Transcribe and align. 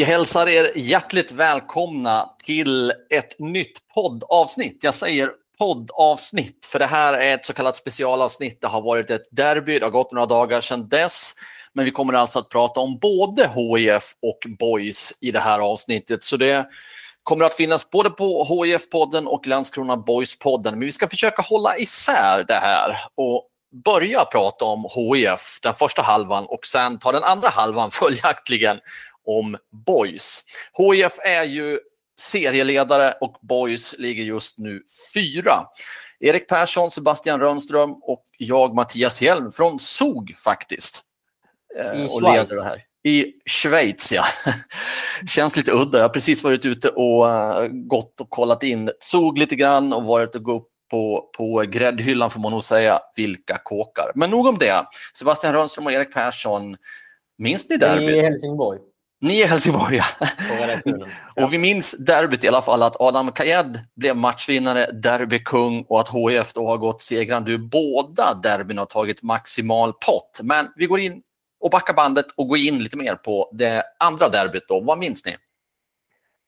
Vi 0.00 0.04
hälsar 0.04 0.48
er 0.48 0.72
hjärtligt 0.76 1.32
välkomna 1.32 2.30
till 2.44 2.92
ett 3.10 3.38
nytt 3.38 3.78
poddavsnitt. 3.94 4.84
Jag 4.84 4.94
säger 4.94 5.30
poddavsnitt 5.58 6.66
för 6.66 6.78
det 6.78 6.86
här 6.86 7.12
är 7.12 7.34
ett 7.34 7.46
så 7.46 7.52
kallat 7.52 7.76
specialavsnitt. 7.76 8.60
Det 8.60 8.66
har 8.66 8.80
varit 8.80 9.10
ett 9.10 9.22
derby, 9.30 9.78
det 9.78 9.86
har 9.86 9.90
gått 9.90 10.12
några 10.12 10.26
dagar 10.26 10.60
sedan 10.60 10.88
dess. 10.88 11.32
Men 11.72 11.84
vi 11.84 11.90
kommer 11.90 12.14
alltså 12.14 12.38
att 12.38 12.48
prata 12.48 12.80
om 12.80 12.98
både 12.98 13.48
HIF 13.48 14.14
och 14.22 14.38
Boys 14.58 15.12
i 15.20 15.30
det 15.30 15.40
här 15.40 15.58
avsnittet. 15.58 16.24
Så 16.24 16.36
det 16.36 16.68
kommer 17.22 17.44
att 17.44 17.54
finnas 17.54 17.90
både 17.90 18.10
på 18.10 18.44
HIF-podden 18.44 19.26
och 19.26 19.46
Landskrona 19.46 19.96
Boys-podden. 19.96 20.70
Men 20.70 20.80
vi 20.80 20.92
ska 20.92 21.08
försöka 21.08 21.42
hålla 21.42 21.78
isär 21.78 22.44
det 22.48 22.54
här 22.54 23.04
och 23.14 23.46
börja 23.84 24.24
prata 24.24 24.64
om 24.64 24.88
HIF 24.94 25.58
den 25.62 25.74
första 25.74 26.02
halvan 26.02 26.46
och 26.46 26.66
sen 26.66 26.98
ta 26.98 27.12
den 27.12 27.24
andra 27.24 27.48
halvan 27.48 27.90
följaktligen 28.00 28.80
om 29.38 29.56
Boys. 29.86 30.44
HIF 30.78 31.18
är 31.24 31.44
ju 31.44 31.80
serieledare 32.20 33.12
och 33.20 33.36
Boys 33.42 33.94
ligger 33.98 34.24
just 34.24 34.58
nu 34.58 34.82
fyra. 35.14 35.54
Erik 36.20 36.48
Persson, 36.48 36.90
Sebastian 36.90 37.40
Rönnström 37.40 37.92
och 38.02 38.22
jag 38.38 38.74
Mattias 38.74 39.22
Hjelm 39.22 39.52
från 39.52 39.78
SOG 39.78 40.34
faktiskt. 40.44 41.04
I 41.94 42.08
och 42.10 42.22
leder 42.22 42.56
det 42.56 42.62
här. 42.62 42.84
I 43.02 43.32
Schweiz, 43.46 44.12
ja. 44.12 44.24
Känns 45.28 45.56
lite 45.56 45.72
udda. 45.72 45.98
Jag 45.98 46.04
har 46.04 46.08
precis 46.08 46.44
varit 46.44 46.66
ute 46.66 46.88
och 46.88 47.26
uh, 47.26 47.66
gått 47.68 48.20
och 48.20 48.30
kollat 48.30 48.62
in 48.62 48.90
SOG 49.00 49.38
lite 49.38 49.56
grann 49.56 49.92
och 49.92 50.04
varit 50.04 50.34
och 50.34 50.42
gå 50.42 50.52
upp 50.52 50.68
på, 50.90 51.30
på 51.36 51.64
gräddhyllan 51.68 52.30
får 52.30 52.40
man 52.40 52.52
nog 52.52 52.64
säga. 52.64 53.00
Vilka 53.16 53.58
kåkar. 53.64 54.12
Men 54.14 54.30
nog 54.30 54.46
om 54.46 54.58
det. 54.58 54.86
Sebastian 55.18 55.54
Rönnström 55.54 55.86
och 55.86 55.92
Erik 55.92 56.14
Persson, 56.14 56.76
minns 57.38 57.68
ni 57.68 57.76
derbyt? 57.76 58.16
I 58.16 58.20
Helsingborg. 58.20 58.80
Ni 59.22 59.40
är 59.40 59.46
Helsingborg, 59.46 59.96
ja. 59.96 60.04
ja. 60.84 61.44
Och 61.44 61.52
vi 61.52 61.58
minns 61.58 61.96
derbyt 61.98 62.44
i 62.44 62.48
alla 62.48 62.62
fall 62.62 62.82
att 62.82 63.00
Adam 63.00 63.32
Kajed 63.32 63.80
blev 63.94 64.16
matchvinnare, 64.16 64.92
derbykung 64.92 65.84
och 65.88 66.00
att 66.00 66.08
HIF 66.08 66.52
då 66.52 66.66
har 66.66 66.76
gått 66.76 67.02
segrande 67.02 67.52
ur 67.52 67.58
båda 67.58 68.34
derbyn 68.42 68.78
och 68.78 68.88
tagit 68.88 69.22
maximal 69.22 69.92
pott. 69.92 70.40
Men 70.42 70.72
vi 70.76 70.86
går 70.86 71.00
in 71.00 71.22
och 71.60 71.70
backar 71.70 71.94
bandet 71.94 72.26
och 72.36 72.48
går 72.48 72.58
in 72.58 72.82
lite 72.82 72.96
mer 72.96 73.14
på 73.14 73.50
det 73.52 73.84
andra 73.98 74.28
derbyt. 74.28 74.68
Då. 74.68 74.80
Vad 74.80 74.98
minns 74.98 75.26
ni? 75.26 75.36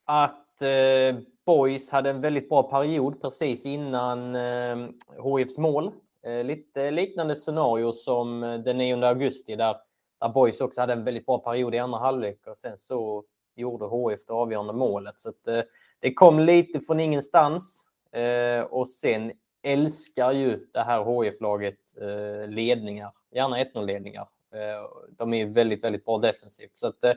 Att 0.06 0.62
eh, 0.62 1.20
Boys 1.46 1.90
hade 1.90 2.10
en 2.10 2.20
väldigt 2.20 2.48
bra 2.48 2.62
period 2.62 3.22
precis 3.22 3.66
innan 3.66 4.34
eh, 4.34 4.76
HIFs 5.24 5.58
mål. 5.58 5.92
Eh, 6.26 6.44
lite 6.44 6.90
liknande 6.90 7.36
scenario 7.36 7.92
som 7.92 8.40
den 8.40 8.78
9 8.78 9.06
augusti 9.06 9.56
där 9.56 9.76
där 10.22 10.28
Boys 10.28 10.60
också 10.60 10.80
hade 10.80 10.92
en 10.92 11.04
väldigt 11.04 11.26
bra 11.26 11.38
period 11.38 11.74
i 11.74 11.78
andra 11.78 11.98
halvlek 11.98 12.46
och 12.46 12.58
sen 12.58 12.78
så 12.78 13.24
gjorde 13.54 13.84
HF 13.84 14.26
det 14.26 14.32
avgörande 14.32 14.72
målet. 14.72 15.20
Så 15.20 15.28
att, 15.28 15.48
eh, 15.48 15.62
det 16.00 16.14
kom 16.14 16.40
lite 16.40 16.80
från 16.80 17.00
ingenstans 17.00 17.84
eh, 18.12 18.60
och 18.60 18.88
sen 18.88 19.32
älskar 19.62 20.32
ju 20.32 20.66
det 20.72 20.80
här 20.80 21.00
HF-laget 21.02 21.78
eh, 22.00 22.48
ledningar, 22.48 23.12
gärna 23.30 23.58
1-0-ledningar. 23.64 24.28
Eh, 24.52 25.08
de 25.10 25.34
är 25.34 25.46
väldigt, 25.46 25.84
väldigt 25.84 26.04
bra 26.04 26.18
defensivt. 26.18 26.78
Så 26.78 26.86
att, 26.86 27.04
eh, 27.04 27.12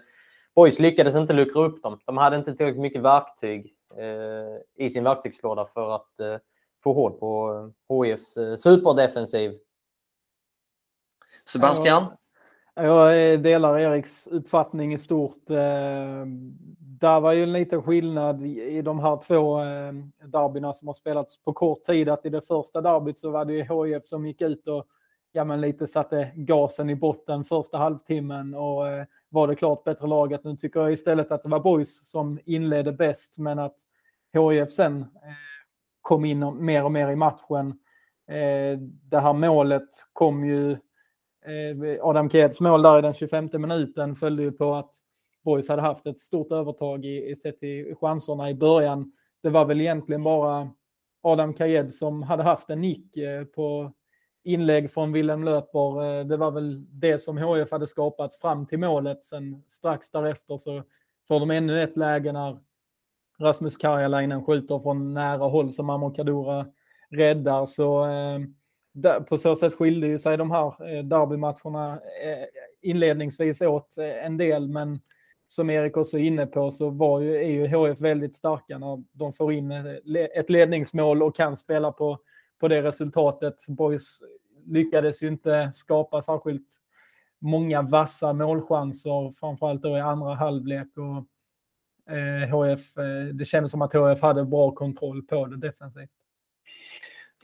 Boys 0.55 0.79
lyckades 0.79 1.15
inte 1.15 1.33
luckra 1.33 1.65
upp 1.65 1.83
dem. 1.83 1.99
De 2.05 2.17
hade 2.17 2.37
inte 2.37 2.55
tillräckligt 2.55 2.81
mycket 2.81 3.01
verktyg 3.01 3.75
eh, 3.97 4.85
i 4.85 4.89
sin 4.89 5.03
verktygslåda 5.03 5.65
för 5.65 5.95
att 5.95 6.41
få 6.83 6.93
hål 6.93 7.11
på 7.19 7.71
HIFs 8.03 8.37
superdefensiv. 8.57 9.59
Sebastian? 11.45 12.05
Jag 12.77 13.33
eh, 13.33 13.39
delar 13.39 13.79
Eriks 13.79 14.27
uppfattning 14.27 14.93
i 14.93 14.97
stort. 14.97 15.49
Eh, 15.49 16.25
där 16.79 17.19
var 17.19 17.31
ju 17.31 17.43
en 17.43 17.53
liten 17.53 17.83
skillnad 17.83 18.45
i 18.45 18.81
de 18.81 18.99
här 18.99 19.17
två 19.17 19.61
eh, 19.61 19.93
derbyna 20.27 20.73
som 20.73 20.87
har 20.87 20.93
spelats 20.93 21.43
på 21.43 21.53
kort 21.53 21.83
tid. 21.83 22.09
Att 22.09 22.25
i 22.25 22.29
det 22.29 22.41
första 22.41 22.81
derbyt 22.81 23.19
så 23.19 23.29
var 23.29 23.45
det 23.45 23.53
ju 23.53 23.63
HIF 23.63 24.05
som 24.05 24.25
gick 24.25 24.41
ut 24.41 24.67
och 24.67 24.87
ja, 25.31 25.43
men 25.43 25.61
lite 25.61 25.87
satte 25.87 26.31
gasen 26.35 26.89
i 26.89 26.95
botten 26.95 27.43
första 27.43 27.77
halvtimmen 27.77 28.55
och 28.55 28.83
var 29.29 29.47
det 29.47 29.55
klart 29.55 29.83
bättre 29.83 30.07
laget. 30.07 30.43
Nu 30.43 30.55
tycker 30.55 30.79
jag 30.79 30.93
istället 30.93 31.31
att 31.31 31.43
det 31.43 31.49
var 31.49 31.59
Boys 31.59 32.09
som 32.09 32.39
inledde 32.45 32.91
bäst 32.91 33.37
men 33.37 33.59
att 33.59 33.77
HIF 34.33 34.71
sen 34.71 35.05
kom 36.01 36.25
in 36.25 36.65
mer 36.65 36.83
och 36.83 36.91
mer 36.91 37.11
i 37.11 37.15
matchen. 37.15 37.79
Det 39.03 39.19
här 39.19 39.33
målet 39.33 39.89
kom 40.13 40.45
ju 40.45 40.77
Eh, 41.45 41.97
Adam 42.01 42.29
Keds 42.29 42.59
mål 42.59 42.81
där 42.81 42.99
i 42.99 43.01
den 43.01 43.13
25 43.13 43.49
minuten 43.53 44.15
följde 44.15 44.43
ju 44.43 44.51
på 44.51 44.75
att 44.75 44.93
Boys 45.43 45.69
hade 45.69 45.81
haft 45.81 46.05
ett 46.05 46.19
stort 46.19 46.51
övertag 46.51 47.05
i, 47.05 47.29
i 47.29 47.35
sett 47.35 47.63
i 47.63 47.95
chanserna 48.01 48.49
i 48.49 48.53
början. 48.53 49.11
Det 49.43 49.49
var 49.49 49.65
väl 49.65 49.81
egentligen 49.81 50.23
bara 50.23 50.69
Adam 51.21 51.53
Kajed 51.53 51.93
som 51.93 52.23
hade 52.23 52.43
haft 52.43 52.69
en 52.69 52.81
nick 52.81 53.17
eh, 53.17 53.43
på 53.43 53.93
inlägg 54.43 54.91
från 54.91 55.11
Willem 55.11 55.43
Löper. 55.43 56.19
Eh, 56.19 56.25
det 56.25 56.37
var 56.37 56.51
väl 56.51 56.85
det 56.89 57.19
som 57.19 57.37
HF 57.37 57.71
hade 57.71 57.87
skapat 57.87 58.35
fram 58.35 58.65
till 58.65 58.79
målet. 58.79 59.23
Sen 59.23 59.63
strax 59.67 60.09
därefter 60.09 60.57
så 60.57 60.83
får 61.27 61.39
de 61.39 61.51
ännu 61.51 61.83
ett 61.83 61.97
läge 61.97 62.31
när 62.31 62.59
Rasmus 63.39 63.77
Karjalainen 63.77 64.45
skjuter 64.45 64.79
från 64.79 65.13
nära 65.13 65.47
håll 65.47 65.71
som 65.71 65.89
Amor 65.89 66.15
Kadura 66.15 66.65
räddar. 67.09 67.65
Så 67.65 68.05
på 69.27 69.37
så 69.37 69.55
sätt 69.55 69.73
skilde 69.73 70.07
ju 70.07 70.19
sig 70.19 70.37
de 70.37 70.51
här 70.51 70.67
eh, 70.67 71.03
derbymatcherna 71.03 71.93
eh, 71.93 72.45
inledningsvis 72.81 73.61
åt 73.61 73.97
eh, 73.97 74.25
en 74.25 74.37
del, 74.37 74.67
men 74.67 74.99
som 75.47 75.69
Erik 75.69 75.97
också 75.97 76.17
är 76.17 76.23
inne 76.23 76.45
på 76.45 76.71
så 76.71 76.89
var 76.89 77.19
ju, 77.19 77.35
är 77.35 77.49
ju 77.49 77.67
HF 77.67 78.01
väldigt 78.01 78.35
starka 78.35 78.77
när 78.77 79.03
de 79.11 79.33
får 79.33 79.53
in 79.53 79.71
ett 80.35 80.49
ledningsmål 80.49 81.23
och 81.23 81.35
kan 81.35 81.57
spela 81.57 81.91
på, 81.91 82.19
på 82.59 82.67
det 82.67 82.81
resultatet. 82.81 83.67
Boys 83.67 84.19
lyckades 84.65 85.23
ju 85.23 85.27
inte 85.27 85.71
skapa 85.73 86.21
särskilt 86.21 86.67
många 87.39 87.81
vassa 87.81 88.33
målchanser, 88.33 89.33
framförallt 89.39 89.81
då 89.81 89.97
i 89.97 90.01
andra 90.01 90.35
halvlek. 90.35 90.87
Och, 90.97 92.15
eh, 92.15 92.49
HF, 92.49 92.93
det 93.33 93.45
kändes 93.45 93.71
som 93.71 93.81
att 93.81 93.93
HF 93.93 94.21
hade 94.21 94.45
bra 94.45 94.71
kontroll 94.71 95.21
på 95.21 95.45
det 95.45 95.57
defensivt. 95.57 96.24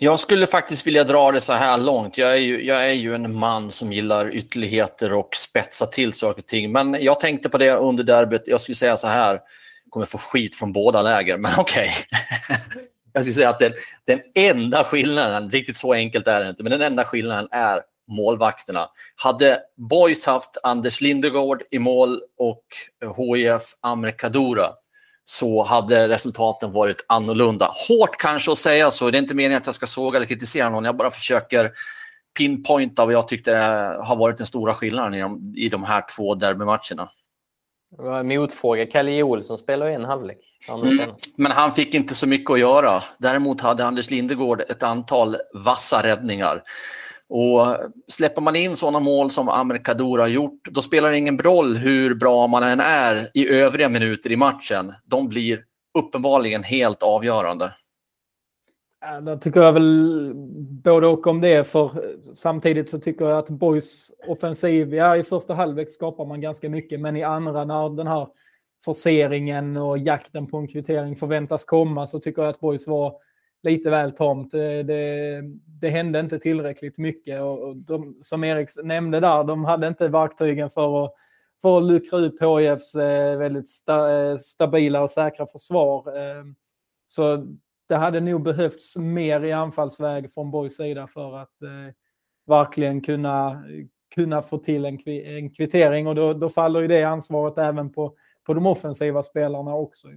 Jag 0.03 0.19
skulle 0.19 0.47
faktiskt 0.47 0.87
vilja 0.87 1.03
dra 1.03 1.31
det 1.31 1.41
så 1.41 1.53
här 1.53 1.77
långt. 1.77 2.17
Jag 2.17 2.31
är, 2.31 2.37
ju, 2.37 2.65
jag 2.65 2.89
är 2.89 2.93
ju 2.93 3.15
en 3.15 3.35
man 3.35 3.71
som 3.71 3.93
gillar 3.93 4.35
ytterligheter 4.35 5.13
och 5.13 5.35
spetsa 5.35 5.85
till 5.85 6.13
saker 6.13 6.41
och 6.41 6.47
ting. 6.47 6.71
Men 6.71 6.93
jag 6.93 7.19
tänkte 7.19 7.49
på 7.49 7.57
det 7.57 7.71
under 7.71 8.03
derbyt. 8.03 8.41
Jag 8.45 8.61
skulle 8.61 8.75
säga 8.75 8.97
så 8.97 9.07
här. 9.07 9.33
Jag 9.33 9.91
kommer 9.91 10.05
få 10.05 10.17
skit 10.17 10.55
från 10.55 10.73
båda 10.73 11.01
läger, 11.01 11.37
men 11.37 11.51
okej. 11.57 11.89
Okay. 12.09 12.83
jag 13.13 13.23
skulle 13.23 13.33
säga 13.33 13.49
att 13.49 13.59
den, 13.59 13.73
den 14.05 14.21
enda 14.35 14.83
skillnaden, 14.83 15.51
riktigt 15.51 15.77
så 15.77 15.93
enkelt 15.93 16.27
är 16.27 16.43
det 16.43 16.49
inte, 16.49 16.63
men 16.63 16.71
den 16.71 16.81
enda 16.81 17.05
skillnaden 17.05 17.47
är 17.51 17.81
målvakterna. 18.11 18.89
Hade 19.15 19.59
Boys 19.77 20.25
haft 20.25 20.57
Anders 20.63 21.01
Lindegård 21.01 21.63
i 21.71 21.79
mål 21.79 22.21
och 22.37 22.63
HIF 23.17 23.61
Amre 23.81 24.11
Kadura 24.11 24.69
så 25.25 25.63
hade 25.63 26.09
resultaten 26.09 26.71
varit 26.71 27.05
annorlunda. 27.07 27.71
Hårt 27.87 28.17
kanske 28.17 28.51
att 28.51 28.57
säga 28.57 28.91
så, 28.91 29.11
det 29.11 29.17
är 29.17 29.21
inte 29.21 29.35
meningen 29.35 29.61
att 29.61 29.65
jag 29.65 29.75
ska 29.75 29.87
såga 29.87 30.17
eller 30.17 30.27
kritisera 30.27 30.69
någon, 30.69 30.85
jag 30.85 30.97
bara 30.97 31.11
försöker 31.11 31.71
pinpointa 32.37 33.05
vad 33.05 33.13
jag 33.13 33.27
tyckte 33.27 33.51
har 34.03 34.15
varit 34.15 34.37
den 34.37 34.47
stora 34.47 34.73
skillnaden 34.73 35.13
i 35.13 35.21
de, 35.21 35.53
i 35.57 35.69
de 35.69 35.83
här 35.83 36.03
två 36.15 36.35
derbymatcherna. 36.35 37.09
Motfråga, 38.23 38.85
Kalle 38.85 39.23
Olsson 39.23 39.57
spelar 39.57 39.85
en 39.85 40.05
halvlek. 40.05 40.37
Mm, 40.69 41.11
men 41.35 41.51
han 41.51 41.73
fick 41.73 41.93
inte 41.93 42.15
så 42.15 42.27
mycket 42.27 42.51
att 42.51 42.59
göra. 42.59 43.03
Däremot 43.17 43.61
hade 43.61 43.85
Anders 43.85 44.09
Lindegård 44.09 44.61
ett 44.61 44.83
antal 44.83 45.35
vassa 45.53 46.03
räddningar. 46.03 46.63
Och 47.33 47.77
släpper 48.07 48.41
man 48.41 48.55
in 48.55 48.75
sådana 48.75 48.99
mål 48.99 49.31
som 49.31 49.49
Amerikador 49.49 50.19
har 50.19 50.27
gjort, 50.27 50.67
då 50.71 50.81
spelar 50.81 51.11
det 51.11 51.17
ingen 51.17 51.39
roll 51.39 51.77
hur 51.77 52.15
bra 52.15 52.47
man 52.47 52.63
än 52.63 52.79
är 52.79 53.29
i 53.33 53.49
övriga 53.49 53.89
minuter 53.89 54.31
i 54.31 54.37
matchen. 54.37 54.93
De 55.05 55.27
blir 55.27 55.63
uppenbarligen 55.99 56.63
helt 56.63 57.03
avgörande. 57.03 57.71
Ja, 59.01 59.21
då 59.21 59.37
tycker 59.37 59.61
jag 59.61 59.73
väl 59.73 60.31
både 60.83 61.07
och 61.07 61.27
om 61.27 61.41
det, 61.41 61.67
för 61.67 61.91
samtidigt 62.35 62.89
så 62.89 62.99
tycker 62.99 63.25
jag 63.25 63.37
att 63.37 63.49
Boys 63.49 64.11
offensiv, 64.27 64.93
ja 64.93 65.17
i 65.17 65.23
första 65.23 65.53
halvlek 65.53 65.89
skapar 65.89 66.25
man 66.25 66.41
ganska 66.41 66.69
mycket, 66.69 66.99
men 66.99 67.17
i 67.17 67.23
andra 67.23 67.65
när 67.65 67.89
den 67.89 68.07
här 68.07 68.27
forceringen 68.85 69.77
och 69.77 69.97
jakten 69.97 70.47
på 70.47 70.57
en 70.57 70.67
kvittering 70.67 71.15
förväntas 71.15 71.65
komma 71.65 72.07
så 72.07 72.19
tycker 72.19 72.41
jag 72.41 72.49
att 72.49 72.59
Boys 72.59 72.87
var 72.87 73.13
lite 73.63 73.89
väl 73.89 74.11
tomt. 74.11 74.51
Det, 74.51 74.83
det, 74.83 75.41
det 75.81 75.89
hände 75.89 76.19
inte 76.19 76.39
tillräckligt 76.39 76.97
mycket 76.97 77.41
och 77.41 77.75
de, 77.75 78.17
som 78.21 78.43
Erik 78.43 78.69
nämnde 78.83 79.19
där, 79.19 79.43
de 79.43 79.65
hade 79.65 79.87
inte 79.87 80.07
verktygen 80.07 80.69
för 80.69 81.05
att, 81.05 81.13
för 81.61 81.77
att 81.77 81.83
luckra 81.83 82.19
upp 82.19 82.41
HIFs 82.41 82.95
eh, 82.95 83.37
väldigt 83.37 83.69
sta, 83.69 84.21
eh, 84.21 84.37
stabila 84.37 85.01
och 85.01 85.11
säkra 85.11 85.47
försvar. 85.47 86.03
Så 87.07 87.47
det 87.87 87.95
hade 87.95 88.19
nog 88.19 88.43
behövts 88.43 88.95
mer 88.95 89.43
i 89.43 89.51
anfallsväg 89.51 90.33
från 90.33 90.51
Borgs 90.51 90.75
sida 90.75 91.07
för 91.07 91.37
att 91.37 91.55
verkligen 92.47 93.01
kunna, 93.01 93.63
kunna 94.15 94.41
få 94.41 94.57
till 94.57 94.85
en, 94.85 94.99
en 95.07 95.49
kvittering 95.49 96.07
och 96.07 96.15
då, 96.15 96.33
då 96.33 96.49
faller 96.49 96.81
ju 96.81 96.87
det 96.87 97.03
ansvaret 97.03 97.57
även 97.57 97.93
på, 97.93 98.15
på 98.43 98.53
de 98.53 98.65
offensiva 98.65 99.23
spelarna 99.23 99.75
också. 99.75 100.07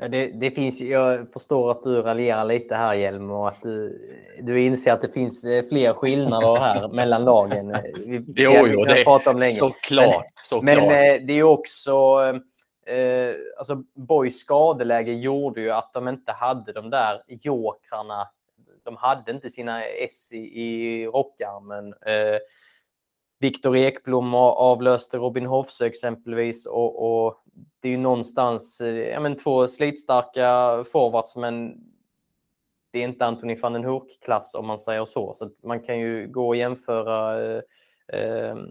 Ja, 0.00 0.08
det, 0.08 0.26
det, 0.26 0.50
finns, 0.50 0.80
jag 0.80 1.32
förstår 1.32 1.70
att 1.70 1.82
du 1.82 2.02
raljerar 2.02 2.44
lite 2.44 2.74
här 2.74 2.94
Hjelm 2.94 3.30
och 3.30 3.48
att 3.48 3.62
du, 3.62 4.00
du 4.40 4.60
inser 4.60 4.92
att 4.92 5.02
det 5.02 5.12
finns 5.12 5.44
eh, 5.44 5.64
fler 5.68 5.92
skillnader 5.92 6.60
här 6.60 6.88
mellan 6.92 7.24
lagen. 7.24 7.76
Vi, 8.06 8.24
jo, 8.36 8.52
jo, 8.66 8.84
det 8.84 9.04
om 9.06 9.38
länge. 9.38 9.50
såklart. 9.50 10.24
Men, 10.50 10.64
men 10.64 10.78
eh, 10.78 11.26
det 11.26 11.32
är 11.32 11.42
också 11.42 11.92
eh, 12.86 13.34
alltså 13.58 13.82
Boys 13.94 14.38
skadeläge 14.38 15.12
gjorde 15.12 15.60
ju 15.60 15.70
att 15.70 15.92
de 15.92 16.08
inte 16.08 16.32
hade 16.32 16.72
de 16.72 16.90
där 16.90 17.22
jokrarna. 17.28 18.28
De 18.84 18.96
hade 18.96 19.32
inte 19.32 19.50
sina 19.50 19.84
S 19.84 20.32
i, 20.32 20.36
i 20.36 21.06
rockarmen. 21.06 21.86
Eh, 22.06 22.38
Viktor 23.40 23.76
Ekblom 23.76 24.34
avlöste 24.34 25.16
Robin 25.16 25.46
Hoffsö 25.46 25.86
exempelvis 25.86 26.66
och, 26.66 27.26
och, 27.26 27.42
det 27.80 27.88
är 27.88 27.92
ju 27.92 27.98
någonstans 27.98 28.80
eh, 28.80 28.88
ja, 28.88 29.20
men 29.20 29.36
två 29.36 29.68
slitstarka 29.68 30.84
forwards 30.92 31.36
men 31.36 31.84
det 32.90 32.98
är 32.98 33.04
inte 33.04 33.26
Anthony 33.26 33.54
van 33.54 33.72
den 33.72 33.84
Hurk-klass 33.84 34.54
om 34.54 34.66
man 34.66 34.78
säger 34.78 35.06
så. 35.06 35.34
Så 35.34 35.50
man 35.62 35.80
kan 35.80 36.00
ju 36.00 36.26
gå 36.26 36.48
och 36.48 36.56
jämföra 36.56 37.44
eh, 37.44 37.62
ehm, 38.12 38.68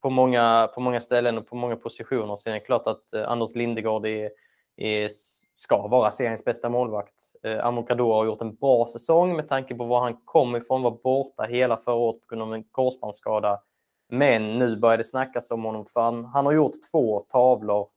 på 0.00 0.10
många, 0.10 0.70
på 0.74 0.80
många 0.80 1.00
ställen 1.00 1.38
och 1.38 1.48
på 1.48 1.56
många 1.56 1.76
positioner. 1.76 2.36
Sen 2.36 2.52
är 2.52 2.54
det 2.54 2.66
klart 2.66 2.86
att 2.86 3.14
eh, 3.14 3.28
Anders 3.28 3.54
Lindegård 3.54 4.06
är, 4.06 4.30
är, 4.76 5.10
ska 5.56 5.88
vara 5.88 6.10
seriens 6.10 6.44
bästa 6.44 6.68
målvakt. 6.68 7.14
Eh, 7.42 7.66
Amokador 7.66 8.14
har 8.14 8.24
gjort 8.24 8.40
en 8.40 8.54
bra 8.54 8.86
säsong 8.86 9.36
med 9.36 9.48
tanke 9.48 9.74
på 9.74 9.84
var 9.84 10.00
han 10.00 10.16
kom 10.24 10.56
ifrån, 10.56 10.82
var 10.82 10.98
borta 11.02 11.42
hela 11.42 11.76
förra 11.76 11.94
året 11.94 12.20
på 12.20 12.26
grund 12.28 12.42
av 12.42 12.54
en 12.54 12.64
korsbandsskada. 12.64 13.60
Men 14.18 14.58
nu 14.58 14.76
börjar 14.76 14.98
det 14.98 15.04
snackas 15.04 15.50
om 15.50 15.64
honom 15.64 15.86
för 15.86 16.00
han, 16.00 16.24
han 16.24 16.46
har 16.46 16.52
gjort 16.52 16.74
två 16.90 17.20
tavlor 17.20 17.88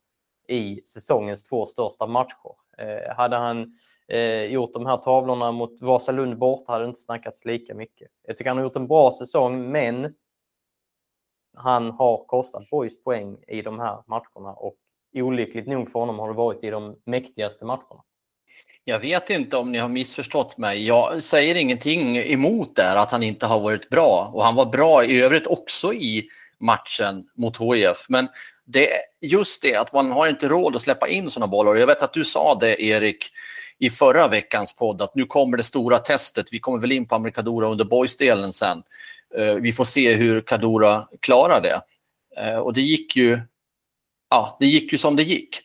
i 0.48 0.82
säsongens 0.86 1.44
två 1.44 1.66
största 1.66 2.08
matcher. 2.08 2.56
Eh, 2.78 3.16
hade 3.16 3.36
han 3.36 3.80
eh, 4.08 4.44
gjort 4.44 4.74
de 4.74 4.86
här 4.86 4.98
tavlorna 4.98 5.52
mot 5.52 5.82
Vasalund 5.82 6.38
borta 6.38 6.72
hade 6.72 6.84
det 6.86 6.88
inte 6.88 7.02
snackats 7.02 7.46
lika 7.46 7.76
mycket. 7.76 8.08
Jag 8.28 8.38
tycker 8.38 8.50
han 8.50 8.58
har 8.58 8.64
gjort 8.64 8.76
en 8.76 8.88
bra 8.88 9.12
säsong, 9.12 9.72
men 9.72 10.16
han 11.54 11.92
har 11.92 12.26
kostat 12.26 12.70
Boys 12.70 13.04
poäng 13.04 13.38
i 13.48 13.62
de 13.62 13.80
här 13.80 14.04
matcherna 14.08 14.54
och 14.54 14.76
olyckligt 15.14 15.68
nog 15.68 15.90
för 15.90 16.00
honom 16.00 16.20
har 16.20 16.28
det 16.28 16.34
varit 16.34 16.64
i 16.64 16.70
de 16.70 17.02
mäktigaste 17.06 17.66
matcherna. 17.66 18.04
Jag 18.90 19.00
vet 19.00 19.30
inte 19.30 19.58
om 19.58 19.72
ni 19.72 19.78
har 19.78 19.90
missförstått 19.90 20.58
mig. 20.58 20.88
Jag 20.88 21.24
säger 21.24 21.56
ingenting 21.56 22.18
emot 22.18 22.76
det 22.76 23.00
att 23.00 23.12
han 23.12 23.24
inte 23.24 23.46
har 23.46 23.60
varit 23.60 23.90
bra 23.90 24.32
och 24.34 24.44
han 24.44 24.56
var 24.56 24.66
bra 24.66 25.06
i 25.06 25.22
övrigt 25.22 25.48
också 25.48 25.94
i 25.94 26.28
matchen 26.60 27.24
mot 27.36 27.58
HIF. 27.58 28.06
Men 28.10 28.28
det 28.66 28.90
just 29.22 29.62
det 29.62 29.76
att 29.76 29.94
man 29.94 30.12
har 30.12 30.28
inte 30.28 30.48
råd 30.48 30.76
att 30.76 30.82
släppa 30.82 31.08
in 31.08 31.30
sådana 31.30 31.48
bollar. 31.48 31.76
Jag 31.76 31.88
vet 31.88 32.02
att 32.02 32.14
du 32.14 32.24
sa 32.24 32.56
det 32.56 32.84
Erik 32.84 33.32
i 33.80 33.90
förra 33.90 34.28
veckans 34.28 34.76
podd 34.76 35.02
att 35.02 35.16
nu 35.16 35.26
kommer 35.26 35.58
det 35.58 35.64
stora 35.64 36.00
testet. 36.00 36.48
Vi 36.52 36.60
kommer 36.60 36.80
väl 36.80 36.92
in 36.92 37.08
på 37.08 37.16
Amerikadora 37.16 37.68
under 37.68 37.86
boys-delen 37.86 38.54
sen. 38.54 38.84
Eh, 39.38 39.54
vi 39.54 39.74
får 39.74 39.86
se 39.86 40.14
hur 40.14 40.42
Kadura 40.42 41.08
klarar 41.20 41.62
det. 41.62 41.82
Eh, 42.42 42.58
och 42.58 42.74
det 42.74 42.82
gick 42.82 43.16
ju, 43.16 43.40
ja, 44.30 44.58
det 44.60 44.66
gick 44.66 44.92
ju 44.92 44.98
som 44.98 45.16
det 45.16 45.24
gick. 45.24 45.62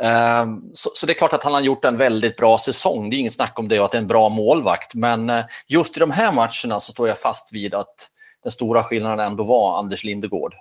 Ehm, 0.00 0.70
så, 0.74 0.90
så, 0.94 1.06
det 1.06 1.12
är 1.12 1.14
klart 1.14 1.32
att 1.32 1.44
han 1.44 1.52
har 1.52 1.60
gjort 1.60 1.84
en 1.84 1.96
väldigt 1.96 2.36
bra 2.36 2.58
säsong. 2.58 3.10
Det 3.10 3.16
är 3.16 3.18
inget 3.18 3.32
snack 3.32 3.58
om 3.58 3.68
det 3.68 3.78
och 3.78 3.84
att 3.84 3.92
det 3.92 3.98
är 3.98 4.02
en 4.02 4.08
bra 4.08 4.28
målvakt. 4.28 4.94
Men 4.94 5.30
eh, 5.30 5.44
just 5.66 5.96
i 5.96 6.00
de 6.00 6.10
här 6.10 6.32
matcherna 6.32 6.80
så 6.80 6.92
står 6.92 7.08
jag 7.08 7.18
fast 7.18 7.52
vid 7.52 7.74
att 7.74 8.08
den 8.42 8.52
stora 8.52 8.82
skillnaden 8.82 9.26
ändå 9.26 9.44
var 9.44 9.78
Anders 9.78 10.04
Lindegård. 10.04 10.54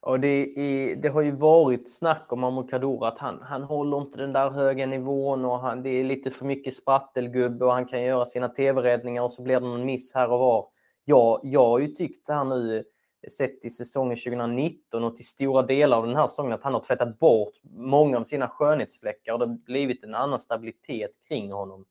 Och 0.00 0.20
det, 0.20 0.58
är, 0.58 0.96
det 0.96 1.08
har 1.08 1.22
ju 1.22 1.30
varit 1.30 1.96
snack 1.96 2.26
om 2.28 2.44
Amokador 2.44 3.06
att 3.06 3.18
han, 3.18 3.42
han 3.42 3.62
håller 3.62 3.98
inte 3.98 4.18
den 4.18 4.32
där 4.32 4.50
höga 4.50 4.86
nivån 4.86 5.44
och 5.44 5.60
han, 5.60 5.82
det 5.82 5.90
är 5.90 6.04
lite 6.04 6.30
för 6.30 6.44
mycket 6.44 6.76
sprattelgubbe 6.76 7.64
och 7.64 7.72
han 7.72 7.86
kan 7.86 8.02
göra 8.02 8.26
sina 8.26 8.48
tv-räddningar 8.48 9.22
och 9.22 9.32
så 9.32 9.42
blir 9.42 9.60
det 9.60 9.66
någon 9.66 9.84
miss 9.84 10.14
här 10.14 10.30
och 10.30 10.38
var 10.38 10.66
jag, 11.04 11.40
jag 11.42 11.66
har 11.66 11.78
ju 11.78 11.88
tyckt 11.88 12.28
här 12.28 12.44
nu, 12.44 12.84
sett 13.30 13.64
i 13.64 13.70
säsongen 13.70 14.16
2019 14.16 15.04
och 15.04 15.16
till 15.16 15.26
stora 15.26 15.62
delar 15.62 15.96
av 15.96 16.06
den 16.06 16.16
här 16.16 16.26
säsongen, 16.26 16.52
att 16.52 16.62
han 16.62 16.74
har 16.74 16.80
tvättat 16.80 17.18
bort 17.18 17.54
många 17.62 18.18
av 18.18 18.24
sina 18.24 18.48
skönhetsfläckar 18.48 19.32
och 19.32 19.38
det 19.38 19.46
har 19.46 19.54
blivit 19.54 20.04
en 20.04 20.14
annan 20.14 20.38
stabilitet 20.38 21.10
kring 21.28 21.52
honom. 21.52 21.84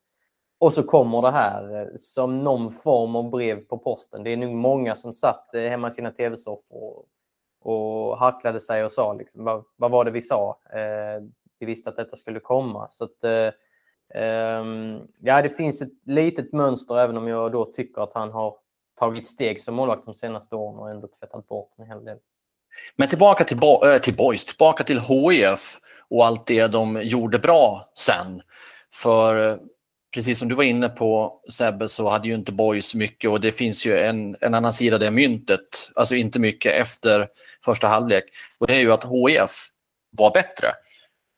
Och 0.58 0.72
så 0.72 0.82
kommer 0.82 1.22
det 1.22 1.30
här 1.30 1.80
eh, 1.80 1.96
som 1.98 2.44
någon 2.44 2.70
form 2.70 3.16
av 3.16 3.30
brev 3.30 3.64
på 3.64 3.78
posten. 3.78 4.22
Det 4.22 4.30
är 4.30 4.36
nog 4.36 4.54
många 4.54 4.94
som 4.94 5.12
satt 5.12 5.54
eh, 5.54 5.62
hemma 5.62 5.88
i 5.88 5.92
sina 5.92 6.10
tv-soffor 6.10 7.04
och 7.60 8.18
hacklade 8.18 8.60
sig 8.60 8.84
och 8.84 8.92
sa 8.92 9.12
liksom, 9.12 9.44
vad, 9.44 9.64
vad 9.76 9.90
var 9.90 10.04
det 10.04 10.10
vi 10.10 10.22
sa? 10.22 10.58
Eh, 10.72 11.22
vi 11.58 11.66
visste 11.66 11.90
att 11.90 11.96
detta 11.96 12.16
skulle 12.16 12.40
komma. 12.40 12.88
Så 12.90 13.04
att, 13.04 13.24
eh, 13.24 13.50
ehm, 14.22 15.00
ja, 15.20 15.42
det 15.42 15.50
finns 15.50 15.82
ett 15.82 15.92
litet 16.04 16.52
mönster 16.52 16.98
även 16.98 17.16
om 17.16 17.28
jag 17.28 17.52
då 17.52 17.64
tycker 17.64 18.02
att 18.02 18.14
han 18.14 18.30
har 18.30 18.56
tagit 18.98 19.28
steg 19.28 19.60
som 19.60 19.74
målvakt 19.74 20.04
de 20.04 20.14
senaste 20.14 20.54
åren 20.54 20.78
och 20.78 20.90
ändå 20.90 21.08
tvättat 21.08 21.48
bort 21.48 21.70
en 21.78 21.86
hel 21.86 22.04
del. 22.04 22.18
Men 22.96 23.08
tillbaka 23.08 23.44
till, 23.44 23.56
Bo 23.56 23.84
äh, 23.84 23.98
till 23.98 24.16
Boys, 24.16 24.44
tillbaka 24.44 24.84
till 24.84 25.00
HIF 25.00 25.78
och 26.10 26.26
allt 26.26 26.46
det 26.46 26.66
de 26.66 27.00
gjorde 27.02 27.38
bra 27.38 27.92
sen. 27.94 28.42
För 28.94 29.48
eh, 29.48 29.56
precis 30.14 30.38
som 30.38 30.48
du 30.48 30.54
var 30.54 30.64
inne 30.64 30.88
på 30.88 31.40
Sebbe 31.52 31.88
så 31.88 32.08
hade 32.08 32.28
ju 32.28 32.34
inte 32.34 32.52
Boys 32.52 32.94
mycket 32.94 33.30
och 33.30 33.40
det 33.40 33.52
finns 33.52 33.86
ju 33.86 33.98
en, 33.98 34.36
en 34.40 34.54
annan 34.54 34.72
sida 34.72 34.96
av 34.96 35.00
det 35.00 35.10
myntet, 35.10 35.90
alltså 35.94 36.14
inte 36.14 36.38
mycket 36.38 36.72
efter 36.72 37.28
första 37.64 37.88
halvlek. 37.88 38.24
Och 38.58 38.66
det 38.66 38.74
är 38.74 38.80
ju 38.80 38.92
att 38.92 39.04
HIF 39.04 39.68
var 40.10 40.30
bättre. 40.30 40.72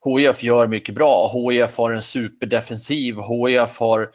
HIF 0.05 0.43
gör 0.43 0.67
mycket 0.67 0.95
bra. 0.95 1.33
HIF 1.35 1.77
har 1.77 1.91
en 1.91 2.03
superdefensiv. 2.03 3.15
HIF 3.15 3.79
har 3.79 4.11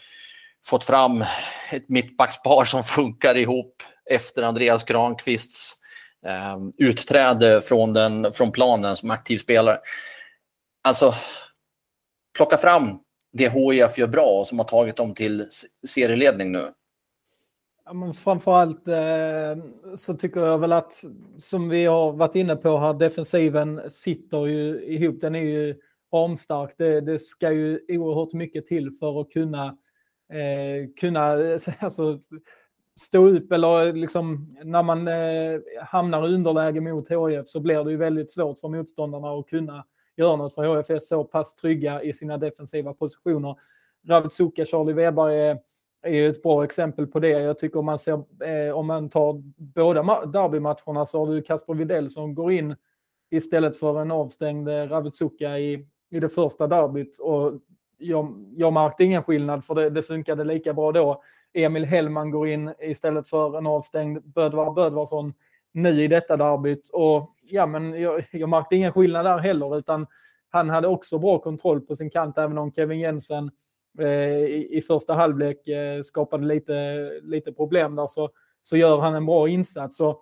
fått 0.66 0.84
fram 0.84 1.24
ett 1.72 1.90
mittbackspar 1.90 2.66
som 2.66 2.84
funkar 2.84 3.38
ihop 3.38 3.84
efter 4.10 4.44
Andreas 4.44 4.84
Granqvists 4.84 5.74
eh, 6.26 6.58
utträde 6.78 7.62
från, 7.62 7.94
den, 7.94 8.34
från 8.34 8.52
planen 8.52 8.96
som 8.96 9.12
aktiv 9.12 9.38
spelare. 9.38 9.80
Alltså, 10.82 11.14
plocka 12.38 12.58
fram 12.58 13.00
det 13.34 13.50
HIF 13.50 13.98
gör 13.98 14.08
bra 14.08 14.40
och 14.40 14.48
som 14.48 14.60
har 14.60 14.66
tagit 14.66 14.96
dem 14.96 15.14
till 15.14 15.48
serieledning 15.88 16.52
nu. 16.52 16.70
Ja, 17.86 17.94
men 17.94 18.14
framförallt 18.14 18.88
eh, 18.88 19.64
så 19.98 20.14
tycker 20.14 20.42
jag 20.42 20.58
väl 20.58 20.74
att, 20.74 21.04
som 21.42 21.70
vi 21.70 21.86
har 21.86 22.12
varit 22.12 22.36
inne 22.36 22.56
på 22.56 22.78
här, 22.78 22.94
defensiven 22.94 23.92
sitter 23.92 24.46
ju 24.46 24.84
ihop. 24.86 25.22
Den 25.22 25.36
är 25.36 25.42
ju 25.42 25.76
ramstark. 26.14 26.76
Det, 26.78 27.02
det 27.02 27.20
ska 27.20 27.52
ju 27.52 27.80
oerhört 27.88 28.34
mycket 28.34 28.68
till 28.68 28.92
för 29.00 29.22
att 29.22 29.30
kunna 29.30 29.78
eh, 30.34 30.90
kunna 31.00 31.38
alltså, 31.80 32.20
stå 32.96 33.28
upp 33.28 33.52
eller 33.52 33.94
liksom 33.94 34.50
när 34.64 34.84
man 34.84 35.08
eh, 35.08 35.62
hamnar 35.86 36.30
i 36.30 36.34
underläge 36.34 36.82
mot 36.82 37.10
HIF 37.10 37.48
så 37.50 37.60
blir 37.60 37.84
det 37.84 37.92
ju 37.92 37.98
väldigt 37.98 38.32
svårt 38.32 38.60
för 38.60 38.68
motståndarna 38.68 39.32
att 39.32 39.48
kunna 39.48 39.86
göra 40.16 40.36
något 40.36 40.56
för 40.56 40.78
HIF 40.78 40.90
är 40.90 41.00
så 41.00 41.24
pass 41.24 41.56
trygga 41.56 42.04
i 42.04 42.14
sina 42.14 42.38
defensiva 42.38 42.94
positioner. 42.94 43.56
Ravitsuka, 44.08 44.66
Charlie 44.66 44.94
Weber 44.94 45.30
är, 45.30 45.60
är 46.02 46.30
ett 46.30 46.44
bra 46.44 46.64
exempel 46.64 47.08
på 47.08 47.20
det. 47.20 47.30
Jag 47.30 47.60
tycker 47.60 47.80
om 47.80 47.86
man 47.86 48.00
ser, 48.00 48.24
eh, 48.44 48.74
om 48.74 48.88
man 48.88 49.10
tar 49.10 49.42
båda 49.58 50.26
derbymatcherna 50.26 51.06
så 51.06 51.26
har 51.26 51.34
du 51.34 51.42
Kasper 51.42 51.74
Widell 51.74 52.10
som 52.10 52.36
går 52.36 52.52
in 52.52 52.76
istället 53.30 53.78
för 53.78 54.02
en 54.02 54.12
avstängd 54.12 54.70
eh, 54.70 54.88
Ravitsuka 54.88 55.60
i, 55.60 55.88
i 56.10 56.20
det 56.20 56.30
första 56.30 56.68
derbyt 56.68 57.20
och 57.20 57.54
jag, 57.98 58.46
jag 58.56 58.74
märkte 58.74 59.04
ingen 59.04 59.24
skillnad 59.24 59.66
för 59.66 59.76
det, 59.76 59.90
det 59.90 60.04
funkade 60.04 60.44
lika 60.44 60.74
bra 60.74 60.92
då. 60.92 61.22
Emil 61.54 61.86
Hellman 61.86 62.32
går 62.32 62.48
in 62.48 62.74
istället 62.80 63.30
för 63.30 63.58
en 63.58 63.68
avstängd 63.68 64.24
Bödvar 64.24 64.74
Bödvarsson 64.74 65.34
nu 65.72 66.04
i 66.04 66.08
detta 66.08 66.38
derbyt. 66.38 66.90
Och 66.90 67.36
ja, 67.42 67.66
men 67.66 68.02
jag, 68.02 68.26
jag 68.32 68.50
märkte 68.50 68.76
ingen 68.76 68.94
skillnad 68.94 69.26
där 69.26 69.38
heller, 69.38 69.78
utan 69.78 70.08
han 70.50 70.70
hade 70.70 70.88
också 70.88 71.18
bra 71.18 71.40
kontroll 71.40 71.82
på 71.82 71.96
sin 71.96 72.10
kant, 72.10 72.38
även 72.38 72.58
om 72.58 72.72
Kevin 72.72 73.00
Jensen 73.00 73.52
eh, 74.00 74.08
i, 74.08 74.68
i, 74.72 74.82
första 74.82 75.14
halvlek 75.14 75.68
eh, 75.68 76.02
skapade 76.02 76.46
lite, 76.46 77.10
lite 77.24 77.54
problem 77.54 77.96
där, 77.96 78.08
så, 78.08 78.30
så 78.62 78.78
gör 78.78 79.00
han 79.00 79.16
en 79.16 79.26
bra 79.26 79.50
insats. 79.50 79.98
Så 79.98 80.22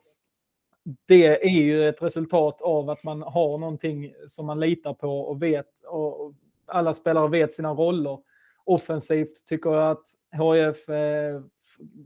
det 1.07 1.45
är 1.45 1.61
ju 1.61 1.89
ett 1.89 2.01
resultat 2.01 2.61
av 2.61 2.89
att 2.89 3.03
man 3.03 3.21
har 3.21 3.57
någonting 3.57 4.13
som 4.27 4.45
man 4.45 4.59
litar 4.59 4.93
på 4.93 5.19
och 5.19 5.43
vet. 5.43 5.83
Och 5.87 6.33
alla 6.71 6.93
spelare 6.93 7.29
vet 7.29 7.51
sina 7.51 7.73
roller. 7.73 8.19
Offensivt 8.65 9.45
tycker 9.47 9.69
jag 9.69 9.91
att 9.91 10.03
HF 10.37 10.89
eh, 10.89 11.41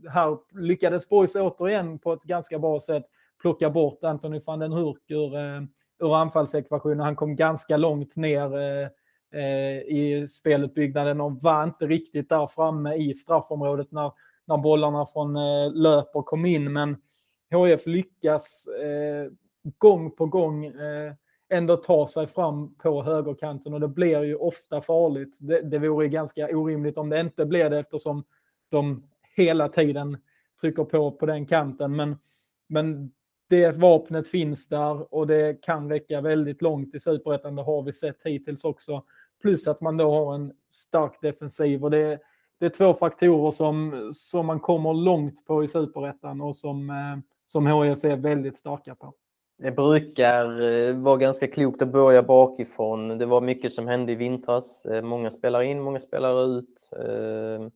här 0.08 0.60
lyckades 0.60 1.08
Boys 1.08 1.34
återigen 1.36 1.98
på 1.98 2.12
ett 2.12 2.22
ganska 2.22 2.58
bra 2.58 2.80
sätt 2.80 3.04
plocka 3.40 3.70
bort 3.70 4.04
Anthony 4.04 4.40
van 4.46 4.58
den 4.58 4.72
Hurk 4.72 5.10
ur, 5.10 5.36
eh, 5.36 5.62
ur 5.98 6.16
anfallsekvationen. 6.16 7.00
Han 7.00 7.16
kom 7.16 7.36
ganska 7.36 7.76
långt 7.76 8.16
ner 8.16 8.58
eh, 8.58 8.88
eh, 9.40 9.78
i 9.78 10.26
spelutbyggnaden 10.30 11.20
och 11.20 11.42
var 11.42 11.64
inte 11.64 11.86
riktigt 11.86 12.28
där 12.28 12.46
framme 12.46 12.94
i 12.94 13.14
straffområdet 13.14 13.92
när, 13.92 14.12
när 14.44 14.56
bollarna 14.56 15.06
från 15.06 15.36
eh, 15.36 15.72
löper 15.74 16.22
kom 16.22 16.46
in. 16.46 16.72
Men 16.72 16.96
HF 17.50 17.86
lyckas 17.86 18.66
eh, 18.66 19.32
gång 19.78 20.10
på 20.10 20.26
gång 20.26 20.64
eh, 20.64 21.12
ändå 21.48 21.76
tar 21.76 22.06
sig 22.06 22.26
fram 22.26 22.74
på 22.74 23.02
högerkanten 23.02 23.74
och 23.74 23.80
det 23.80 23.88
blir 23.88 24.22
ju 24.22 24.36
ofta 24.36 24.82
farligt. 24.82 25.36
Det, 25.40 25.60
det 25.60 25.78
vore 25.78 26.08
ganska 26.08 26.46
orimligt 26.46 26.98
om 26.98 27.08
det 27.08 27.20
inte 27.20 27.46
blir 27.46 27.70
det 27.70 27.78
eftersom 27.78 28.24
de 28.68 29.02
hela 29.36 29.68
tiden 29.68 30.16
trycker 30.60 30.84
på 30.84 31.10
på 31.10 31.26
den 31.26 31.46
kanten. 31.46 31.96
Men, 31.96 32.16
men 32.66 33.12
det 33.48 33.70
vapnet 33.70 34.28
finns 34.28 34.68
där 34.68 35.14
och 35.14 35.26
det 35.26 35.62
kan 35.62 35.90
räcka 35.90 36.20
väldigt 36.20 36.62
långt 36.62 36.94
i 36.94 37.00
superettan. 37.00 37.56
Det 37.56 37.62
har 37.62 37.82
vi 37.82 37.92
sett 37.92 38.22
hittills 38.24 38.64
också. 38.64 39.04
Plus 39.42 39.66
att 39.66 39.80
man 39.80 39.96
då 39.96 40.10
har 40.10 40.34
en 40.34 40.52
stark 40.70 41.20
defensiv 41.22 41.84
och 41.84 41.90
det, 41.90 42.18
det 42.58 42.66
är 42.66 42.70
två 42.70 42.94
faktorer 42.94 43.50
som, 43.50 44.10
som 44.14 44.46
man 44.46 44.60
kommer 44.60 44.94
långt 44.94 45.46
på 45.46 45.64
i 45.64 45.68
superettan 45.68 46.40
och 46.40 46.56
som, 46.56 46.90
eh, 46.90 47.18
som 47.46 47.66
HIF 47.66 48.04
är 48.04 48.16
väldigt 48.16 48.58
starka 48.58 48.94
på. 48.94 49.14
Det 49.58 49.70
brukar 49.70 50.60
eh, 50.60 50.96
vara 50.96 51.16
ganska 51.16 51.48
klokt 51.48 51.82
att 51.82 51.88
börja 51.88 52.22
bakifrån. 52.22 53.18
Det 53.18 53.26
var 53.26 53.40
mycket 53.40 53.72
som 53.72 53.88
hände 53.88 54.12
i 54.12 54.14
vintras. 54.14 54.86
Eh, 54.86 55.02
många 55.02 55.30
spelar 55.30 55.62
in, 55.62 55.80
många 55.80 56.00
spelar 56.00 56.46
ut. 56.58 56.88
Eh, 56.92 57.68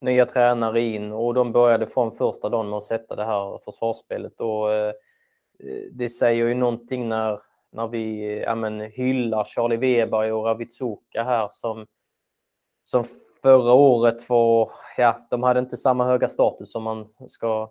nya 0.00 0.26
tränare 0.26 0.80
in 0.80 1.12
och 1.12 1.34
de 1.34 1.52
började 1.52 1.86
från 1.86 2.12
första 2.12 2.48
dagen 2.48 2.70
med 2.70 2.76
att 2.76 2.84
sätta 2.84 3.16
det 3.16 3.24
här 3.24 3.58
försvarsspelet. 3.64 4.40
Och 4.40 4.68
det 5.92 6.08
säger 6.08 6.46
ju 6.46 6.54
någonting 6.54 7.08
när, 7.08 7.40
när 7.72 7.88
vi 7.88 8.34
ja, 8.42 8.54
men, 8.54 8.80
hyllar 8.80 9.44
Charlie 9.44 9.76
Weber 9.76 10.32
och 10.32 10.44
Ravitsuka 10.44 11.24
här 11.24 11.48
som, 11.52 11.86
som 12.82 13.04
förra 13.42 13.72
året 13.72 14.28
var, 14.28 14.70
ja, 14.96 15.26
de 15.30 15.42
hade 15.42 15.60
inte 15.60 15.76
samma 15.76 16.04
höga 16.04 16.28
status 16.28 16.72
som 16.72 16.82
man 16.82 17.08
ska 17.28 17.70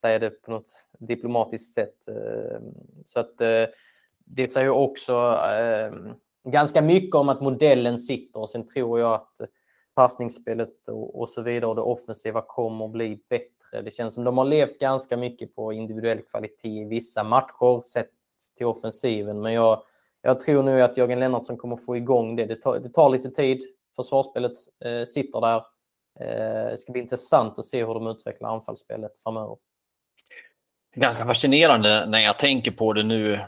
säga 0.00 0.18
det 0.18 0.30
på 0.30 0.50
något 0.50 0.68
diplomatiskt 0.98 1.74
sätt. 1.74 2.08
Eh, 2.08 2.60
så 3.06 3.20
att 3.20 3.40
eh, 3.40 3.64
det 4.24 4.52
säger 4.52 4.70
också 4.70 5.12
eh, 5.50 5.92
ganska 6.44 6.82
mycket 6.82 7.14
om 7.14 7.28
att 7.28 7.40
modellen 7.40 7.98
sitter 7.98 8.40
och 8.40 8.50
sen 8.50 8.66
tror 8.66 9.00
jag 9.00 9.14
att 9.14 9.40
passningsspelet 9.94 10.88
och 10.88 11.28
så 11.28 11.42
vidare 11.42 11.66
och 11.66 11.74
det 11.76 11.82
offensiva 11.82 12.42
kommer 12.42 12.84
att 12.84 12.90
bli 12.90 13.20
bättre. 13.28 13.82
Det 13.82 13.90
känns 13.90 14.14
som 14.14 14.24
de 14.24 14.38
har 14.38 14.44
levt 14.44 14.78
ganska 14.78 15.16
mycket 15.16 15.54
på 15.54 15.72
individuell 15.72 16.22
kvalitet 16.22 16.80
i 16.80 16.84
vissa 16.84 17.24
matcher 17.24 17.80
sett 17.80 18.10
till 18.56 18.66
offensiven. 18.66 19.40
Men 19.40 19.52
jag, 19.52 19.82
jag 20.22 20.40
tror 20.40 20.62
nu 20.62 20.82
att 20.82 20.96
Jörgen 20.96 21.20
Lennartsson 21.20 21.56
kommer 21.56 21.76
få 21.76 21.96
igång 21.96 22.36
det. 22.36 22.46
Det 22.46 22.56
tar, 22.56 22.78
det 22.78 22.88
tar 22.88 23.10
lite 23.10 23.30
tid. 23.30 23.62
Försvarsspelet 23.96 24.52
eh, 24.84 25.06
sitter 25.06 25.40
där. 25.40 25.56
Eh, 26.20 26.70
det 26.70 26.78
ska 26.78 26.92
bli 26.92 27.02
intressant 27.02 27.58
att 27.58 27.66
se 27.66 27.84
hur 27.84 27.94
de 27.94 28.06
utvecklar 28.06 28.48
anfallsspelet 28.48 29.18
framöver. 29.18 29.56
Ganska 30.96 31.26
fascinerande 31.26 32.06
när 32.06 32.20
jag 32.20 32.38
tänker 32.38 32.70
på 32.70 32.92
det 32.92 33.02
nu. 33.02 33.40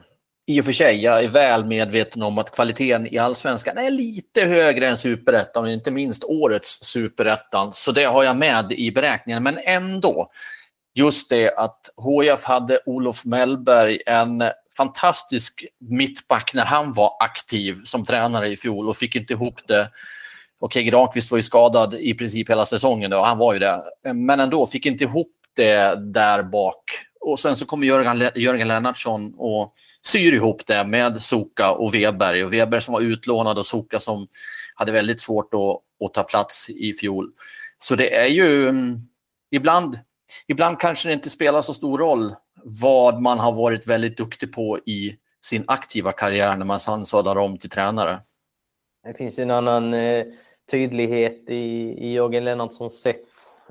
I 0.47 0.61
och 0.61 0.65
för 0.65 0.73
sig, 0.73 1.03
jag 1.03 1.25
är 1.25 1.29
väl 1.29 1.65
medveten 1.65 2.23
om 2.23 2.39
att 2.39 2.51
kvaliteten 2.51 3.15
i 3.15 3.19
allsvenskan 3.19 3.79
är 3.79 3.91
lite 3.91 4.45
högre 4.45 4.89
än 4.89 4.97
superettan 4.97 5.69
inte 5.69 5.91
minst 5.91 6.25
årets 6.25 6.85
superettan. 6.85 7.73
Så 7.73 7.93
det 7.93 8.05
har 8.05 8.25
jag 8.25 8.37
med 8.37 8.73
i 8.73 8.93
beräkningen. 8.93 9.43
Men 9.43 9.59
ändå, 9.65 10.27
just 10.95 11.31
det 11.31 11.55
att 11.55 11.91
HIF 12.05 12.45
hade 12.45 12.81
Olof 12.87 13.25
Mellberg, 13.25 13.99
en 14.07 14.45
fantastisk 14.77 15.67
mittback 15.81 16.55
när 16.55 16.65
han 16.65 16.93
var 16.93 17.13
aktiv 17.21 17.81
som 17.85 18.05
tränare 18.05 18.49
i 18.49 18.57
fjol 18.57 18.89
och 18.89 18.97
fick 18.97 19.17
inte 19.17 19.33
ihop 19.33 19.61
det 19.67 19.91
Okej, 20.61 20.85
Granqvist 20.85 21.31
var 21.31 21.39
ju 21.39 21.43
skadad 21.43 21.95
i 21.95 22.15
princip 22.15 22.51
hela 22.51 22.65
säsongen 22.65 23.13
och 23.13 23.27
han 23.27 23.39
var 23.39 23.53
ju 23.53 23.59
det. 23.59 23.83
Men 24.15 24.41
ändå 24.41 24.67
fick 24.67 24.87
inte 24.87 25.05
ihop 25.05 25.33
det 25.57 25.95
där 26.13 26.43
bak. 26.43 26.85
Och 27.21 27.41
sen 27.41 27.57
så 27.57 27.67
kommer 27.67 27.87
Jörgen, 27.87 28.31
Jörgen 28.35 28.69
Lennartsson 28.69 29.35
och 29.37 29.75
syr 30.07 30.35
ihop 30.35 30.67
det 30.67 30.85
med 30.85 31.23
Soka 31.23 31.71
och 31.73 31.95
Weberg. 31.95 32.45
Och 32.45 32.53
Weber 32.53 32.81
som 32.81 32.95
var 32.95 33.01
utlånad 33.01 33.59
och 33.59 33.67
Soka 33.67 34.01
som 34.01 34.29
hade 34.75 34.93
väldigt 34.93 35.21
svårt 35.21 35.55
att, 35.55 36.07
att 36.07 36.15
ta 36.15 36.23
plats 36.23 36.71
i 36.71 36.95
fjol. 36.95 37.29
Så 37.79 37.95
det 37.95 38.17
är 38.17 38.27
ju 38.27 38.69
mm, 38.69 38.97
ibland, 39.51 39.99
ibland 40.47 40.81
kanske 40.81 41.09
det 41.09 41.13
inte 41.13 41.31
spelar 41.31 41.63
så 41.63 41.75
stor 41.75 41.99
roll 41.99 42.35
vad 42.65 43.23
man 43.23 43.39
har 43.39 43.53
varit 43.53 43.87
väldigt 43.87 44.17
duktig 44.17 44.53
på 44.53 44.79
i 44.79 45.17
sin 45.41 45.65
aktiva 45.67 46.13
karriär 46.13 46.57
när 46.57 46.67
man 46.67 46.81
sen 46.81 47.07
sadlar 47.07 47.37
om 47.37 47.59
till 47.59 47.71
tränare. 47.71 48.21
Det 49.05 49.15
finns 49.15 49.39
ju 49.39 49.43
en 49.43 49.51
annan 49.51 49.95
eh, 49.95 50.27
tydlighet 50.71 51.45
i, 51.49 51.95
i 51.99 52.13
Jörgen 52.13 52.45
Lennartssons 52.45 53.01
sätt 53.01 53.25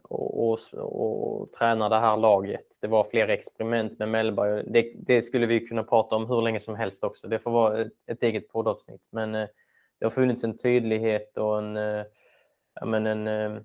och, 0.10 0.50
och, 0.50 1.42
och 1.42 1.52
träna 1.52 1.90
det 1.90 2.00
här 2.00 2.18
laget. 2.18 2.78
Det 2.82 2.88
var 2.88 3.04
fler 3.04 3.28
experiment 3.28 4.00
med 4.00 4.10
Mellberg. 4.10 4.64
Det, 4.68 4.94
det, 4.98 5.22
skulle 5.22 5.46
vi 5.46 5.68
kunna 5.68 5.84
prata 5.84 6.16
om 6.16 6.28
hur 6.28 6.42
länge 6.42 6.60
som 6.60 6.76
helst 6.76 7.04
också. 7.04 7.28
Det 7.28 7.40
får 7.40 7.52
vara 7.52 7.82
ett, 7.82 7.94
ett 8.08 8.24
eget 8.24 8.50
poddavsnitt. 8.50 9.08
Men 9.12 9.36
eh, 9.36 9.48
det 10.00 10.06
har 10.06 10.10
funnits 10.10 10.44
en 10.44 10.58
tydlighet 10.58 11.38
och 11.38 11.58
en, 11.58 11.78
eh, 11.78 12.04
men 12.86 13.06
en, 13.06 13.28
eh, 13.28 13.62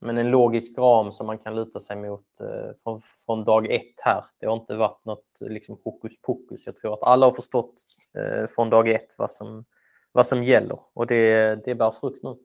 men 0.00 0.18
en 0.18 0.30
logisk 0.30 0.78
ram 0.78 1.12
som 1.12 1.26
man 1.26 1.38
kan 1.38 1.56
luta 1.56 1.80
sig 1.80 1.96
mot 1.96 2.40
eh, 2.40 2.70
från, 2.82 3.02
från, 3.26 3.44
dag 3.44 3.70
ett 3.70 3.94
här. 3.96 4.24
Det 4.38 4.46
har 4.46 4.56
inte 4.56 4.74
varit 4.74 5.04
något 5.04 5.40
eh, 5.40 5.48
liksom, 5.48 5.78
hokus 5.84 6.20
pokus. 6.20 6.66
Jag 6.66 6.76
tror 6.76 6.94
att 6.94 7.02
alla 7.02 7.26
har 7.26 7.32
förstått 7.32 7.74
eh, 8.18 8.46
från 8.46 8.70
dag 8.70 8.88
ett 8.88 9.14
vad 9.18 9.30
som, 9.30 9.64
vad 10.12 10.26
som 10.26 10.44
gäller 10.44 10.78
och 10.92 11.06
det, 11.06 11.54
det 11.64 11.74
bär 11.74 11.90
frukt 11.90 12.22
nu. 12.22 12.36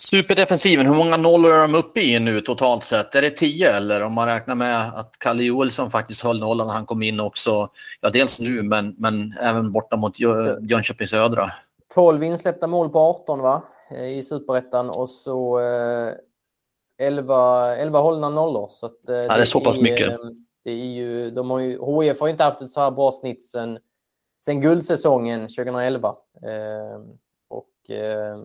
Superdefensiven, 0.00 0.86
hur 0.86 0.94
många 0.94 1.16
nollor 1.16 1.52
är 1.52 1.60
de 1.60 1.74
uppe 1.74 2.00
i 2.00 2.18
nu 2.18 2.40
totalt 2.40 2.84
sett? 2.84 3.14
Är 3.14 3.22
det 3.22 3.30
tio 3.30 3.76
eller 3.76 4.02
om 4.02 4.12
man 4.12 4.28
räknar 4.28 4.54
med 4.54 4.98
att 4.98 5.18
Kalle 5.18 5.42
Joelsson 5.42 5.90
faktiskt 5.90 6.22
höll 6.22 6.40
nollan 6.40 6.66
när 6.66 6.74
han 6.74 6.86
kom 6.86 7.02
in 7.02 7.20
också? 7.20 7.68
Ja, 8.00 8.10
dels 8.10 8.40
nu 8.40 8.62
men, 8.62 8.94
men 8.98 9.34
även 9.40 9.72
borta 9.72 9.96
mot 9.96 10.20
Jönköping 10.60 11.06
Södra. 11.06 11.50
12 11.94 12.22
insläppta 12.22 12.66
mål 12.66 12.88
på 12.88 12.98
18 12.98 13.40
va? 13.40 13.62
i 13.96 14.22
Superettan 14.22 14.90
och 14.90 15.10
så 15.10 15.60
eh, 15.60 16.14
11, 16.98 17.76
11 17.76 18.00
hållna 18.00 18.28
nollor. 18.28 18.68
Så 18.70 18.86
att, 18.86 19.08
eh, 19.08 19.16
ja, 19.16 19.34
det 19.34 19.40
är 19.40 19.44
så 19.44 19.60
pass 19.60 19.80
mycket. 19.80 20.10
Eh, 20.10 20.16
det 20.64 20.70
är 20.70 20.86
ju, 20.86 21.30
de 21.30 21.50
har 21.50 21.58
ju, 21.58 21.70
HIF 21.70 22.20
har 22.20 22.28
inte 22.28 22.44
haft 22.44 22.62
ett 22.62 22.70
så 22.70 22.80
här 22.80 22.90
bra 22.90 23.12
snitt 23.12 23.44
sen, 23.44 23.78
sen 24.44 24.60
guldsäsongen 24.60 25.40
2011. 25.40 26.08
Eh, 26.42 27.00
och 27.48 27.90
eh, 27.90 28.38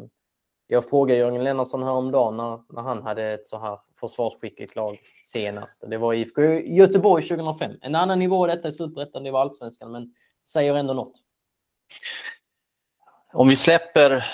jag 0.74 0.90
frågade 0.90 1.20
Jörgen 1.20 1.44
Lennartsson 1.44 1.84
häromdagen 1.84 2.38
när, 2.38 2.60
när 2.70 2.82
han 2.82 3.04
hade 3.04 3.34
ett 3.34 3.48
så 3.48 3.60
här 3.60 3.80
försvarsskickligt 4.00 4.76
lag 4.76 5.00
senast. 5.24 5.84
Det 5.88 5.98
var 5.98 6.14
IFK 6.14 6.42
Göteborg 6.54 7.28
2005. 7.28 7.72
En 7.82 7.96
annan 7.96 8.20
nivå 8.20 8.48
detta 8.48 8.68
i 8.68 8.74
Superettan, 8.74 9.24
det 9.24 9.32
var 9.32 9.42
allsvenskan, 9.42 9.92
men 9.92 10.14
säger 10.50 10.76
ändå 10.76 10.94
något. 10.94 11.14
Om 13.34 13.48
vi 13.48 13.56
släpper 13.56 14.26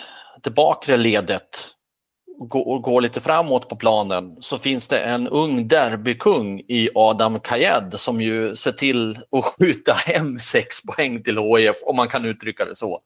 det 0.44 0.50
bakre 0.50 0.98
ledet 0.98 1.76
och 2.40 2.84
går 2.84 3.02
lite 3.02 3.22
framåt 3.22 3.70
på 3.70 3.76
planen 3.76 4.42
så 4.42 4.58
finns 4.58 4.88
det 4.88 5.00
en 5.00 5.28
ung 5.28 5.68
derbykung 5.68 6.60
i 6.60 6.90
Adam 6.96 7.40
Kajed 7.40 7.94
som 8.00 8.22
ju 8.22 8.56
ser 8.56 8.72
till 8.72 9.20
att 9.32 9.46
skjuta 9.46 9.94
hem 9.94 10.40
sex 10.40 10.82
poäng 10.82 11.24
till 11.24 11.38
HIF 11.38 11.76
om 11.86 11.96
man 11.96 12.08
kan 12.08 12.26
uttrycka 12.26 12.66
det 12.66 12.76
så. 12.76 13.02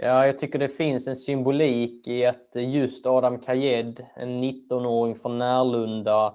Ja, 0.00 0.26
jag 0.26 0.38
tycker 0.38 0.58
det 0.58 0.68
finns 0.68 1.08
en 1.08 1.16
symbolik 1.16 2.06
i 2.06 2.26
att 2.26 2.50
just 2.54 3.06
Adam 3.06 3.38
Kajed, 3.38 4.06
en 4.16 4.44
19-åring 4.44 5.14
från 5.14 5.38
Närlunda, 5.38 6.34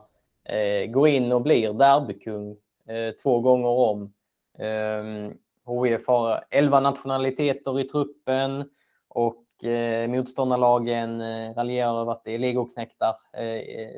eh, 0.49 0.91
går 0.91 1.07
in 1.07 1.31
och 1.31 1.41
blir 1.41 1.73
derbykung 1.73 2.57
eh, 2.87 3.11
två 3.23 3.39
gånger 3.39 3.69
om. 3.69 4.13
Eh, 4.59 5.83
HIF 5.83 6.07
har 6.07 6.45
11 6.49 6.79
nationaliteter 6.79 7.79
i 7.79 7.83
truppen 7.83 8.69
och 9.07 9.43
Eh, 9.63 10.07
motståndarlagen 10.07 11.21
eh, 11.21 11.53
raljerar 11.53 12.01
över 12.01 12.11
att 12.11 12.23
det 12.23 12.31
är 12.31 12.39
legoknektar 12.39 13.15
eh, 13.33 13.45
eh 13.45 13.89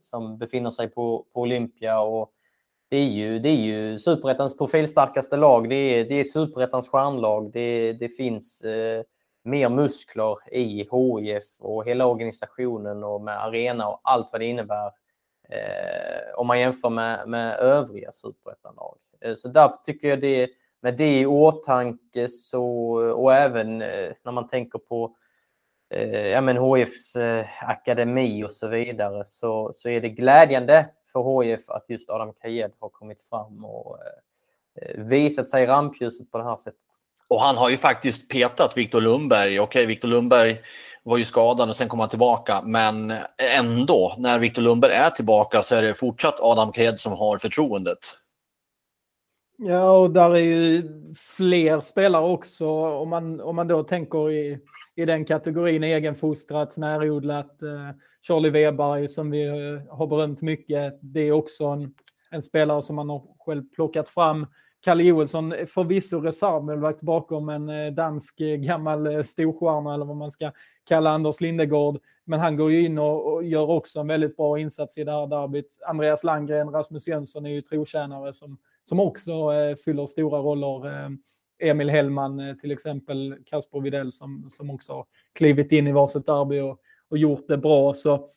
som 0.00 0.38
befinner 0.38 0.70
sig 0.70 0.88
på, 0.88 1.26
på 1.32 1.40
Olympia. 1.40 2.00
Och 2.00 2.32
det 2.92 2.98
är 2.98 3.10
ju, 3.10 3.38
det 3.38 3.48
är 3.48 3.56
ju 3.56 3.98
superettans 3.98 4.56
profilstarkaste 4.56 5.36
lag. 5.36 5.68
Det 5.68 5.74
är, 5.74 6.04
det 6.04 6.14
är 6.14 6.24
superettans 6.24 6.88
stjärnlag. 6.88 7.52
Det, 7.52 7.92
det 7.92 8.08
finns 8.08 8.60
eh, 8.60 9.02
mer 9.44 9.68
muskler 9.68 10.54
i 10.54 10.62
HIF 10.62 11.44
och 11.60 11.84
hela 11.84 12.06
organisationen 12.06 13.04
och 13.04 13.20
med 13.20 13.44
arena 13.44 13.88
och 13.88 14.00
allt 14.02 14.28
vad 14.32 14.40
det 14.40 14.44
innebär 14.44 14.86
eh, 15.48 16.34
om 16.36 16.46
man 16.46 16.60
jämför 16.60 16.90
med, 16.90 17.28
med 17.28 17.58
övriga 17.58 18.12
superettanlag. 18.12 18.96
Eh, 19.20 19.34
så 19.34 19.48
därför 19.48 19.76
tycker 19.84 20.08
jag 20.08 20.20
det 20.20 20.50
med 20.82 20.96
det 20.96 21.20
i 21.20 21.26
åtanke 21.26 22.28
så, 22.28 22.64
och 23.12 23.34
även 23.34 23.82
eh, 23.82 24.12
när 24.24 24.32
man 24.32 24.48
tänker 24.48 24.78
på 24.78 25.16
eh, 25.90 26.26
ja, 26.26 26.40
men 26.40 26.56
HIFs 26.56 27.16
eh, 27.16 27.46
akademi 27.62 28.44
och 28.44 28.52
så 28.52 28.68
vidare 28.68 29.24
så, 29.24 29.72
så 29.74 29.88
är 29.88 30.00
det 30.00 30.08
glädjande 30.08 30.88
för 31.12 31.42
HIF 31.42 31.70
att 31.70 31.90
just 31.90 32.10
Adam 32.10 32.32
Kajed 32.32 32.72
har 32.78 32.88
kommit 32.88 33.20
fram 33.20 33.64
och 33.64 33.98
visat 34.94 35.48
sig 35.48 35.62
i 35.62 35.66
rampljuset 35.66 36.30
på 36.30 36.38
det 36.38 36.44
här 36.44 36.56
sättet. 36.56 36.78
Och 37.28 37.40
han 37.40 37.56
har 37.56 37.68
ju 37.68 37.76
faktiskt 37.76 38.30
petat 38.30 38.76
Viktor 38.76 39.00
Lundberg. 39.00 39.60
Okej, 39.60 39.86
Viktor 39.86 40.08
Lundberg 40.08 40.60
var 41.02 41.16
ju 41.16 41.24
skadad 41.24 41.68
och 41.68 41.76
sen 41.76 41.88
kom 41.88 42.00
han 42.00 42.08
tillbaka. 42.08 42.62
Men 42.64 43.12
ändå, 43.38 44.14
när 44.18 44.38
Viktor 44.38 44.62
Lundberg 44.62 44.92
är 44.92 45.10
tillbaka 45.10 45.62
så 45.62 45.74
är 45.74 45.82
det 45.82 45.94
fortsatt 45.94 46.40
Adam 46.40 46.72
Kajed 46.72 47.00
som 47.00 47.12
har 47.12 47.38
förtroendet. 47.38 47.98
Ja, 49.58 49.90
och 49.90 50.10
där 50.10 50.30
är 50.30 50.40
ju 50.40 50.88
fler 51.36 51.80
spelare 51.80 52.24
också. 52.24 52.68
Om 52.70 53.08
man, 53.08 53.40
om 53.40 53.56
man 53.56 53.68
då 53.68 53.82
tänker 53.82 54.30
i, 54.30 54.58
i 54.94 55.04
den 55.04 55.24
kategorin 55.24 55.84
egenfostrat, 55.84 56.76
närodlat. 56.76 57.62
Eh, 57.62 57.90
Charlie 58.22 58.50
Weber 58.50 59.06
som 59.06 59.30
vi 59.30 59.46
eh, 59.46 59.96
har 59.96 60.06
berömt 60.06 60.42
mycket. 60.42 60.98
Det 61.00 61.20
är 61.20 61.32
också 61.32 61.64
en, 61.64 61.94
en 62.30 62.42
spelare 62.42 62.82
som 62.82 62.96
man 62.96 63.08
har 63.08 63.22
själv 63.38 63.62
plockat 63.74 64.08
fram. 64.08 64.46
Kalle 64.80 65.02
Joelsson, 65.02 65.54
förvisso 65.66 66.20
reservmålvakt 66.20 67.02
bakom 67.02 67.48
en 67.48 67.68
eh, 67.68 67.92
dansk 67.92 68.36
gammal 68.38 69.24
storstjärna 69.24 69.94
eller 69.94 70.04
vad 70.04 70.16
man 70.16 70.30
ska 70.30 70.52
kalla 70.84 71.10
Anders 71.10 71.40
Lindegård. 71.40 71.98
Men 72.24 72.40
han 72.40 72.56
går 72.56 72.72
ju 72.72 72.84
in 72.84 72.98
och, 72.98 73.32
och, 73.32 73.44
gör 73.44 73.70
också 73.70 74.00
en 74.00 74.06
väldigt 74.06 74.36
bra 74.36 74.58
insats 74.58 74.98
i 74.98 75.04
det 75.04 75.12
här 75.12 75.26
derbyt. 75.26 75.78
Andreas 75.86 76.24
Landgren, 76.24 76.70
Rasmus 76.70 77.06
Jönsson 77.06 77.46
är 77.46 77.50
ju 77.50 77.60
trotjänare 77.60 78.32
som 78.32 78.58
som 78.84 79.00
också 79.00 79.52
eh, 79.52 79.76
fyller 79.76 80.06
stora 80.06 80.38
roller. 80.38 80.86
Eh, 80.86 81.10
Emil 81.62 81.90
Hellman 81.90 82.40
eh, 82.40 82.56
till 82.56 82.70
exempel, 82.70 83.36
Kasper 83.46 83.80
Videll 83.80 84.12
som, 84.12 84.50
som 84.50 84.70
också 84.70 84.92
har 84.92 85.06
klivit 85.32 85.72
in 85.72 85.86
i 85.86 85.92
varsitt 85.92 86.26
derby 86.26 86.60
och, 86.60 86.80
och 87.08 87.18
gjort 87.18 87.48
det 87.48 87.56
bra. 87.56 87.94
Så 87.94 88.28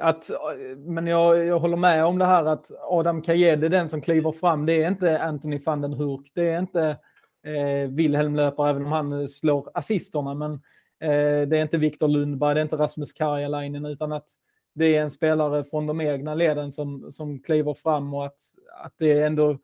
att, 0.00 0.30
eh, 0.30 0.36
men 0.76 1.06
jag, 1.06 1.46
jag 1.46 1.58
håller 1.58 1.76
med 1.76 2.04
om 2.04 2.18
det 2.18 2.26
här 2.26 2.44
att 2.44 2.70
Adam 2.80 3.22
Kajed 3.22 3.64
är 3.64 3.68
den 3.68 3.88
som 3.88 4.02
kliver 4.02 4.32
fram. 4.32 4.66
Det 4.66 4.82
är 4.82 4.88
inte 4.88 5.22
Anthony 5.22 5.58
van 5.58 5.80
den 5.80 5.92
Hurk. 5.92 6.30
Det 6.34 6.48
är 6.48 6.58
inte 6.58 6.98
eh, 7.46 7.90
Wilhelm 7.90 8.36
Löper, 8.36 8.68
även 8.68 8.84
om 8.86 8.92
han 8.92 9.20
eh, 9.20 9.26
slår 9.26 9.70
assisterna. 9.74 10.34
Men 10.34 10.52
eh, 11.00 11.48
det 11.48 11.58
är 11.58 11.62
inte 11.62 11.78
Viktor 11.78 12.08
Lundberg, 12.08 12.54
det 12.54 12.60
är 12.60 12.62
inte 12.62 12.76
Rasmus 12.76 13.12
Karjalainen, 13.12 13.86
utan 13.86 14.12
att 14.12 14.26
det 14.74 14.96
är 14.96 15.02
en 15.02 15.10
spelare 15.10 15.64
från 15.64 15.86
de 15.86 16.00
egna 16.00 16.34
leden 16.34 16.72
som, 16.72 17.12
som 17.12 17.42
kliver 17.42 17.74
fram 17.74 18.14
och 18.14 18.26
att, 18.26 18.40
att 18.84 18.94
det 18.96 19.22
ändå 19.22 19.58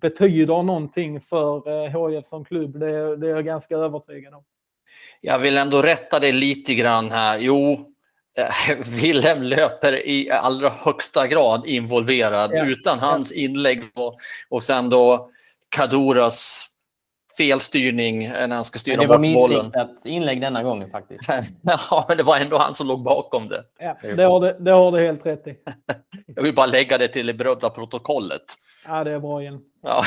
betyder 0.00 0.62
någonting 0.62 1.20
för 1.20 1.88
HIF 1.88 2.24
eh, 2.24 2.28
som 2.28 2.44
klubb. 2.44 2.78
Det, 2.78 3.16
det 3.16 3.26
är 3.26 3.30
jag 3.30 3.44
ganska 3.44 3.76
övertygad 3.76 4.34
om. 4.34 4.44
Jag 5.20 5.38
vill 5.38 5.58
ändå 5.58 5.82
rätta 5.82 6.20
dig 6.20 6.32
lite 6.32 6.74
grann 6.74 7.10
här. 7.10 7.38
Jo, 7.38 7.72
eh, 8.38 8.76
Wilhelm 9.02 9.42
löper 9.42 10.06
i 10.06 10.30
allra 10.30 10.68
högsta 10.68 11.26
grad 11.26 11.66
involverad 11.66 12.50
ja. 12.54 12.66
utan 12.66 12.98
hans 12.98 13.32
inlägg 13.32 13.82
och, 13.94 14.16
och 14.48 14.64
sen 14.64 14.90
då 14.90 15.30
Kaduras 15.68 16.66
felstyrning 17.36 18.28
när 18.28 18.48
han 18.48 18.64
ska 18.64 18.78
styra 18.78 18.96
bort 18.96 19.06
bollen. 19.06 19.32
Det 19.32 19.40
var 19.40 19.54
missriktat 19.54 20.06
inlägg 20.06 20.40
denna 20.40 20.62
gången 20.62 20.90
faktiskt. 20.90 21.24
ja, 21.62 22.04
men 22.08 22.16
det 22.16 22.22
var 22.22 22.38
ändå 22.38 22.58
han 22.58 22.74
som 22.74 22.86
låg 22.86 23.02
bakom 23.02 23.48
det. 23.48 23.64
Ja, 23.78 23.96
det 24.16 24.22
har 24.22 24.40
du, 24.40 24.56
det 24.60 24.70
har 24.70 24.92
du 24.92 25.00
helt 25.00 25.26
rätt 25.26 25.46
i. 25.46 25.56
Jag 26.36 26.42
vill 26.42 26.54
bara 26.54 26.66
lägga 26.66 26.98
det 26.98 27.08
till 27.08 27.26
det 27.26 27.34
berömda 27.34 27.70
protokollet. 27.70 28.42
Ja, 28.84 29.04
det 29.04 29.10
är 29.10 29.20
bra 29.20 29.42
igen. 29.42 29.60
Ja. 29.82 30.04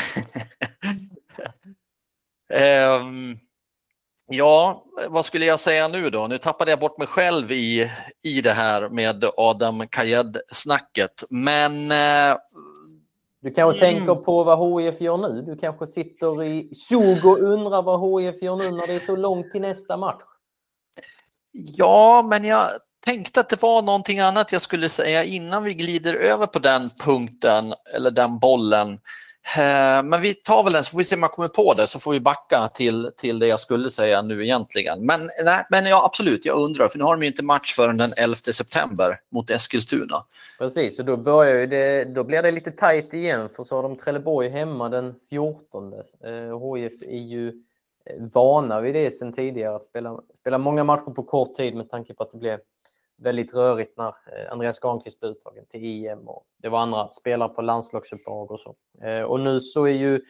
um, 3.00 3.36
ja, 4.36 4.84
vad 5.08 5.24
skulle 5.24 5.44
jag 5.44 5.60
säga 5.60 5.88
nu 5.88 6.10
då? 6.10 6.26
Nu 6.26 6.38
tappade 6.38 6.70
jag 6.70 6.80
bort 6.80 6.98
mig 6.98 7.06
själv 7.06 7.52
i, 7.52 7.90
i 8.22 8.40
det 8.40 8.52
här 8.52 8.88
med 8.88 9.24
Adam 9.36 9.88
Kajed-snacket. 9.88 11.24
Men 11.30 11.92
uh, 11.92 12.36
du 13.40 13.50
kanske 13.50 13.86
mm. 13.86 13.96
tänker 13.96 14.14
på 14.14 14.44
vad 14.44 14.82
HIF 14.82 15.00
gör 15.00 15.16
nu. 15.16 15.42
Du 15.42 15.56
kanske 15.56 15.86
sitter 15.86 16.42
i 16.42 16.74
tjog 16.74 17.24
och 17.24 17.38
undrar 17.38 17.82
vad 17.82 18.22
HIF 18.22 18.42
gör 18.42 18.56
nu 18.56 18.70
när 18.70 18.86
det 18.86 18.92
är 18.92 19.00
så 19.00 19.16
långt 19.16 19.52
till 19.52 19.60
nästa 19.60 19.96
match. 19.96 20.24
Ja, 21.52 22.26
men 22.28 22.44
jag 22.44 22.70
tänkte 23.04 23.40
att 23.40 23.48
det 23.48 23.62
var 23.62 23.82
någonting 23.82 24.20
annat 24.20 24.52
jag 24.52 24.62
skulle 24.62 24.88
säga 24.88 25.24
innan 25.24 25.64
vi 25.64 25.74
glider 25.74 26.14
över 26.14 26.46
på 26.46 26.58
den 26.58 26.88
punkten 27.04 27.74
eller 27.94 28.10
den 28.10 28.38
bollen. 28.38 28.98
Eh, 29.56 30.02
men 30.02 30.20
vi 30.20 30.34
tar 30.34 30.64
väl 30.64 30.72
den 30.72 30.84
så 30.84 30.90
får 30.90 30.98
vi 30.98 31.04
se 31.04 31.14
om 31.14 31.22
jag 31.22 31.32
kommer 31.32 31.48
på 31.48 31.74
det 31.74 31.86
så 31.86 31.98
får 31.98 32.12
vi 32.12 32.20
backa 32.20 32.68
till, 32.74 33.10
till 33.16 33.38
det 33.38 33.46
jag 33.46 33.60
skulle 33.60 33.90
säga 33.90 34.22
nu 34.22 34.44
egentligen. 34.44 35.06
Men, 35.06 35.30
nej, 35.44 35.66
men 35.70 35.86
ja, 35.86 36.04
absolut, 36.04 36.44
jag 36.44 36.56
undrar 36.56 36.88
för 36.88 36.98
nu 36.98 37.04
har 37.04 37.16
de 37.16 37.22
ju 37.22 37.28
inte 37.28 37.44
match 37.44 37.74
förrän 37.74 37.96
den 37.96 38.10
11 38.16 38.36
september 38.36 39.20
mot 39.30 39.50
Eskilstuna. 39.50 40.24
Precis, 40.58 40.98
och 40.98 41.04
då, 41.04 41.16
börjar 41.16 41.66
det, 41.66 42.04
då 42.04 42.24
blir 42.24 42.42
det 42.42 42.50
lite 42.50 42.70
tajt 42.70 43.14
igen 43.14 43.48
för 43.56 43.64
så 43.64 43.76
har 43.76 43.82
de 43.82 43.96
Trelleborg 43.96 44.48
hemma 44.48 44.88
den 44.88 45.14
14. 45.30 45.92
Eh, 45.92 46.74
HIF 46.74 47.02
är 47.02 47.18
ju 47.18 47.48
eh, 47.48 47.52
vana 48.32 48.80
vid 48.80 48.94
det 48.94 49.10
sedan 49.10 49.32
tidigare 49.32 49.76
att 49.76 49.84
spela, 49.84 50.20
spela 50.40 50.58
många 50.58 50.84
matcher 50.84 51.14
på 51.14 51.22
kort 51.22 51.54
tid 51.54 51.74
med 51.74 51.90
tanke 51.90 52.14
på 52.14 52.22
att 52.22 52.32
det 52.32 52.38
blev 52.38 52.58
väldigt 53.16 53.54
rörigt 53.54 53.96
när 53.96 54.08
eh, 54.08 54.52
Andreas 54.52 54.80
Granqvist 54.80 55.20
blev 55.20 55.32
uttagen 55.32 55.66
till 55.66 56.06
EM 56.06 56.28
och 56.28 56.46
det 56.58 56.68
var 56.68 56.78
andra 56.78 57.12
spelare 57.12 57.48
på 57.48 57.62
landslagsuppdrag 57.62 58.50
och 58.50 58.60
så. 58.60 58.76
Eh, 59.06 59.22
och 59.22 59.40
nu 59.40 59.60
så 59.60 59.84
är 59.84 59.92
ju 59.92 60.20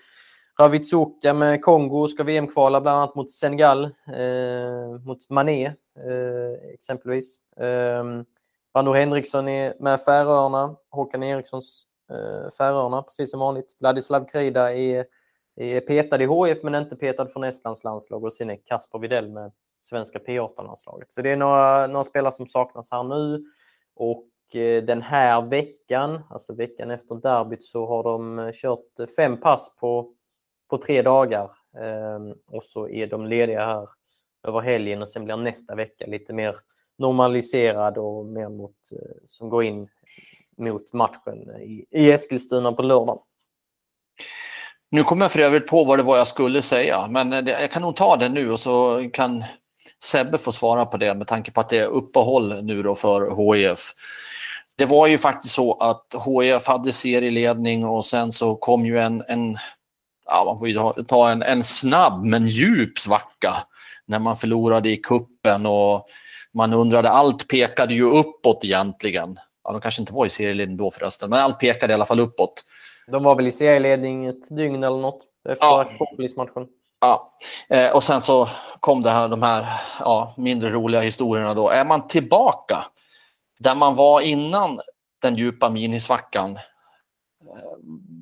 Ravitsuka 0.61 1.35
med 1.35 1.62
Kongo 1.62 2.09
ska 2.09 2.25
VM-kvala 2.25 2.81
bland 2.81 2.99
annat 2.99 3.14
mot 3.14 3.31
Senegal, 3.31 3.85
eh, 3.85 5.01
mot 5.05 5.31
Mané 5.31 5.66
eh, 5.66 6.73
exempelvis. 6.75 7.38
Eh, 7.57 8.92
Henriksson 8.94 9.49
är 9.49 9.75
med 9.81 10.01
Färöarna, 10.01 10.77
Håkan 10.90 11.23
Erikssons 11.23 11.87
eh, 12.11 12.51
Färöarna 12.59 13.03
precis 13.03 13.31
som 13.31 13.40
vanligt. 13.40 13.77
Vladislav 13.81 14.25
Krida 14.25 14.75
är, 14.77 15.07
är 15.57 15.81
petad 15.81 16.23
i 16.23 16.27
HF 16.27 16.62
men 16.62 16.75
inte 16.75 16.97
petad 16.97 17.27
från 17.27 17.44
Estlands 17.44 17.85
landslag 17.85 18.25
och 18.25 18.33
sen 18.33 18.51
är 18.51 18.59
Kasper 18.64 18.99
Videll 18.99 19.31
med 19.31 19.53
svenska 19.85 20.18
P18-landslaget. 20.18 21.12
Så 21.12 21.23
det 21.23 21.31
är 21.31 21.37
några, 21.37 21.87
några 21.87 22.05
spelare 22.05 22.33
som 22.33 22.49
saknas 22.49 22.90
här 22.90 23.03
nu. 23.03 23.44
Och 23.94 24.57
eh, 24.57 24.85
den 24.85 25.03
här 25.03 25.42
veckan, 25.42 26.23
alltså 26.31 26.55
veckan 26.55 26.90
efter 26.90 27.14
derbyt, 27.14 27.64
så 27.64 27.87
har 27.87 28.03
de 28.03 28.38
eh, 28.38 28.53
kört 28.53 28.99
eh, 28.99 29.07
fem 29.07 29.40
pass 29.40 29.77
på, 29.77 30.14
på 30.70 30.79
tre 30.79 31.03
dagar. 31.03 31.51
Ehm, 31.79 32.35
och 32.47 32.64
så 32.64 32.88
är 32.88 33.07
de 33.07 33.27
lediga 33.27 33.66
här 33.66 33.88
över 34.42 34.61
helgen 34.61 35.03
och 35.03 35.09
sen 35.09 35.25
blir 35.25 35.37
nästa 35.37 35.75
vecka 35.75 36.07
lite 36.07 36.33
mer 36.33 36.57
normaliserad 36.99 37.99
och 37.99 38.27
mer 38.27 38.49
mot, 38.49 38.77
som 39.27 39.49
går 39.49 39.64
in 39.64 39.88
mot 40.57 40.92
matchen 40.92 41.51
i, 41.61 41.87
i 41.90 42.12
Eskilstuna 42.12 42.73
på 42.73 42.83
lördag. 42.83 43.23
Nu 44.90 45.05
kommer 45.05 45.25
jag 45.25 45.33
för 45.33 45.40
övrigt 45.40 45.66
på 45.66 45.85
vad 45.85 45.99
det 45.99 46.03
var 46.03 46.16
jag 46.16 46.29
skulle 46.29 46.62
säga, 46.62 47.07
men 47.09 47.47
jag 47.47 47.70
kan 47.70 47.83
nog 47.83 47.97
ta 47.97 48.16
det 48.16 48.29
nu 48.29 48.51
och 48.51 48.61
så 48.61 49.05
kan 49.12 49.44
Sebbe 50.04 50.38
får 50.38 50.52
svara 50.52 50.86
på 50.86 50.96
det 50.96 51.14
med 51.14 51.26
tanke 51.26 51.50
på 51.50 51.60
att 51.60 51.68
det 51.68 51.78
är 51.78 51.86
uppehåll 51.86 52.64
nu 52.64 52.82
då 52.82 52.94
för 52.94 53.54
HIF. 53.54 53.78
Det 54.76 54.84
var 54.84 55.06
ju 55.06 55.18
faktiskt 55.18 55.54
så 55.54 55.74
att 55.74 56.14
HIF 56.26 56.66
hade 56.66 56.92
serieledning 56.92 57.84
och 57.84 58.04
sen 58.04 58.32
så 58.32 58.56
kom 58.56 58.86
ju 58.86 58.98
en, 58.98 59.24
en 59.28 59.58
ja, 60.26 60.44
man 60.46 60.58
får 60.58 60.68
ju 60.68 61.04
ta 61.04 61.30
en, 61.30 61.42
en 61.42 61.62
snabb 61.62 62.24
men 62.24 62.46
djup 62.46 62.98
svacka 62.98 63.54
när 64.06 64.18
man 64.18 64.36
förlorade 64.36 64.90
i 64.90 64.96
kuppen 64.96 65.66
och 65.66 66.08
man 66.52 66.72
undrade, 66.72 67.10
allt 67.10 67.48
pekade 67.48 67.94
ju 67.94 68.04
uppåt 68.04 68.64
egentligen. 68.64 69.38
Ja, 69.64 69.72
de 69.72 69.80
kanske 69.80 70.02
inte 70.02 70.12
var 70.12 70.26
i 70.26 70.30
serieledning 70.30 70.76
då 70.76 70.90
förresten, 70.90 71.30
men 71.30 71.38
allt 71.38 71.58
pekade 71.58 71.92
i 71.92 71.94
alla 71.94 72.06
fall 72.06 72.20
uppåt. 72.20 72.64
De 73.06 73.22
var 73.22 73.36
väl 73.36 73.46
i 73.46 73.52
serieledning 73.52 74.26
ett 74.26 74.56
dygn 74.56 74.84
eller 74.84 74.98
något 74.98 75.22
efter 75.48 75.66
ja. 75.66 75.86
matchen. 76.36 76.68
Ja, 77.04 77.28
eh, 77.68 77.90
och 77.90 78.02
sen 78.02 78.20
så 78.20 78.48
kom 78.80 79.02
det 79.02 79.10
här, 79.10 79.28
de 79.28 79.42
här 79.42 79.66
ja, 80.00 80.34
mindre 80.36 80.70
roliga 80.70 81.00
historierna 81.00 81.54
då. 81.54 81.68
Är 81.68 81.84
man 81.84 82.08
tillbaka 82.08 82.84
där 83.58 83.74
man 83.74 83.94
var 83.94 84.20
innan 84.20 84.80
den 85.22 85.34
djupa 85.34 85.70
minisvackan 85.70 86.50
eh, 86.50 86.60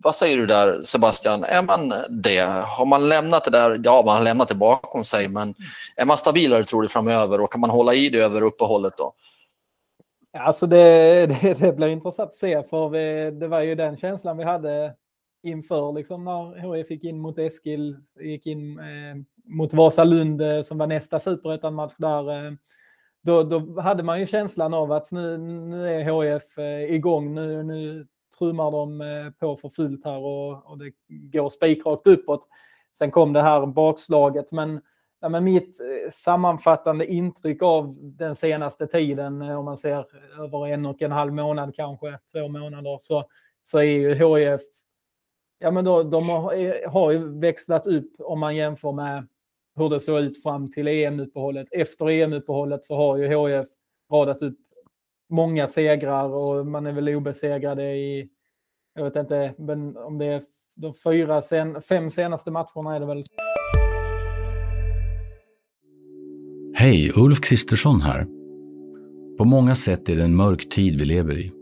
vad 0.03 0.17
säger 0.17 0.37
du 0.37 0.47
där 0.47 0.81
Sebastian? 0.85 1.45
Är 1.45 1.63
man 1.63 1.93
det? 2.23 2.41
Har 2.67 2.87
man 2.87 3.09
lämnat 3.09 3.45
det 3.45 3.51
där? 3.51 3.81
Ja, 3.85 4.03
man 4.07 4.17
har 4.17 4.23
lämnat 4.23 4.49
det 4.49 4.55
bakom 4.55 5.05
sig, 5.05 5.29
men 5.29 5.55
är 5.97 6.05
man 6.05 6.19
stabilare 6.19 6.65
tror 6.65 6.83
du 6.83 6.89
framöver 6.89 7.41
och 7.41 7.53
kan 7.53 7.61
man 7.61 7.71
hålla 7.71 7.95
i 7.95 8.09
det 8.09 8.19
över 8.19 8.43
uppehållet 8.43 8.97
då? 8.97 9.13
Alltså 10.39 10.67
det, 10.67 11.27
det, 11.43 11.55
det 11.55 11.73
blir 11.73 11.89
intressant 11.89 12.29
att 12.29 12.35
se 12.35 12.63
för 12.63 12.89
vi, 12.89 13.31
det 13.31 13.49
var 13.49 13.61
ju 13.61 13.75
den 13.75 13.97
känslan 13.97 14.37
vi 14.37 14.45
hade 14.45 14.95
inför 15.43 15.93
liksom 15.93 16.25
när 16.25 16.75
HIF 16.75 16.91
gick 16.91 17.05
in 17.05 17.21
mot 17.21 17.39
Eskil, 17.39 17.97
gick 18.21 18.47
in 18.47 18.79
eh, 18.79 19.17
mot 19.45 19.75
Vasalund 19.75 20.43
eh, 20.43 20.63
som 20.63 20.79
var 20.79 20.87
nästa 20.87 21.21
superettan-match 21.21 21.95
där. 21.99 22.47
Eh, 22.47 22.53
då, 23.23 23.43
då 23.43 23.81
hade 23.81 24.03
man 24.03 24.21
ju 24.21 24.27
känslan 24.27 24.75
av 24.75 24.93
att 24.93 25.11
nu, 25.11 25.39
nu 25.39 25.89
är 25.89 26.23
HIF 26.33 26.59
eh, 26.59 26.95
igång, 26.95 27.35
nu, 27.35 27.63
nu 27.63 28.07
trummar 28.39 28.71
de 28.71 29.01
eh, 29.01 29.31
på 29.31 29.57
för 29.57 29.69
fullt 29.69 30.05
här 30.05 30.19
och, 30.19 30.71
och 30.71 30.79
det 30.79 30.93
går 31.09 31.51
spikrakt 31.51 32.07
uppåt. 32.07 32.49
Sen 32.99 33.11
kom 33.11 33.33
det 33.33 33.43
här 33.43 33.67
bakslaget, 33.67 34.53
men, 34.53 34.81
ja, 35.21 35.29
men 35.29 35.45
mitt 35.45 35.81
eh, 35.81 36.11
sammanfattande 36.13 37.07
intryck 37.07 37.63
av 37.63 37.97
den 38.01 38.37
senaste 38.37 38.87
tiden, 38.87 39.43
eh, 39.43 39.59
om 39.59 39.65
man 39.65 39.77
ser 39.77 40.07
över 40.39 40.67
en 40.67 40.87
och 40.87 41.03
en 41.03 41.13
halv 41.13 41.33
månad 41.33 41.75
kanske, 41.75 42.19
två 42.33 42.49
månader, 42.49 42.99
så, 43.01 43.25
så 43.63 43.79
är 43.79 43.83
ju 43.83 44.15
HIF 44.15 44.61
Ja, 45.63 45.71
men 45.71 45.85
då, 45.85 46.03
de 46.03 46.29
har, 46.29 46.55
eh, 46.55 46.91
har 46.91 47.11
ju 47.11 47.39
växlat 47.39 47.87
upp 47.87 48.13
om 48.19 48.41
man 48.41 48.57
jämför 48.57 48.93
med 48.93 49.27
hur 49.77 49.89
det 49.89 50.01
såg 50.01 50.21
ut 50.21 50.43
fram 50.43 50.71
till 50.71 50.89
EM-uppehållet. 50.89 51.69
Efter 51.71 52.11
EM-uppehållet 52.11 52.85
så 52.85 52.97
har 52.97 53.17
ju 53.17 53.29
HIF 53.29 53.67
radat 54.13 54.43
upp 54.43 54.59
många 55.29 55.67
segrar 55.67 56.29
och 56.35 56.67
man 56.67 56.87
är 56.87 56.93
väl 56.93 57.09
obesegrade 57.09 57.95
i, 57.95 58.29
jag 58.95 59.05
vet 59.05 59.17
inte, 59.17 59.55
men 59.59 59.97
om 59.97 60.19
det 60.19 60.27
är 60.27 60.43
de 60.75 60.95
fyra, 60.95 61.43
sen, 61.43 61.83
fem 61.83 62.11
senaste 62.11 62.51
matcherna 62.51 62.97
är 62.97 63.01
det 63.01 63.07
väl. 63.07 63.25
Hej, 66.75 67.13
Ulf 67.17 67.41
Kristersson 67.41 68.01
här. 68.01 68.25
På 69.39 69.45
många 69.45 69.75
sätt 69.75 70.09
är 70.09 70.17
det 70.17 70.25
en 70.25 70.37
mörk 70.37 70.69
tid 70.69 70.99
vi 70.99 71.05
lever 71.05 71.39
i. 71.39 71.62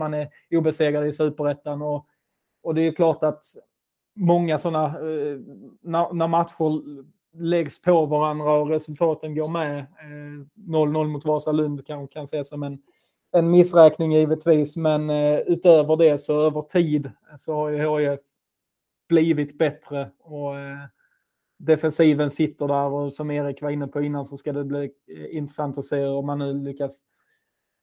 man 0.00 0.14
är 0.14 0.28
obesegrad 0.50 1.06
i 1.06 1.12
superettan. 1.12 1.82
Och, 1.82 2.06
och 2.62 2.74
det 2.74 2.82
är 2.82 2.92
klart 2.92 3.22
att 3.22 3.44
många 4.16 4.58
sådana, 4.58 4.86
eh, 4.86 5.38
när, 5.80 6.12
när, 6.12 6.28
matcher 6.28 6.82
läggs 7.32 7.82
på 7.82 8.06
varandra 8.06 8.52
och 8.52 8.68
resultaten 8.68 9.34
går 9.34 9.48
med, 9.48 9.86
0-0 10.68 11.00
eh, 11.00 11.08
mot 11.08 11.24
Vasalund 11.24 11.86
kan, 11.86 12.08
kan 12.08 12.24
ses 12.24 12.48
som 12.48 12.62
en, 12.62 12.82
en 13.32 13.50
missräkning 13.50 14.12
givetvis, 14.12 14.76
men 14.76 15.10
eh, 15.10 15.38
utöver 15.38 15.96
det 15.96 16.18
så 16.18 16.40
över 16.40 16.62
tid 16.62 17.10
så 17.38 17.54
har 17.54 17.98
ju 17.98 18.10
HIF 18.10 18.20
blivit 19.08 19.58
bättre 19.58 20.10
och 20.18 20.58
eh, 20.58 20.78
defensiven 21.58 22.30
sitter 22.30 22.68
där 22.68 22.84
och 22.84 23.12
som 23.12 23.30
Erik 23.30 23.62
var 23.62 23.70
inne 23.70 23.86
på 23.86 24.02
innan 24.02 24.26
så 24.26 24.36
ska 24.36 24.52
det 24.52 24.64
bli 24.64 24.90
eh, 25.16 25.36
intressant 25.36 25.78
att 25.78 25.84
se 25.84 26.04
om 26.04 26.26
man 26.26 26.38
nu 26.38 26.52
lyckas 26.52 26.98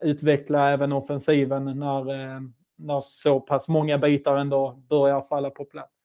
utveckla 0.01 0.71
även 0.71 0.91
offensiven 0.91 1.79
när, 1.79 2.13
eh, 2.13 2.41
när 2.75 2.99
så 2.99 3.39
pass 3.39 3.67
många 3.67 3.97
bitar 3.97 4.37
ändå 4.37 4.79
börjar 4.89 5.21
falla 5.21 5.49
på 5.49 5.65
plats. 5.65 5.97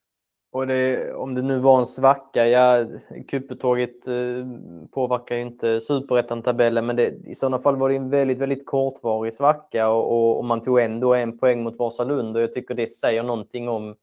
Och 0.52 0.66
det, 0.66 1.14
om 1.14 1.34
det 1.34 1.42
nu 1.42 1.58
var 1.58 1.78
en 1.78 1.86
svacka, 1.86 2.46
ja, 2.46 2.86
kuppetåget 3.28 4.08
eh, 4.08 4.46
påverkar 4.90 5.36
ju 5.36 5.42
inte 5.42 5.80
superettan-tabellen, 5.80 6.86
men 6.86 6.96
det, 6.96 7.14
i 7.26 7.34
sådana 7.34 7.58
fall 7.58 7.76
var 7.76 7.88
det 7.88 7.96
en 7.96 8.10
väldigt, 8.10 8.38
väldigt 8.38 8.66
kortvarig 8.66 9.34
svacka 9.34 9.88
och, 9.88 10.12
och, 10.12 10.38
och 10.38 10.44
man 10.44 10.60
tog 10.60 10.80
ändå 10.80 11.14
en 11.14 11.38
poäng 11.38 11.62
mot 11.62 11.78
Vasalund 11.78 12.36
och 12.36 12.42
jag 12.42 12.54
tycker 12.54 12.74
det 12.74 12.86
säger 12.86 13.22
någonting 13.22 13.68
om, 13.68 13.94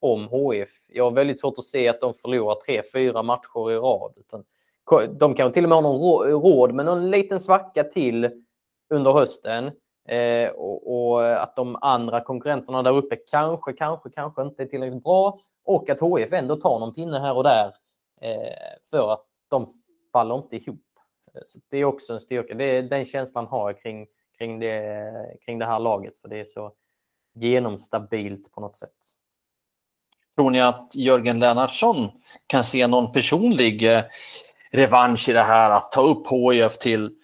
om 0.00 0.28
HF. 0.28 0.68
Jag 0.88 1.04
har 1.04 1.10
väldigt 1.10 1.40
svårt 1.40 1.58
att 1.58 1.64
se 1.64 1.88
att 1.88 2.00
de 2.00 2.14
förlorar 2.14 2.54
tre, 2.54 2.82
fyra 2.92 3.22
matcher 3.22 3.70
i 3.70 3.76
rad. 3.76 4.12
Utan, 4.16 4.44
de 5.18 5.34
kan 5.34 5.52
till 5.52 5.64
och 5.64 5.68
med 5.68 5.76
ha 5.76 5.82
någon 5.82 6.30
råd 6.42 6.74
med 6.74 6.86
någon 6.86 7.10
liten 7.10 7.40
svacka 7.40 7.84
till 7.84 8.30
under 8.92 9.12
hösten. 9.12 9.70
Eh, 10.08 10.50
och, 10.50 11.12
och, 11.12 11.42
att 11.42 11.56
de 11.56 11.78
andra 11.80 12.20
konkurrenterna 12.20 12.82
där 12.82 12.96
uppe 12.96 13.16
kanske, 13.16 13.72
kanske, 13.72 14.10
kanske 14.10 14.42
inte 14.42 14.62
är 14.62 14.66
tillräckligt 14.66 15.04
bra. 15.04 15.40
Och 15.64 15.90
att 15.90 16.00
HF 16.00 16.32
ändå 16.32 16.56
tar 16.56 16.78
någon 16.78 16.94
pinne 16.94 17.18
här 17.18 17.36
och 17.36 17.42
där 17.42 17.74
eh, 18.20 18.78
för 18.90 19.12
att 19.12 19.24
de 19.48 19.72
faller 20.12 20.34
inte 20.34 20.56
ihop. 20.56 20.80
Så 21.46 21.58
det 21.70 21.78
är 21.78 21.84
också 21.84 22.12
en 22.12 22.20
styrka. 22.20 22.54
Det 22.54 22.64
är 22.64 22.82
den 22.82 23.04
känslan 23.04 23.46
har 23.46 23.70
jag 23.70 23.82
kring, 23.82 24.06
kring, 24.38 24.60
det, 24.60 25.36
kring 25.44 25.58
det 25.58 25.66
här 25.66 25.78
laget. 25.78 26.14
För 26.22 26.28
det 26.28 26.40
är 26.40 26.44
så 26.44 26.72
genomstabilt 27.34 28.52
på 28.52 28.60
något 28.60 28.76
sätt. 28.76 28.90
Tror 30.36 30.50
ni 30.50 30.60
att 30.60 30.94
Jörgen 30.94 31.38
Lennartsson 31.38 32.08
kan 32.46 32.64
se 32.64 32.86
någon 32.86 33.12
personlig 33.12 33.92
eh, 33.92 34.02
revansch 34.72 35.28
i 35.28 35.32
det 35.32 35.42
här 35.42 35.70
att 35.70 35.92
ta 35.92 36.00
upp 36.00 36.26
HIF 36.30 36.78
till 36.78 37.16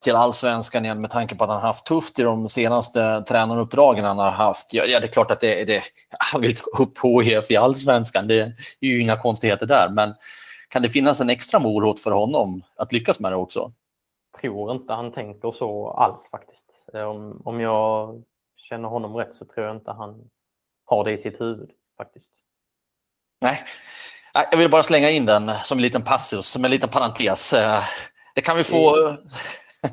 till 0.00 0.16
allsvenskan 0.16 0.84
igen 0.84 1.00
med 1.00 1.10
tanke 1.10 1.34
på 1.34 1.44
att 1.44 1.50
han 1.50 1.60
haft 1.60 1.86
tufft 1.86 2.18
i 2.18 2.22
de 2.22 2.48
senaste 2.48 3.22
tränaruppdragen 3.22 4.04
han 4.04 4.18
har 4.18 4.30
haft. 4.30 4.74
Ja, 4.74 4.84
det 4.86 5.06
är 5.06 5.12
klart 5.12 5.30
att 5.30 5.40
det, 5.40 5.64
det, 5.64 5.82
han 6.18 6.40
vill 6.40 6.56
ta 6.56 6.82
upp 6.82 6.98
HIF 7.24 7.50
i 7.50 7.56
allsvenskan, 7.56 8.28
det 8.28 8.40
är 8.40 8.54
ju 8.80 9.00
inga 9.00 9.16
konstigheter 9.16 9.66
där. 9.66 9.88
Men 9.88 10.14
kan 10.68 10.82
det 10.82 10.88
finnas 10.88 11.20
en 11.20 11.30
extra 11.30 11.60
morot 11.60 12.00
för 12.00 12.10
honom 12.10 12.62
att 12.76 12.92
lyckas 12.92 13.20
med 13.20 13.32
det 13.32 13.36
också? 13.36 13.72
Tror 14.40 14.72
inte 14.72 14.92
han 14.92 15.12
tänker 15.12 15.52
så 15.52 15.90
alls 15.90 16.28
faktiskt. 16.30 16.64
Om, 16.92 17.42
om 17.44 17.60
jag 17.60 18.22
känner 18.56 18.88
honom 18.88 19.16
rätt 19.16 19.34
så 19.34 19.44
tror 19.44 19.66
jag 19.66 19.76
inte 19.76 19.90
han 19.90 20.30
har 20.84 21.04
det 21.04 21.12
i 21.12 21.18
sitt 21.18 21.40
huvud 21.40 21.70
faktiskt. 21.96 22.30
Nej, 23.40 23.64
jag 24.32 24.58
vill 24.58 24.70
bara 24.70 24.82
slänga 24.82 25.10
in 25.10 25.26
den 25.26 25.50
som 25.64 25.78
en 25.78 25.82
liten 25.82 26.02
passus, 26.02 26.46
som 26.46 26.64
en 26.64 26.70
liten 26.70 26.88
parentes. 26.88 27.50
Det 28.34 28.40
kan 28.40 28.56
vi 28.56 28.64
få 28.64 29.16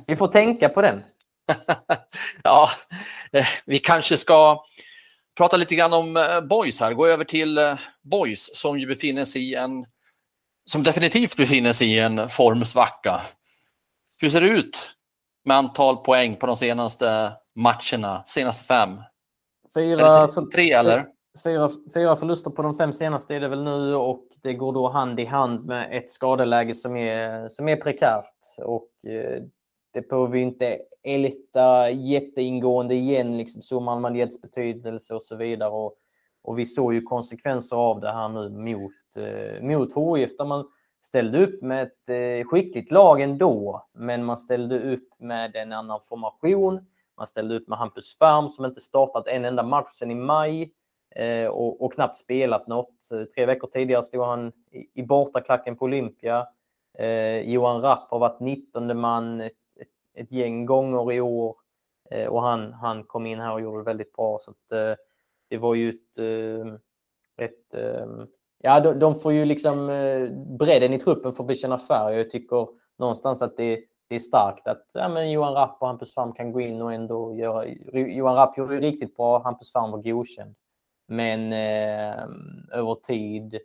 vi 0.07 0.15
får 0.15 0.27
tänka 0.27 0.69
på 0.69 0.81
den. 0.81 1.03
ja, 2.43 2.69
eh, 3.31 3.45
vi 3.65 3.79
kanske 3.79 4.17
ska 4.17 4.65
prata 5.37 5.57
lite 5.57 5.75
grann 5.75 5.93
om 5.93 6.17
eh, 6.17 6.41
Boys 6.41 6.79
här. 6.79 6.93
Gå 6.93 7.07
över 7.07 7.23
till 7.23 7.57
eh, 7.57 7.79
Boys 8.01 8.57
som 8.57 8.79
ju 8.79 8.87
befinner 8.87 9.25
sig 9.25 9.51
i 9.51 9.55
en 9.55 9.85
som 10.65 10.83
definitivt 10.83 11.37
befinner 11.37 11.73
sig 11.73 11.93
i 11.93 11.99
en 11.99 12.29
formsvacka. 12.29 13.21
Hur 14.21 14.29
ser 14.29 14.41
det 14.41 14.47
ut 14.47 14.77
med 15.45 15.57
antal 15.57 15.97
poäng 15.97 16.35
på 16.35 16.47
de 16.47 16.55
senaste 16.55 17.33
matcherna, 17.55 18.23
senaste 18.25 18.67
fem? 18.67 18.89
Fyra, 19.73 20.27
för, 20.27 20.45
tre 20.45 20.71
eller? 20.71 21.05
Fyra, 21.43 21.69
fyra 21.93 22.15
förluster 22.15 22.49
på 22.49 22.61
de 22.61 22.77
fem 22.77 22.93
senaste 22.93 23.35
är 23.35 23.39
det 23.39 23.47
väl 23.47 23.63
nu 23.63 23.95
och 23.95 24.27
det 24.43 24.53
går 24.53 24.73
då 24.73 24.89
hand 24.89 25.19
i 25.19 25.25
hand 25.25 25.65
med 25.65 25.97
ett 25.97 26.11
skadeläge 26.11 26.73
som 26.73 26.97
är, 26.97 27.49
som 27.49 27.69
är 27.69 27.75
prekärt. 27.75 28.35
Och 28.57 28.89
det 29.95 30.09
behöver 30.09 30.27
vi 30.27 30.39
inte 30.39 30.79
älta 31.03 31.89
jätteingående 31.89 32.95
igen, 32.95 33.37
liksom 33.37 33.61
summan 33.61 34.01
Maljets 34.01 34.41
betydelse 34.41 35.15
och 35.15 35.21
så 35.23 35.35
vidare. 35.35 35.69
Och, 35.69 35.95
och 36.41 36.59
vi 36.59 36.65
såg 36.65 36.93
ju 36.93 37.01
konsekvenser 37.01 37.75
av 37.75 38.01
det 38.01 38.11
här 38.11 38.29
nu 38.29 38.49
mot, 38.49 38.91
eh, 39.17 39.63
mot 39.63 40.17
HIF 40.17 40.37
där 40.37 40.45
man 40.45 40.69
ställde 41.01 41.43
upp 41.45 41.61
med 41.61 41.83
ett 41.83 42.09
eh, 42.09 42.47
skickligt 42.47 42.91
lag 42.91 43.21
ändå, 43.21 43.87
men 43.93 44.25
man 44.25 44.37
ställde 44.37 44.93
upp 44.93 45.09
med 45.17 45.55
en 45.55 45.73
annan 45.73 45.99
formation. 46.09 46.85
Man 47.17 47.27
ställde 47.27 47.55
upp 47.55 47.67
med 47.67 47.77
Hampus 47.77 48.17
Färm 48.17 48.49
som 48.49 48.65
inte 48.65 48.81
startat 48.81 49.27
en 49.27 49.45
enda 49.45 49.63
match 49.63 49.93
sedan 49.93 50.11
i 50.11 50.15
maj 50.15 50.71
eh, 51.15 51.47
och, 51.47 51.81
och, 51.81 51.93
knappt 51.93 52.17
spelat 52.17 52.67
något. 52.67 53.09
Tre 53.35 53.45
veckor 53.45 53.67
tidigare 53.67 54.03
stod 54.03 54.25
han 54.25 54.51
i, 54.71 55.01
i 55.01 55.03
bortaklacken 55.03 55.75
på 55.75 55.85
Olympia. 55.85 56.47
Eh, 56.97 57.39
Johan 57.39 57.81
Rapp 57.81 58.11
har 58.11 58.19
varit 58.19 58.39
19 58.39 58.99
man 58.99 59.49
ett 60.15 60.31
gäng 60.31 60.65
gånger 60.65 61.11
i 61.11 61.21
år 61.21 61.55
eh, 62.11 62.27
och 62.27 62.41
han, 62.41 62.73
han 62.73 63.03
kom 63.03 63.25
in 63.25 63.39
här 63.39 63.53
och 63.53 63.61
gjorde 63.61 63.77
det 63.77 63.83
väldigt 63.83 64.13
bra. 64.13 64.39
Så 64.41 64.51
att, 64.51 64.71
eh, 64.71 64.95
det 65.49 65.57
var 65.57 65.75
ju 65.75 65.89
ett, 65.89 66.17
eh, 66.17 66.73
ett 67.45 67.73
eh, 67.73 68.07
ja, 68.57 68.79
de, 68.79 68.99
de, 68.99 69.15
får 69.15 69.33
ju 69.33 69.45
liksom 69.45 69.89
eh, 69.89 70.29
bredden 70.59 70.93
i 70.93 70.99
truppen 70.99 71.35
får 71.35 71.43
bekänna 71.43 71.77
färg. 71.77 72.17
Jag 72.17 72.29
tycker 72.29 72.67
någonstans 72.97 73.41
att 73.41 73.57
det, 73.57 73.83
det 74.07 74.15
är 74.15 74.19
starkt 74.19 74.67
att 74.67 74.91
ja, 74.93 75.09
men 75.09 75.31
Johan 75.31 75.53
Rapp 75.53 75.77
och 75.81 75.87
Hampus 75.87 76.13
Farm 76.13 76.33
kan 76.33 76.51
gå 76.51 76.61
in 76.61 76.81
och 76.81 76.93
ändå 76.93 77.35
göra... 77.35 77.65
Johan 77.93 78.35
Rapp 78.35 78.57
gjorde 78.57 78.75
det 78.75 78.87
riktigt 78.87 79.15
bra, 79.15 79.43
Hampus 79.43 79.71
Farm 79.71 79.91
var 79.91 80.01
godkänd. 80.01 80.55
Men 81.07 81.53
eh, 81.53 82.23
över 82.71 82.95
tid 82.95 83.55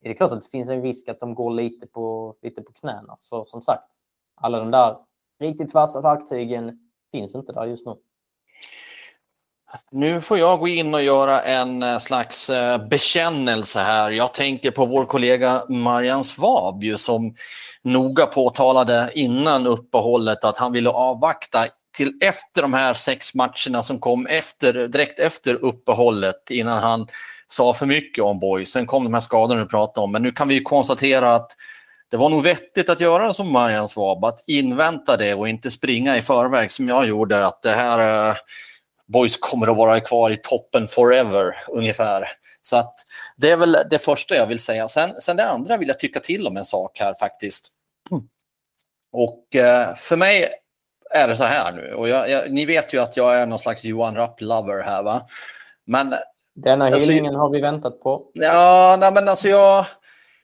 är 0.00 0.08
det 0.08 0.14
klart 0.14 0.32
att 0.32 0.42
det 0.42 0.48
finns 0.48 0.68
en 0.68 0.82
risk 0.82 1.08
att 1.08 1.20
de 1.20 1.34
går 1.34 1.50
lite 1.50 1.86
på, 1.86 2.36
lite 2.42 2.62
på 2.62 2.72
knäna. 2.72 3.16
För 3.28 3.44
som 3.44 3.62
sagt, 3.62 4.00
alla 4.34 4.58
de 4.58 4.70
där 4.70 4.96
riktigt 5.42 5.74
vassa 5.74 6.00
verktygen 6.00 6.78
finns 7.12 7.34
inte 7.34 7.52
där 7.52 7.66
just 7.66 7.86
nu. 7.86 7.94
Nu 9.90 10.20
får 10.20 10.38
jag 10.38 10.58
gå 10.58 10.68
in 10.68 10.94
och 10.94 11.02
göra 11.02 11.42
en 11.42 11.82
eh, 11.82 11.98
slags 11.98 12.50
eh, 12.50 12.88
bekännelse 12.88 13.80
här. 13.80 14.10
Jag 14.10 14.34
tänker 14.34 14.70
på 14.70 14.84
vår 14.84 15.04
kollega 15.04 15.62
Marian 15.68 16.24
Svab 16.24 16.84
som 16.96 17.34
noga 17.82 18.26
påtalade 18.26 19.10
innan 19.14 19.66
uppehållet 19.66 20.44
att 20.44 20.58
han 20.58 20.72
ville 20.72 20.90
avvakta 20.90 21.66
till 21.96 22.18
efter 22.22 22.62
de 22.62 22.72
här 22.72 22.94
sex 22.94 23.34
matcherna 23.34 23.82
som 23.82 23.98
kom 24.00 24.26
efter, 24.26 24.88
direkt 24.88 25.20
efter 25.20 25.54
uppehållet 25.54 26.50
innan 26.50 26.82
han 26.82 27.06
sa 27.48 27.72
för 27.72 27.86
mycket 27.86 28.24
om 28.24 28.40
Boy. 28.40 28.66
Sen 28.66 28.86
kom 28.86 29.04
de 29.04 29.14
här 29.14 29.20
skadorna 29.20 29.60
du 29.60 29.68
pratade 29.68 30.04
om, 30.04 30.12
men 30.12 30.22
nu 30.22 30.32
kan 30.32 30.48
vi 30.48 30.62
konstatera 30.62 31.34
att 31.34 31.52
det 32.12 32.18
var 32.18 32.28
nog 32.28 32.42
vettigt 32.42 32.88
att 32.88 33.00
göra 33.00 33.32
som 33.32 33.52
Marian 33.52 33.88
Svab, 33.88 34.24
att 34.24 34.44
invänta 34.46 35.16
det 35.16 35.34
och 35.34 35.48
inte 35.48 35.70
springa 35.70 36.16
i 36.16 36.22
förväg 36.22 36.72
som 36.72 36.88
jag 36.88 37.06
gjorde. 37.06 37.46
Att 37.46 37.62
det 37.62 37.70
här 37.70 38.28
uh, 38.30 38.36
Boys 39.06 39.36
kommer 39.36 39.70
att 39.70 39.76
vara 39.76 40.00
kvar 40.00 40.30
i 40.30 40.36
toppen 40.36 40.88
forever 40.88 41.56
ungefär. 41.68 42.28
Så 42.62 42.76
att 42.76 42.94
det 43.36 43.50
är 43.50 43.56
väl 43.56 43.76
det 43.90 43.98
första 43.98 44.34
jag 44.34 44.46
vill 44.46 44.60
säga. 44.60 44.88
Sen, 44.88 45.20
sen 45.20 45.36
det 45.36 45.48
andra 45.48 45.76
vill 45.76 45.88
jag 45.88 45.98
tycka 45.98 46.20
till 46.20 46.46
om 46.46 46.56
en 46.56 46.64
sak 46.64 46.98
här 46.98 47.14
faktiskt. 47.14 47.68
Och 49.12 49.46
uh, 49.56 49.94
för 49.94 50.16
mig 50.16 50.48
är 51.10 51.28
det 51.28 51.36
så 51.36 51.44
här 51.44 51.72
nu. 51.72 51.94
Och 51.94 52.08
jag, 52.08 52.30
jag, 52.30 52.52
ni 52.52 52.64
vet 52.64 52.94
ju 52.94 52.98
att 52.98 53.16
jag 53.16 53.36
är 53.36 53.46
någon 53.46 53.58
slags 53.58 53.84
Johan 53.84 54.16
Rapp-lover 54.16 54.82
här. 54.82 55.02
Va? 55.02 55.26
Men, 55.84 56.14
Denna 56.54 56.84
alltså, 56.84 57.10
hyllningen 57.10 57.34
har 57.34 57.50
vi 57.50 57.60
väntat 57.60 58.00
på. 58.00 58.30
Ja, 58.32 58.96
nej, 59.00 59.12
men 59.12 59.28
alltså 59.28 59.48
jag, 59.48 59.86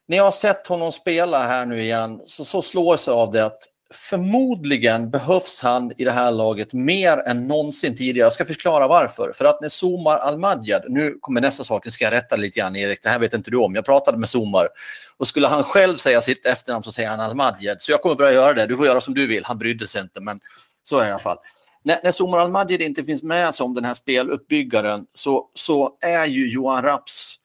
när 0.09 0.17
jag 0.17 0.25
har 0.25 0.31
sett 0.31 0.67
honom 0.67 0.93
spela 0.93 1.47
här 1.47 1.67
nu 1.67 1.83
igen 1.83 2.21
så, 2.25 2.45
så 2.45 2.63
slår 2.63 2.99
jag 3.07 3.17
av 3.17 3.33
det 3.33 3.45
att 3.45 3.63
förmodligen 3.91 5.11
behövs 5.11 5.61
han 5.63 5.93
i 5.97 6.05
det 6.05 6.13
här 6.13 6.31
laget 6.31 6.73
mer 6.73 7.19
än 7.19 7.49
någonsin 7.49 7.97
tidigare. 7.97 8.27
Jag 8.27 8.33
ska 8.33 8.45
förklara 8.45 8.89
varför. 8.89 9.33
För 9.35 9.45
att 9.45 9.61
när 9.61 9.69
Somar 9.69 10.17
Almadjad, 10.17 10.85
nu 10.89 11.19
kommer 11.21 11.41
nästa 11.41 11.65
sak, 11.65 11.85
nu 11.85 11.91
ska 11.91 12.05
jag 12.05 12.13
rätta 12.13 12.37
lite 12.37 12.61
grann 12.61 12.77
Erik, 12.77 13.03
det 13.03 13.09
här 13.09 13.19
vet 13.19 13.35
inte 13.35 13.51
du 13.51 13.57
om. 13.57 13.75
Jag 13.75 13.85
pratade 13.85 14.19
med 14.19 14.29
Somar 14.29 14.69
och 15.17 15.29
skulle 15.29 15.47
han 15.47 15.65
själv 15.65 15.97
säga 15.97 16.21
sitt 16.21 16.47
efternamn 16.47 16.83
så 16.83 16.93
säger 16.93 17.11
han 17.11 17.21
Almadjad. 17.21 17.83
Så 17.83 17.93
jag 17.93 18.03
kommer 18.03 18.15
börja 18.15 18.33
göra 18.33 18.55
det. 18.55 18.67
Du 18.67 18.77
får 18.77 18.87
göra 18.87 19.01
som 19.01 19.15
du 19.15 19.27
vill. 19.27 19.45
Han 19.45 19.59
brydde 19.59 19.87
sig 19.87 20.01
inte, 20.01 20.21
men 20.21 20.41
så 20.83 20.99
är 20.99 21.03
det 21.03 21.09
i 21.09 21.11
alla 21.11 21.19
fall. 21.19 21.39
När, 21.83 22.01
när 22.05 22.13
Somar 22.13 22.39
Almadjad 22.39 22.81
inte 22.81 23.05
finns 23.05 23.23
med 23.23 23.55
som 23.55 23.75
den 23.75 23.85
här 23.85 23.95
speluppbyggaren 23.95 25.07
så, 25.15 25.51
så 25.55 25.97
är 26.01 26.27
ju 26.27 26.49
Johan 26.51 26.83
Raps 26.83 27.38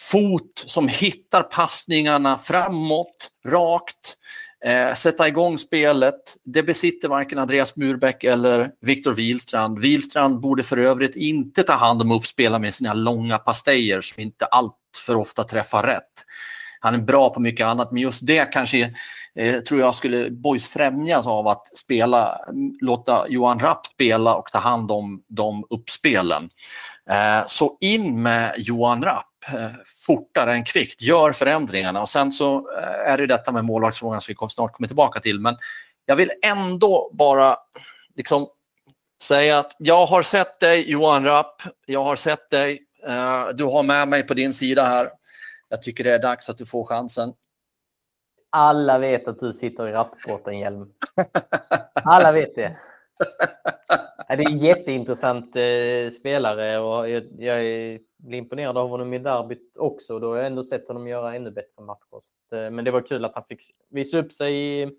fot 0.00 0.64
som 0.66 0.88
hittar 0.88 1.42
passningarna 1.42 2.38
framåt, 2.38 3.30
rakt, 3.46 4.16
eh, 4.64 4.94
sätta 4.94 5.28
igång 5.28 5.58
spelet. 5.58 6.20
Det 6.44 6.62
besitter 6.62 7.08
varken 7.08 7.38
Andreas 7.38 7.76
Murbeck 7.76 8.24
eller 8.24 8.70
Viktor 8.80 9.14
Wihlstrand. 9.14 9.78
Wihlstrand 9.78 10.40
borde 10.40 10.62
för 10.62 10.76
övrigt 10.76 11.16
inte 11.16 11.62
ta 11.62 11.72
hand 11.72 12.02
om 12.02 12.12
uppspela 12.12 12.58
med 12.58 12.74
sina 12.74 12.94
långa 12.94 13.38
pastejer 13.38 14.00
som 14.00 14.22
inte 14.22 14.44
allt 14.44 14.76
för 15.06 15.16
ofta 15.16 15.44
träffar 15.44 15.82
rätt. 15.82 16.24
Han 16.80 16.94
är 16.94 16.98
bra 16.98 17.30
på 17.30 17.40
mycket 17.40 17.66
annat, 17.66 17.92
men 17.92 18.02
just 18.02 18.26
det 18.26 18.44
kanske 18.52 18.94
eh, 19.34 19.60
tror 19.60 19.80
jag 19.80 19.94
skulle 19.94 20.30
Boys 20.30 20.68
främjas 20.68 21.26
av 21.26 21.48
att 21.48 21.76
spela, 21.78 22.38
låta 22.80 23.28
Johan 23.28 23.60
Rapp 23.60 23.86
spela 23.86 24.34
och 24.34 24.46
ta 24.52 24.58
hand 24.58 24.90
om 24.90 25.22
de 25.28 25.64
uppspelen. 25.70 26.50
Eh, 27.10 27.46
så 27.46 27.78
in 27.80 28.22
med 28.22 28.54
Johan 28.56 29.04
Rapp 29.04 29.26
eh, 29.54 29.70
fortare 30.06 30.52
än 30.52 30.64
kvickt, 30.64 31.02
gör 31.02 31.32
förändringarna 31.32 32.02
och 32.02 32.08
sen 32.08 32.32
så 32.32 32.56
eh, 32.56 33.12
är 33.12 33.18
det 33.18 33.26
detta 33.26 33.52
med 33.52 33.64
målvaktsfrågan 33.64 34.20
som 34.20 34.34
vi 34.40 34.48
snart 34.48 34.72
kommer 34.72 34.88
tillbaka 34.88 35.20
till. 35.20 35.40
Men 35.40 35.56
jag 36.06 36.16
vill 36.16 36.30
ändå 36.42 37.10
bara 37.12 37.56
liksom 38.16 38.48
säga 39.22 39.58
att 39.58 39.76
jag 39.78 40.06
har 40.06 40.22
sett 40.22 40.60
dig 40.60 40.90
Johan 40.90 41.24
Rapp, 41.24 41.62
jag 41.86 42.04
har 42.04 42.16
sett 42.16 42.50
dig, 42.50 42.82
eh, 43.06 43.48
du 43.54 43.64
har 43.64 43.82
med 43.82 44.08
mig 44.08 44.22
på 44.22 44.34
din 44.34 44.54
sida 44.54 44.86
här. 44.86 45.10
Jag 45.72 45.82
tycker 45.82 46.04
det 46.04 46.14
är 46.14 46.18
dags 46.18 46.48
att 46.48 46.58
du 46.58 46.66
får 46.66 46.84
chansen. 46.84 47.32
Alla 48.50 48.98
vet 48.98 49.28
att 49.28 49.38
du 49.38 49.52
sitter 49.52 49.88
i 49.88 49.92
rappbåten, 49.92 50.58
Hjelm. 50.58 50.92
Alla 51.94 52.32
vet 52.32 52.54
det. 52.54 52.76
Det 54.28 54.34
är 54.34 54.50
en 54.50 54.58
jätteintressant 54.58 55.56
eh, 55.56 56.10
spelare 56.18 56.78
och 56.78 57.08
jag, 57.10 57.62
blir 58.16 58.38
imponerad 58.38 58.78
av 58.78 58.88
honom 58.88 59.14
i 59.14 59.18
derbyt 59.18 59.76
också. 59.76 60.18
Då 60.18 60.28
har 60.28 60.36
jag 60.36 60.46
ändå 60.46 60.62
sett 60.62 60.88
honom 60.88 61.08
göra 61.08 61.34
ännu 61.34 61.50
bättre 61.50 61.82
matcher. 61.82 62.22
Eh, 62.52 62.70
men 62.70 62.84
det 62.84 62.90
var 62.90 63.00
kul 63.00 63.24
att 63.24 63.34
han 63.34 63.44
fick 63.48 63.62
visa 63.88 64.18
upp 64.18 64.32
sig 64.32 64.54
i, 64.54 64.98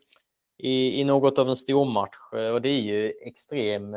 i, 0.58 1.02
i 1.02 1.04
något 1.04 1.40
av 1.40 1.50
en 1.50 1.56
stormatch. 1.56 2.34
Eh, 2.34 2.50
och 2.50 2.62
det 2.62 2.70
är 2.70 2.82
ju 2.82 3.14
extrem 3.22 3.96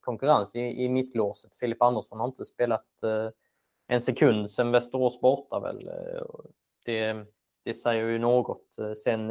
konkurrens 0.00 0.56
i, 0.56 0.84
i 0.84 0.88
mittlåset. 0.88 1.54
Filip 1.54 1.82
Andersson 1.82 2.20
har 2.20 2.26
inte 2.26 2.44
spelat 2.44 2.86
en 3.88 4.00
sekund 4.00 4.50
sedan 4.50 4.70
Västerås 4.70 5.20
borta 5.20 5.60
väl. 5.60 5.88
Eh, 5.88 6.22
det, 6.84 7.26
det 7.64 7.74
säger 7.74 8.06
ju 8.06 8.18
något. 8.18 8.78
Eh, 8.78 8.92
sen 8.92 9.30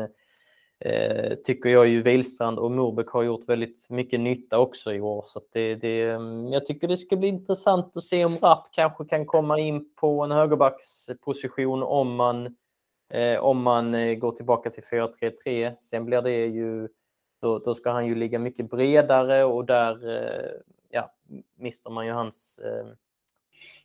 eh, 0.80 1.36
tycker 1.46 1.70
jag 1.70 1.88
ju 1.88 2.02
Wilstrand 2.02 2.60
och 2.60 2.72
Murbeck 2.72 3.08
har 3.08 3.24
gjort 3.24 3.50
väldigt 3.50 3.90
mycket 3.90 4.20
nytta 4.20 4.60
också 4.60 4.94
i 4.94 5.02
år. 5.02 5.24
Så 5.26 5.42
det, 5.52 5.76
det, 5.76 6.02
mm, 6.02 6.48
jag 6.48 6.66
tycker 6.66 6.88
det 6.88 6.98
ska 6.98 7.16
bli 7.16 7.28
intressant 7.28 7.98
att 7.98 8.04
se 8.04 8.26
om 8.26 8.38
Rapp 8.38 8.68
kanske 8.72 9.06
kan 9.06 9.26
komma 9.26 9.60
in 9.60 9.94
på 9.96 10.24
en 10.24 10.32
högerbacksposition 10.32 11.84
om 11.84 12.16
man, 12.16 12.56
eh, 13.10 13.40
om 13.40 13.62
man 13.62 13.96
eh, 13.96 14.16
går 14.16 14.32
tillbaka 14.32 14.70
till 14.70 14.84
4-3-3. 14.84 15.76
Sen 15.80 16.06
blir 16.06 16.22
det 16.22 16.46
ju, 16.46 16.88
då, 17.42 17.60
då, 17.60 17.74
ska 17.74 17.92
han 17.92 18.08
ju 18.08 18.16
ligga 18.16 18.40
mycket 18.40 18.70
bredare 18.70 19.44
och 19.44 19.66
där 19.66 20.10
eh, 20.10 20.52
ja, 20.90 21.14
mister 21.56 21.90
man 21.90 22.06
ju 22.06 22.12
hans 22.12 22.60
eh, 22.60 22.88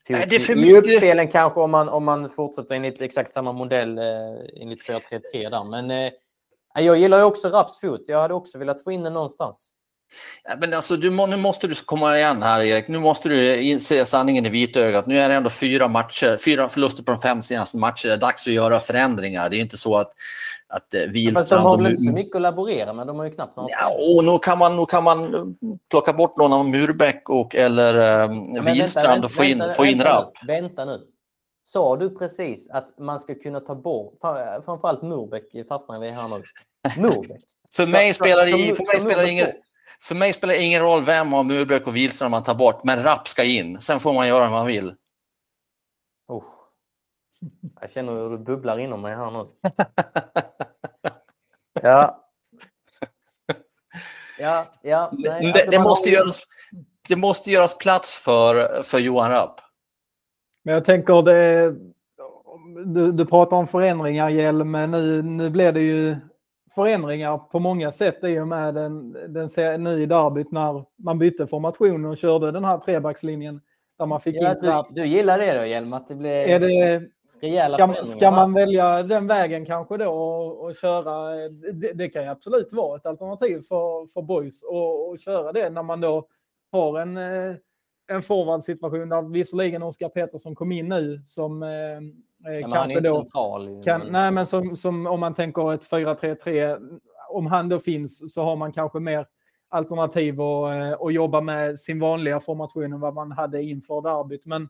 Nej, 0.09 0.27
det 0.29 0.37
är 0.37 0.41
för 0.41 0.57
I 0.57 0.77
uppspelen 0.77 1.29
kanske 1.29 1.61
om 1.61 1.71
man, 1.71 1.89
om 1.89 2.05
man 2.05 2.31
fortsätter 2.31 2.75
enligt 2.75 3.01
exakt 3.01 3.33
samma 3.33 3.53
modell 3.53 3.99
eh, 3.99 4.05
enligt 4.63 4.89
4-3-3 4.89 5.01
där. 5.33 5.65
Men 5.65 5.91
eh, 5.91 6.13
jag 6.75 6.99
gillar 6.99 7.19
ju 7.19 7.25
också 7.25 7.49
Raps 7.49 7.81
fot. 7.81 8.01
Jag 8.07 8.21
hade 8.21 8.35
också 8.35 8.59
velat 8.59 8.85
få 8.85 8.93
in 8.93 9.03
den 9.03 9.13
någonstans. 9.13 9.73
Ja, 10.45 10.57
men 10.61 10.75
alltså, 10.75 10.97
du, 10.97 11.11
nu 11.11 11.37
måste 11.37 11.67
du 11.67 11.75
komma 11.75 12.19
igen 12.19 12.43
här, 12.43 12.63
Erik. 12.63 12.89
Nu 12.89 12.99
måste 12.99 13.29
du 13.29 13.81
se 13.81 14.07
sanningen 14.07 14.47
i 14.47 14.49
vitögat. 14.49 15.07
Nu 15.07 15.19
är 15.19 15.29
det 15.29 15.35
ändå 15.35 15.51
fyra 15.51 15.89
matcher, 15.89 16.39
fyra 16.45 16.69
förluster 16.69 17.03
på 17.03 17.13
de 17.13 17.21
fem 17.21 17.43
senaste 17.43 17.77
matcherna. 17.77 17.95
Det 18.05 18.13
är 18.13 18.17
dags 18.17 18.47
att 18.47 18.53
göra 18.53 18.81
förändringar. 18.81 19.49
Det 19.49 19.57
är 19.57 19.61
inte 19.61 19.77
så 19.77 19.97
att 19.97 20.13
att 20.73 20.95
eh, 20.95 21.01
Wihlstrand... 21.01 21.63
de 21.63 21.67
har 21.67 21.77
väl 21.77 21.87
inte 21.87 22.03
så 22.03 22.11
mycket 22.11 22.37
att 22.37 22.43
laborera 22.43 22.93
med, 22.93 23.07
de 23.07 23.19
har 23.19 23.25
ju 23.25 23.31
knappt 23.31 23.57
någon 23.57 23.67
Ja, 23.71 24.17
och 24.17 24.25
nu 24.25 24.39
kan, 24.39 24.59
man, 24.59 24.77
nu 24.77 24.87
kan 24.87 25.05
man 25.05 25.57
plocka 25.91 26.13
bort 26.13 26.37
någon 26.37 26.53
av 26.53 26.69
Murbeck 26.69 27.29
och, 27.29 27.55
eller 27.55 28.25
um, 28.25 28.65
Wihlstrand 28.65 29.25
och 29.25 29.31
få 29.31 29.45
in, 29.45 29.59
vänta, 29.59 29.75
få 29.75 29.85
in 29.85 29.99
vänta, 29.99 30.11
Rapp. 30.15 30.33
Vänta 30.47 30.85
nu. 30.85 31.01
Sa 31.65 31.97
du 31.97 32.11
precis 32.11 32.71
att 32.71 32.99
man 32.99 33.19
ska 33.19 33.35
kunna 33.35 33.61
ta 33.61 33.75
bort, 33.75 34.15
framförallt 34.65 35.03
Murbeck 35.03 35.69
fastnar 35.69 35.99
vi 35.99 36.11
här 36.11 36.29
nu. 36.29 36.43
Murbeck? 37.03 37.43
för 37.77 37.87
mig 37.87 38.15
spelar 38.15 38.47
det 38.47 38.75
för 38.75 38.85
mig 38.87 39.01
spelar 39.01 39.29
ingen, 39.29 39.49
för 40.01 40.15
mig 40.15 40.33
spelar 40.33 40.55
ingen 40.55 40.83
roll 40.83 41.03
vem 41.03 41.35
av 41.35 41.47
Murbeck 41.47 41.87
och 41.87 41.97
Wihlstrand 41.97 42.31
man 42.31 42.45
tar 42.45 42.55
bort, 42.55 42.85
men 42.85 43.03
Rapp 43.03 43.29
ska 43.29 43.45
in. 43.45 43.81
Sen 43.81 44.01
får 44.01 44.13
man 44.13 44.29
göra 44.29 44.41
vad 44.41 44.51
man 44.51 44.67
vill. 44.67 44.95
Jag 47.81 47.91
känner 47.91 48.13
hur 48.13 48.31
det 48.31 48.39
bubblar 48.39 48.79
inom 48.79 49.01
mig 49.01 49.15
här 49.15 49.31
nu. 49.31 49.47
ja. 51.83 52.19
Ja, 54.39 54.67
ja. 54.83 55.11
Nej, 55.13 55.53
alltså 55.53 55.71
det, 55.71 55.79
måste 55.79 56.11
har... 56.11 56.15
göras, 56.15 56.43
det 57.09 57.17
måste 57.17 57.51
göras 57.51 57.79
plats 57.79 58.25
för, 58.25 58.83
för 58.83 58.99
Johan 58.99 59.31
Rapp. 59.31 59.61
Men 60.65 60.75
jag 60.75 60.85
tänker 60.85 61.23
det... 61.23 61.75
Du, 62.87 63.13
du 63.13 63.27
pratar 63.27 63.57
om 63.57 63.67
förändringar, 63.67 64.29
Hjelm, 64.29 64.71
men 64.71 64.91
nu, 64.91 65.23
nu 65.23 65.51
blir 65.51 65.73
det 65.73 65.81
ju 65.81 66.17
förändringar 66.75 67.39
på 67.39 67.59
många 67.59 67.93
sätt 67.93 68.25
i 68.25 68.39
och 68.39 68.49
med 68.49 68.75
den, 68.75 69.13
den 69.13 69.83
nu 69.83 70.03
i 70.03 70.07
derbyt 70.07 70.53
när 70.53 70.85
man 70.97 71.19
bytte 71.19 71.47
formation 71.47 72.05
och 72.05 72.19
körde 72.19 72.53
den 72.53 72.65
här 72.65 72.79
trebackslinjen. 72.79 73.61
Där 73.99 74.07
man 74.07 74.21
fick 74.21 74.37
ja, 74.37 74.51
in 74.51 74.59
du, 74.61 74.85
du 74.91 75.07
gillar 75.07 75.39
det 75.39 75.59
då, 75.59 75.67
Hjelm? 75.67 75.93
Att 75.93 76.09
det 76.09 76.15
blir... 76.15 76.31
Är 76.31 76.61
det, 76.61 77.03
rejäla 77.43 77.95
ska, 77.95 78.05
ska 78.05 78.31
man 78.31 78.53
välja 78.53 79.03
den 79.03 79.27
vägen 79.27 79.67
kanske 79.67 79.97
då 79.97 80.11
och, 80.11 80.65
och 80.65 80.77
köra, 80.77 81.49
det, 81.73 81.93
det, 81.93 82.09
kan 82.09 82.23
ju 82.23 82.29
absolut 82.29 82.73
vara 82.73 82.97
ett 82.97 83.07
alternativ 83.07 83.63
för, 83.69 84.13
för 84.13 84.23
boys 84.23 84.63
och, 84.63 85.19
köra 85.19 85.53
det 85.53 85.71
när 85.71 85.83
man 85.83 86.01
då 86.01 86.29
har 86.73 87.01
en, 87.01 87.17
eh, 87.17 87.55
en 88.09 88.23
forwardsituation 88.23 89.09
där 89.09 89.23
visserligen 89.23 89.83
Oskar 89.83 90.09
Pettersson 90.09 90.55
kom 90.55 90.73
in 90.73 90.89
nu 90.89 91.19
som 91.23 91.63
eh, 91.63 92.59
ja, 92.61 92.69
kanske 92.73 93.01
då... 93.01 93.15
Central, 93.15 93.83
kan, 93.85 94.03
nej, 94.11 94.31
men 94.31 94.47
som, 94.47 94.77
som 94.77 95.07
om 95.07 95.21
man 95.21 95.35
tänker 95.35 95.73
ett 95.73 95.91
4-3-3 95.91 97.01
om 97.29 97.47
han 97.47 97.69
då 97.69 97.79
finns 97.79 98.35
så 98.35 98.43
har 98.43 98.57
man 98.57 98.73
kanske 98.73 99.01
mer 99.01 99.27
alternativ 99.69 100.41
att, 100.41 101.01
att 101.03 101.15
jobba 101.15 101.41
med 101.41 101.79
sin 101.79 102.01
vanliga 102.01 102.41
formation 102.41 102.93
än 102.93 103.01
vad 103.01 103.15
man 103.15 103.33
hade 103.33 103.63
inför 103.63 104.01
derbyt. 104.01 104.47
Men, 104.47 104.69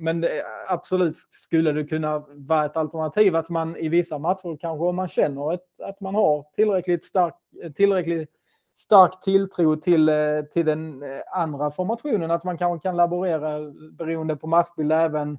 men 0.00 0.20
det, 0.20 0.44
absolut 0.68 1.16
skulle 1.16 1.72
det 1.72 1.84
kunna 1.84 2.24
vara 2.28 2.66
ett 2.66 2.76
alternativ 2.76 3.36
att 3.36 3.48
man 3.48 3.76
i 3.76 3.88
vissa 3.88 4.18
matcher 4.18 4.58
kanske 4.60 4.84
om 4.84 4.96
man 4.96 5.08
känner 5.08 5.54
ett, 5.54 5.80
att 5.82 6.00
man 6.00 6.14
har 6.14 6.46
tillräckligt 6.56 7.04
stark, 7.04 7.34
tillräckligt 7.74 8.30
stark 8.74 9.20
tilltro 9.20 9.76
till, 9.76 10.08
eh, 10.08 10.42
till 10.52 10.66
den 10.66 11.02
eh, 11.02 11.20
andra 11.32 11.70
formationen, 11.70 12.30
att 12.30 12.44
man 12.44 12.58
kanske 12.58 12.88
kan 12.88 12.96
laborera 12.96 13.72
beroende 13.92 14.36
på 14.36 14.46
matchbild 14.46 14.92
även. 14.92 15.38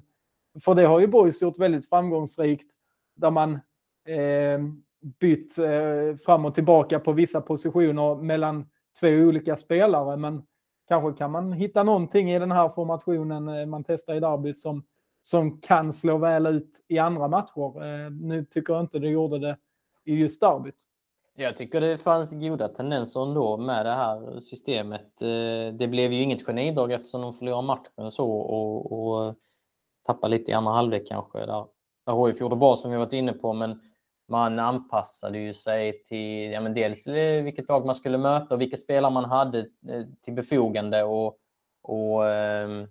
För 0.64 0.74
det 0.74 0.86
har 0.86 1.00
ju 1.00 1.06
Boys 1.06 1.42
gjort 1.42 1.58
väldigt 1.58 1.88
framgångsrikt 1.88 2.70
där 3.14 3.30
man 3.30 3.52
eh, 4.06 4.60
bytt 5.20 5.58
eh, 5.58 6.16
fram 6.24 6.44
och 6.44 6.54
tillbaka 6.54 6.98
på 7.00 7.12
vissa 7.12 7.40
positioner 7.40 8.14
mellan 8.14 8.66
två 9.00 9.08
olika 9.08 9.56
spelare. 9.56 10.16
Men 10.16 10.42
kanske 10.92 11.18
kan 11.18 11.30
man 11.30 11.52
hitta 11.52 11.82
någonting 11.82 12.32
i 12.32 12.38
den 12.38 12.52
här 12.52 12.68
formationen 12.68 13.48
eh, 13.48 13.66
man 13.66 13.84
testar 13.84 14.14
i 14.14 14.20
derbyt 14.20 14.58
som, 14.58 14.84
som 15.22 15.60
kan 15.60 15.92
slå 15.92 16.18
väl 16.18 16.46
ut 16.46 16.84
i 16.88 16.98
andra 16.98 17.28
matcher. 17.28 17.84
Eh, 17.84 18.10
nu 18.10 18.44
tycker 18.44 18.72
jag 18.72 18.82
inte 18.82 18.98
det 18.98 19.08
gjorde 19.08 19.38
det 19.38 19.56
i 20.04 20.14
just 20.14 20.40
derbyt. 20.40 20.74
Jag 21.34 21.56
tycker 21.56 21.80
det 21.80 21.98
fanns 21.98 22.32
goda 22.32 22.68
tendenser 22.68 23.22
ändå 23.22 23.56
med 23.56 23.86
det 23.86 23.92
här 23.92 24.40
systemet. 24.40 25.22
Eh, 25.22 25.74
det 25.74 25.88
blev 25.90 26.12
ju 26.12 26.22
inget 26.22 26.46
genidrag 26.46 26.92
eftersom 26.92 27.20
de 27.22 27.32
förlorade 27.32 27.66
matchen 27.66 28.10
så 28.10 28.30
och, 28.30 28.92
och 28.92 29.34
tappade 30.06 30.36
lite 30.36 30.50
i 30.50 30.54
andra 30.54 30.72
halvlek 30.72 31.08
kanske. 31.08 31.38
Där, 31.38 31.66
där 32.06 32.26
HIF 32.26 32.40
gjorde 32.40 32.56
bra 32.56 32.76
som 32.76 32.90
vi 32.90 32.96
varit 32.96 33.12
inne 33.12 33.32
på, 33.32 33.52
men 33.52 33.80
man 34.32 34.58
anpassade 34.58 35.38
ju 35.38 35.54
sig 35.54 36.04
till 36.04 36.52
ja, 36.52 36.60
men 36.60 36.74
dels 36.74 37.06
eh, 37.06 37.42
vilket 37.42 37.68
lag 37.68 37.86
man 37.86 37.94
skulle 37.94 38.18
möta 38.18 38.54
och 38.54 38.60
vilka 38.60 38.76
spelare 38.76 39.12
man 39.12 39.24
hade 39.24 39.58
eh, 39.58 40.04
till 40.24 40.34
befogande 40.34 41.02
och, 41.02 41.38
och 41.82 42.28
ehm, 42.28 42.88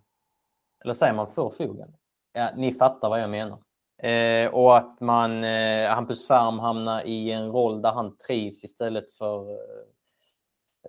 eller 0.83 0.93
säger 0.93 1.13
man 1.13 1.27
förfogande? 1.27 1.97
Ja, 2.33 2.49
ni 2.55 2.73
fattar 2.73 3.09
vad 3.09 3.21
jag 3.21 3.29
menar. 3.29 3.59
Eh, 4.03 4.53
och 4.53 4.77
att 4.77 4.99
man, 4.99 5.43
eh, 5.43 5.89
Hampus 5.89 6.27
Färm 6.27 6.59
hamnar 6.59 7.01
i 7.07 7.31
en 7.31 7.51
roll 7.51 7.81
där 7.81 7.91
han 7.91 8.17
trivs 8.17 8.63
istället 8.63 9.11
för 9.11 9.51
eh, 9.51 9.83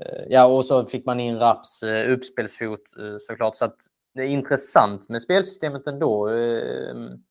eh 0.01 0.25
Ja, 0.29 0.47
och 0.47 0.65
så 0.65 0.87
fick 0.87 1.07
man 1.07 1.21
in 1.21 1.39
Raps 1.39 1.83
eh, 1.83 2.13
uppspelsfot 2.13 2.81
såklart. 3.21 3.57
Så 3.57 3.65
att 3.65 3.77
det 4.15 4.23
är 4.23 4.29
intressant 4.29 5.09
med 5.09 5.23
spelsystemet 5.23 5.87
ändå. 5.87 6.29
Ehm, 6.29 7.23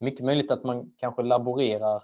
mycket 0.00 0.24
möjligt 0.24 0.50
att 0.50 0.64
man 0.64 0.92
kanske 0.96 1.22
laborerar 1.22 2.02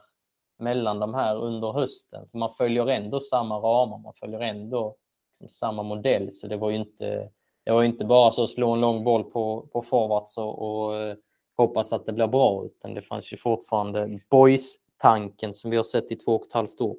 mellan 0.62 0.98
de 0.98 1.14
här 1.14 1.36
under 1.36 1.72
hösten. 1.72 2.28
För 2.30 2.38
man 2.38 2.54
följer 2.54 2.86
ändå 2.86 3.20
samma 3.20 3.58
ramar, 3.58 3.98
man 3.98 4.14
följer 4.14 4.40
ändå 4.40 4.96
liksom 5.30 5.48
samma 5.48 5.82
modell. 5.82 6.32
Så 6.32 6.46
det 6.46 6.56
var 6.56 6.70
ju 6.70 6.76
inte, 6.76 7.28
det 7.64 7.72
var 7.72 7.82
inte 7.82 8.04
bara 8.04 8.32
så 8.32 8.44
att 8.44 8.50
slå 8.50 8.70
en 8.70 8.80
lång 8.80 9.04
boll 9.04 9.24
på, 9.24 9.68
på 9.72 9.82
forwards 9.82 10.38
och, 10.38 10.62
och 10.62 10.96
eh, 10.96 11.16
hoppas 11.56 11.92
att 11.92 12.06
det 12.06 12.12
blir 12.12 12.26
bra, 12.26 12.64
utan 12.64 12.94
det 12.94 13.02
fanns 13.02 13.32
ju 13.32 13.36
fortfarande 13.36 14.20
boys-tanken 14.30 15.52
som 15.54 15.70
vi 15.70 15.76
har 15.76 15.84
sett 15.84 16.12
i 16.12 16.16
två 16.16 16.36
och 16.36 16.46
ett 16.46 16.52
halvt 16.52 16.80
år. 16.80 16.96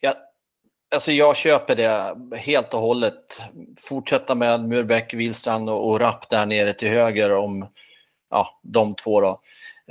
Ja, 0.00 0.14
alltså 0.94 1.12
jag 1.12 1.36
köper 1.36 1.76
det 1.76 2.16
helt 2.38 2.74
och 2.74 2.80
hållet. 2.80 3.42
Fortsätta 3.78 4.34
med 4.34 4.68
Murbeck, 4.68 5.14
Wilstrand 5.14 5.70
och, 5.70 5.88
och 5.88 6.00
Rapp 6.00 6.28
där 6.28 6.46
nere 6.46 6.72
till 6.72 6.88
höger 6.88 7.34
om 7.34 7.66
ja, 8.30 8.46
de 8.62 8.94
två. 8.94 9.20
Då. 9.20 9.40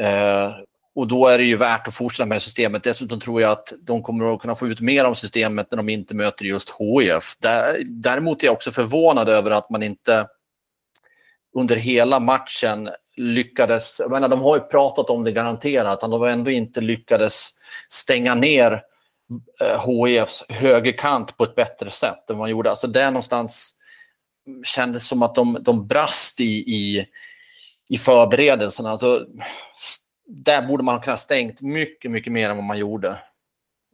Eh, 0.04 0.52
och 0.98 1.08
då 1.08 1.28
är 1.28 1.38
det 1.38 1.44
ju 1.44 1.56
värt 1.56 1.88
att 1.88 1.94
fortsätta 1.94 2.26
med 2.26 2.42
systemet. 2.42 2.84
Dessutom 2.84 3.20
tror 3.20 3.42
jag 3.42 3.52
att 3.52 3.74
de 3.80 4.04
kommer 4.04 4.34
att 4.34 4.42
kunna 4.42 4.56
få 4.56 4.68
ut 4.68 4.80
mer 4.80 5.06
av 5.06 5.14
systemet 5.14 5.68
när 5.72 5.78
de 5.78 5.90
inte 5.90 6.16
möter 6.16 6.46
just 6.46 6.70
HIF. 6.70 7.38
Däremot 7.86 8.44
är 8.44 8.48
jag 8.48 8.54
också 8.54 8.72
förvånad 8.72 9.30
över 9.30 9.52
att 9.52 9.70
man 9.70 9.84
inte 9.84 10.28
under 11.56 11.76
hela 11.76 12.20
matchen 12.20 12.90
lyckades, 13.16 14.00
jag 14.00 14.12
menar, 14.12 14.30
de 14.30 14.42
har 14.42 14.56
ju 14.56 14.62
pratat 14.62 15.10
om 15.10 15.24
det 15.24 15.32
garanterat, 15.32 16.04
att 16.04 16.12
de 16.12 16.24
ändå 16.24 16.52
inte 16.52 16.82
lyckades 16.82 17.50
stänga 17.90 18.36
ner 18.36 18.82
eh, 19.62 19.86
HIFs 19.86 20.44
högerkant 20.50 21.38
på 21.38 21.44
ett 21.44 21.56
bättre 21.56 21.92
sätt 21.92 22.30
än 22.30 22.38
man 22.38 22.50
gjorde. 22.50 22.70
Alltså 22.70 22.88
det 22.88 23.10
någonstans 23.10 23.76
kändes 24.64 25.08
som 25.08 25.24
att 25.24 25.36
de, 25.36 25.58
de 25.62 25.88
brast 25.88 26.40
i, 26.40 26.74
i, 26.76 27.06
i 27.90 27.98
förberedelserna. 27.98 28.92
Alltså, 28.92 29.26
där 30.28 30.68
borde 30.68 30.84
man 30.84 30.96
ha 30.96 31.02
kunnat 31.02 31.20
stängt 31.20 31.62
mycket, 31.62 32.12
mycket 32.12 32.34
mer 32.34 32.50
än 32.50 32.58
vad 32.58 32.66
man 32.66 32.78
gjorde. 32.78 33.20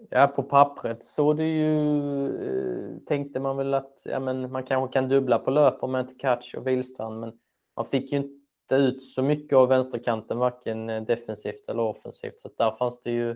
Ja, 0.10 0.28
på 0.28 0.44
pappret 0.44 1.04
så 1.04 1.34
det 1.34 1.44
ju 1.44 2.26
eh, 2.28 2.98
tänkte 3.08 3.40
man 3.40 3.58
väl 3.58 3.74
att 3.74 4.02
ja, 4.06 4.20
men 4.20 4.52
man 4.52 4.64
kanske 4.64 4.94
kan 4.94 5.10
dubbla 5.10 5.40
på 5.40 5.52
löp 5.52 5.84
om 5.84 5.96
inte 5.96 6.14
Catch 6.14 6.56
och 6.56 6.68
Wihlstrand, 6.68 7.20
men 7.20 7.34
man 7.76 7.86
fick 7.86 8.12
ju 8.12 8.18
inte 8.18 8.76
ut 8.76 9.04
så 9.04 9.24
mycket 9.24 9.58
av 9.58 9.68
vänsterkanten, 9.68 10.38
varken 10.38 10.90
eh, 10.90 11.02
defensivt 11.02 11.70
eller 11.70 11.84
offensivt. 11.84 12.40
Så 12.40 12.50
där 12.58 12.72
fanns 12.72 13.02
det 13.02 13.12
ju 13.12 13.30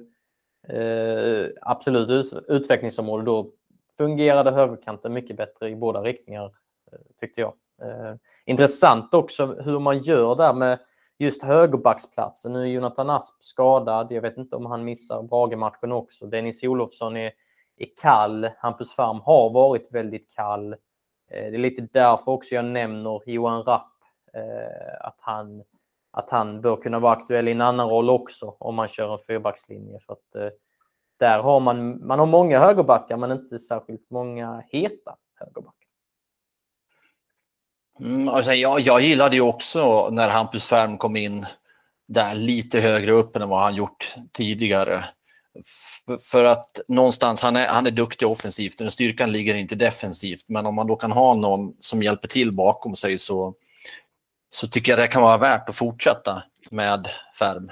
eh, 0.68 1.50
absolut 1.62 2.10
ut, 2.10 2.34
utvecklingsområde. 2.48 3.24
Då 3.24 3.52
fungerade 3.98 4.52
högerkanten 4.52 5.14
mycket 5.14 5.38
bättre 5.38 5.70
i 5.70 5.76
båda 5.76 6.02
riktningar, 6.02 6.46
eh, 6.92 7.00
tyckte 7.20 7.42
jag. 7.42 7.54
Eh, 7.82 8.16
intressant 8.46 9.14
också 9.14 9.46
hur 9.46 9.80
man 9.80 10.00
gör 10.00 10.36
där 10.36 10.54
med 10.54 10.80
just 11.18 11.44
högerbacksplatsen. 11.44 12.54
Nu 12.54 12.62
är 12.62 12.66
Jonathan 12.66 13.10
Asp 13.10 13.44
skadad. 13.44 14.12
Jag 14.12 14.22
vet 14.22 14.38
inte 14.38 14.56
om 14.56 14.66
han 14.66 14.84
missar 14.84 15.24
Brage-matchen 15.24 15.92
också. 15.92 16.26
Dennis 16.26 16.64
Olofsson 16.64 17.18
är, 17.18 17.32
är 17.78 17.88
kall. 18.02 18.50
Hampus 18.58 18.92
Farm 18.92 19.20
har 19.20 19.50
varit 19.50 19.92
väldigt 19.92 20.36
kall. 20.36 20.74
Eh, 20.74 21.52
det 21.52 21.56
är 21.56 21.58
lite 21.58 21.88
därför 21.92 22.32
också 22.32 22.56
jag 22.56 22.66
nämner 22.66 23.22
Johan 23.26 23.64
Rapp. 23.64 23.92
Eh, 24.34 25.08
att 25.08 25.18
han, 25.20 25.64
att 26.12 26.30
han 26.30 26.62
bör 26.62 26.76
kunna 26.76 27.00
vara 27.00 27.14
aktuell 27.14 27.48
i 27.48 27.52
en 27.52 27.62
annan 27.62 27.90
roll 27.90 28.10
också 28.10 28.56
om 28.60 28.76
man 28.76 28.88
kör 28.88 29.14
en 29.14 29.20
fyrbackslinje. 29.28 30.00
För 30.00 30.14
att, 30.14 30.36
eh, 30.36 30.50
där 31.20 31.42
har 31.42 31.60
man, 31.60 32.08
man 32.08 32.20
har 32.20 32.26
många 32.26 32.60
högerbackar 32.60 33.18
men 33.18 33.32
inte 33.32 33.60
särskilt 33.60 34.10
många 34.10 34.64
heta 34.68 35.16
högerbackar. 35.36 35.77
Mm, 38.00 38.30
alltså 38.30 38.54
jag, 38.54 38.80
jag 38.80 39.02
gillade 39.02 39.36
ju 39.36 39.42
också 39.42 40.10
när 40.10 40.30
Hampus 40.30 40.70
Färm 40.70 40.98
kom 40.98 41.16
in 41.16 41.46
där 42.08 42.36
lite 42.36 42.80
högre 42.80 43.12
upp 43.12 43.36
än 43.36 43.50
vad 43.50 43.60
han 43.60 43.76
gjort 43.76 44.16
tidigare. 44.34 45.06
för 46.32 46.44
att 46.44 46.80
någonstans, 46.88 47.42
han 47.42 47.56
är, 47.56 47.68
han 47.68 47.88
är 47.88 47.92
duktig 47.92 48.28
offensivt, 48.28 48.78
den 48.78 48.92
styrkan 48.92 49.32
ligger 49.32 49.56
inte 49.56 49.76
defensivt, 49.76 50.46
men 50.48 50.66
om 50.66 50.76
man 50.76 50.88
då 50.88 50.96
kan 50.96 51.12
ha 51.12 51.34
någon 51.34 51.74
som 51.80 52.04
hjälper 52.04 52.28
till 52.28 52.52
bakom 52.52 52.96
sig 52.96 53.18
så, 53.18 53.54
så 54.50 54.68
tycker 54.68 54.92
jag 54.92 55.00
det 55.00 55.08
kan 55.08 55.22
vara 55.22 55.38
värt 55.38 55.70
att 55.70 55.76
fortsätta 55.76 56.44
med 56.72 57.10
Färm. 57.40 57.72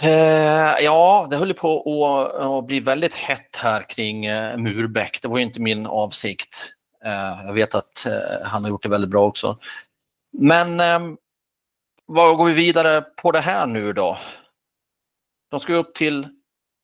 Eh, 0.00 0.84
ja, 0.84 1.26
det 1.30 1.36
höll 1.36 1.54
på 1.54 2.06
att, 2.06 2.34
att, 2.34 2.66
bli 2.66 2.80
väldigt 2.80 3.14
hett 3.14 3.56
här 3.56 3.88
kring 3.88 4.26
eh, 4.26 4.56
Murbeck. 4.56 5.18
Det 5.22 5.28
var 5.28 5.38
ju 5.38 5.44
inte 5.44 5.60
min 5.60 5.86
avsikt. 5.86 6.75
Eh, 7.06 7.46
jag 7.46 7.52
vet 7.52 7.74
att 7.74 8.06
eh, 8.06 8.46
han 8.46 8.64
har 8.64 8.70
gjort 8.70 8.82
det 8.82 8.88
väldigt 8.88 9.10
bra 9.10 9.26
också. 9.26 9.58
Men 10.30 10.80
ehm, 10.80 11.16
vad 12.06 12.36
går 12.36 12.46
vi 12.46 12.52
vidare 12.52 13.02
på 13.02 13.30
det 13.30 13.40
här 13.40 13.66
nu 13.66 13.92
då? 13.92 14.18
De 15.50 15.60
ska 15.60 15.74
upp 15.74 15.94
till 15.94 16.28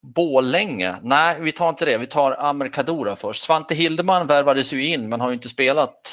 Bålänge. 0.03 0.97
Nej, 1.03 1.41
vi 1.41 1.53
tar 1.53 1.69
inte 1.69 1.85
det. 1.85 1.99
Vi 1.99 2.07
tar 2.07 2.37
Amerikadora 2.39 3.17
först. 3.17 3.45
Svante 3.45 3.75
Hildeman 3.75 4.27
värvades 4.27 4.73
ju 4.73 4.87
in 4.87 5.09
men 5.09 5.21
har 5.21 5.33
inte 5.33 5.49
spelat 5.49 6.09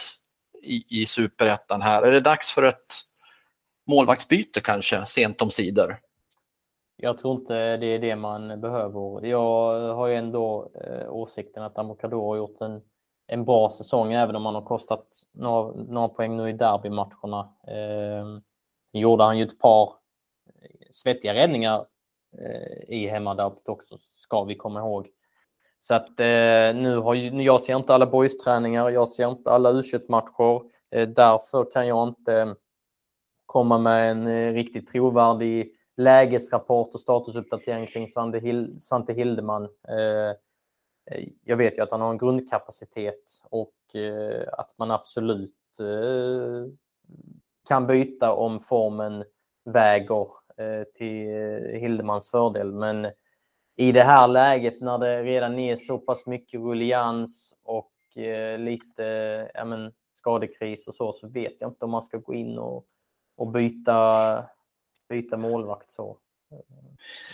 i, 0.63 1.01
i 1.01 1.05
superettan 1.05 1.81
här. 1.81 2.03
Är 2.03 2.11
det 2.11 2.19
dags 2.19 2.53
för 2.53 2.63
ett 2.63 2.95
målvaktsbyte 3.87 4.61
kanske, 4.61 5.05
sent 5.05 5.41
om 5.41 5.51
sidor? 5.51 5.99
Jag 6.95 7.17
tror 7.17 7.39
inte 7.39 7.77
det 7.77 7.85
är 7.85 7.99
det 7.99 8.15
man 8.15 8.61
behöver. 8.61 9.25
Jag 9.25 9.95
har 9.95 10.07
ju 10.07 10.15
ändå 10.15 10.71
eh, 10.83 11.13
åsikten 11.13 11.63
att 11.63 11.77
Amokador 11.77 12.27
har 12.27 12.37
gjort 12.37 12.61
en 12.61 12.81
en 13.29 13.45
bra 13.45 13.69
säsong 13.69 14.13
även 14.13 14.35
om 14.35 14.45
han 14.45 14.55
har 14.55 14.61
kostat 14.61 15.07
några, 15.31 15.83
några 15.83 16.07
poäng 16.07 16.37
nu 16.37 16.49
i 16.49 16.53
derbymatcherna. 16.53 17.49
Eh, 17.67 18.39
gjorde 18.93 19.23
han 19.23 19.37
ju 19.37 19.43
ett 19.43 19.59
par 19.59 19.83
eh, 19.83 20.87
svettiga 20.91 21.33
räddningar 21.33 21.85
eh, 22.37 22.95
i 22.95 23.07
hemmaderbyt 23.07 23.69
också, 23.69 23.97
ska 24.01 24.43
vi 24.43 24.55
komma 24.55 24.79
ihåg. 24.79 25.07
Så 25.81 25.93
att 25.93 26.19
eh, 26.19 26.75
nu 26.75 26.97
har 26.97 27.13
ju, 27.13 27.43
jag 27.43 27.61
ser 27.61 27.75
inte 27.75 27.93
alla 27.93 28.05
boys-träningar, 28.05 28.89
jag 28.89 29.09
ser 29.09 29.29
inte 29.29 29.51
alla 29.51 29.69
u 29.71 29.83
matcher 30.07 30.61
eh, 30.91 31.09
Därför 31.09 31.71
kan 31.71 31.87
jag 31.87 32.07
inte 32.07 32.55
komma 33.45 33.77
med 33.77 34.11
en 34.11 34.27
eh, 34.27 34.53
riktigt 34.53 34.91
trovärdig 34.91 35.75
lägesrapport 35.97 36.93
och 36.93 36.99
statusuppdatering 36.99 37.87
kring 37.87 38.07
Svante, 38.07 38.39
Hild, 38.39 38.81
Svante 38.81 39.13
Hildeman. 39.13 39.63
Eh, 39.63 40.35
Eh, 41.09 41.27
jag 41.43 41.57
vet 41.57 41.77
ju 41.77 41.81
att 41.81 41.91
han 41.91 42.01
har 42.01 42.11
en 42.11 42.17
grundkapacitet 42.17 43.43
och 43.49 43.95
eh, 43.95 44.47
att 44.53 44.77
man 44.77 44.91
absolut 44.91 45.79
eh, 45.79 46.71
kan 47.67 47.87
byta 47.87 48.33
om 48.33 48.59
formen 48.59 49.23
väger 49.65 50.27
till 50.93 51.27
Hildemans 51.79 52.29
fördel. 52.29 52.71
Men 52.71 53.07
i 53.75 53.91
det 53.91 54.03
här 54.03 54.27
läget 54.27 54.81
när 54.81 54.97
det 54.97 55.23
redan 55.23 55.59
är 55.59 55.75
så 55.75 55.97
pass 55.97 56.25
mycket 56.25 56.59
ruljans 56.59 57.53
och 57.63 57.91
lite 58.57 59.03
ja, 59.53 59.65
men, 59.65 59.93
skadekris 60.13 60.87
och 60.87 60.95
så, 60.95 61.13
så 61.13 61.27
vet 61.27 61.61
jag 61.61 61.69
inte 61.69 61.85
om 61.85 61.91
man 61.91 62.03
ska 62.03 62.17
gå 62.17 62.33
in 62.33 62.57
och, 62.57 62.85
och 63.35 63.47
byta, 63.47 64.45
byta 65.09 65.37
målvakt 65.37 65.91
så. 65.91 66.17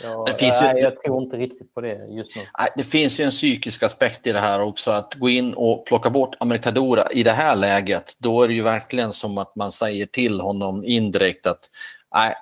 Jag, 0.04 0.26
Det 0.26 0.34
finns 0.34 0.62
ju- 0.62 0.66
nej, 0.66 0.82
jag 0.84 0.98
tror 1.02 1.24
inte 1.24 1.38
riktigt 1.38 1.74
på 1.74 1.82
det 1.82 2.06
just 2.10 2.36
nu. 2.36 2.42
Nej, 2.60 2.70
Det 2.78 2.84
finns 2.84 3.20
ju 3.20 3.24
en 3.24 3.32
psykisk 3.32 3.84
aspekt 3.84 4.28
i 4.28 4.32
det 4.32 4.40
här 4.40 4.62
också. 4.62 4.92
Att 4.92 5.14
gå 5.14 5.30
in 5.30 5.54
och 5.54 5.86
plocka 5.86 6.10
bort 6.10 6.36
Amerikadora 6.40 7.12
i 7.12 7.24
det 7.24 7.32
här 7.32 7.56
läget, 7.56 8.16
då 8.20 8.42
är 8.44 8.48
det 8.48 8.54
ju 8.54 8.62
verkligen 8.62 9.14
som 9.14 9.38
att 9.38 9.56
man 9.56 9.72
säger 9.72 10.06
till 10.06 10.42
honom 10.42 10.86
indirekt 10.86 11.46
att 11.48 11.70
nej, 12.14 12.36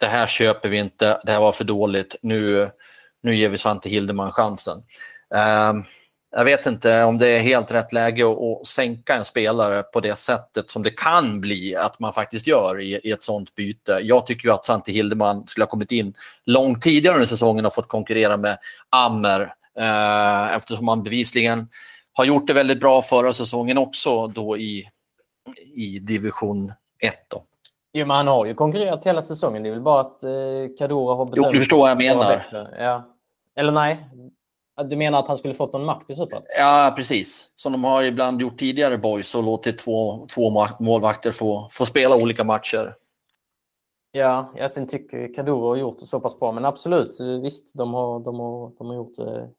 det 0.00 0.06
här 0.06 0.26
köper 0.26 0.68
vi 0.68 0.78
inte, 0.78 1.20
det 1.24 1.32
här 1.32 1.40
var 1.40 1.52
för 1.52 1.64
dåligt, 1.64 2.16
nu, 2.22 2.70
nu 3.22 3.36
ger 3.36 3.48
vi 3.48 3.58
Svante 3.58 3.88
Hildeman 3.88 4.32
chansen. 4.32 4.82
Ehm, 5.34 5.84
jag 6.34 6.44
vet 6.44 6.66
inte 6.66 7.02
om 7.02 7.18
det 7.18 7.28
är 7.28 7.40
helt 7.40 7.70
rätt 7.70 7.92
läge 7.92 8.24
att, 8.24 8.66
sänka 8.66 9.14
en 9.14 9.24
spelare 9.24 9.82
på 9.82 10.00
det 10.00 10.18
sättet 10.18 10.70
som 10.70 10.82
det 10.82 10.90
kan 10.90 11.40
bli 11.40 11.76
att 11.76 11.98
man 11.98 12.12
faktiskt 12.12 12.46
gör 12.46 12.80
i, 12.80 13.10
ett 13.10 13.22
sånt 13.22 13.54
byte. 13.54 13.98
Jag 14.02 14.26
tycker 14.26 14.48
ju 14.48 14.54
att 14.54 14.66
Svante 14.66 14.92
Hildeman 14.92 15.46
skulle 15.46 15.64
ha 15.64 15.70
kommit 15.70 15.92
in 15.92 16.14
långt 16.44 16.82
tidigare 16.82 17.14
under 17.14 17.26
säsongen 17.26 17.66
och 17.66 17.74
fått 17.74 17.88
konkurrera 17.88 18.36
med 18.36 18.58
Ammer 18.90 19.54
eh, 19.78 20.56
eftersom 20.56 20.88
han 20.88 21.02
bevisligen 21.02 21.68
har 22.12 22.24
gjort 22.24 22.46
det 22.46 22.52
väldigt 22.52 22.80
bra 22.80 23.02
förra 23.02 23.32
säsongen 23.32 23.78
också 23.78 24.26
då 24.26 24.56
i, 24.56 24.88
i 25.74 25.98
division 25.98 26.72
1. 26.98 27.14
Då. 27.28 27.42
Jo, 27.92 28.06
men 28.06 28.16
han 28.16 28.28
har 28.28 28.46
ju 28.46 28.54
konkurrerat 28.54 29.06
hela 29.06 29.22
säsongen. 29.22 29.62
Det 29.62 29.68
är 29.68 29.72
väl 29.72 29.80
bara 29.80 30.00
att 30.00 30.22
eh, 30.22 30.30
Kadura 30.78 31.14
har 31.14 31.30
Jo, 31.34 31.52
du 31.52 31.58
förstår 31.58 31.78
vad 31.78 31.90
jag 31.90 31.98
menar. 31.98 32.42
Ja. 32.78 33.08
Eller 33.56 33.72
nej, 33.72 34.08
du 34.76 34.96
menar 34.96 35.18
att 35.18 35.28
han 35.28 35.38
skulle 35.38 35.54
fått 35.54 35.72
någon 35.72 35.84
makt 35.84 36.10
i 36.10 36.14
Superettan? 36.14 36.46
Ja, 36.58 36.94
precis. 36.96 37.50
Som 37.56 37.72
de 37.72 37.84
har 37.84 38.02
ibland 38.02 38.40
gjort 38.40 38.58
tidigare, 38.58 38.98
boys, 38.98 39.34
och 39.34 39.42
låtit 39.42 39.78
två, 39.78 40.26
två 40.34 40.66
målvakter 40.80 41.32
få, 41.32 41.68
få 41.70 41.86
spela 41.86 42.16
olika 42.16 42.44
matcher. 42.44 42.94
Ja, 44.12 44.52
jag 44.56 44.70
sen 44.70 44.88
tycker 44.88 45.34
Kadura 45.34 45.68
har 45.68 45.76
gjort 45.76 46.00
det 46.00 46.06
så 46.06 46.20
pass 46.20 46.38
bra. 46.38 46.52
Men 46.52 46.64
absolut, 46.64 47.20
visst, 47.42 47.74
de 47.74 47.94
har, 47.94 48.20
de 48.20 48.40
har, 48.40 48.72
de 48.78 48.86
har 48.86 48.94
gjort 48.94 49.16
det 49.16 49.50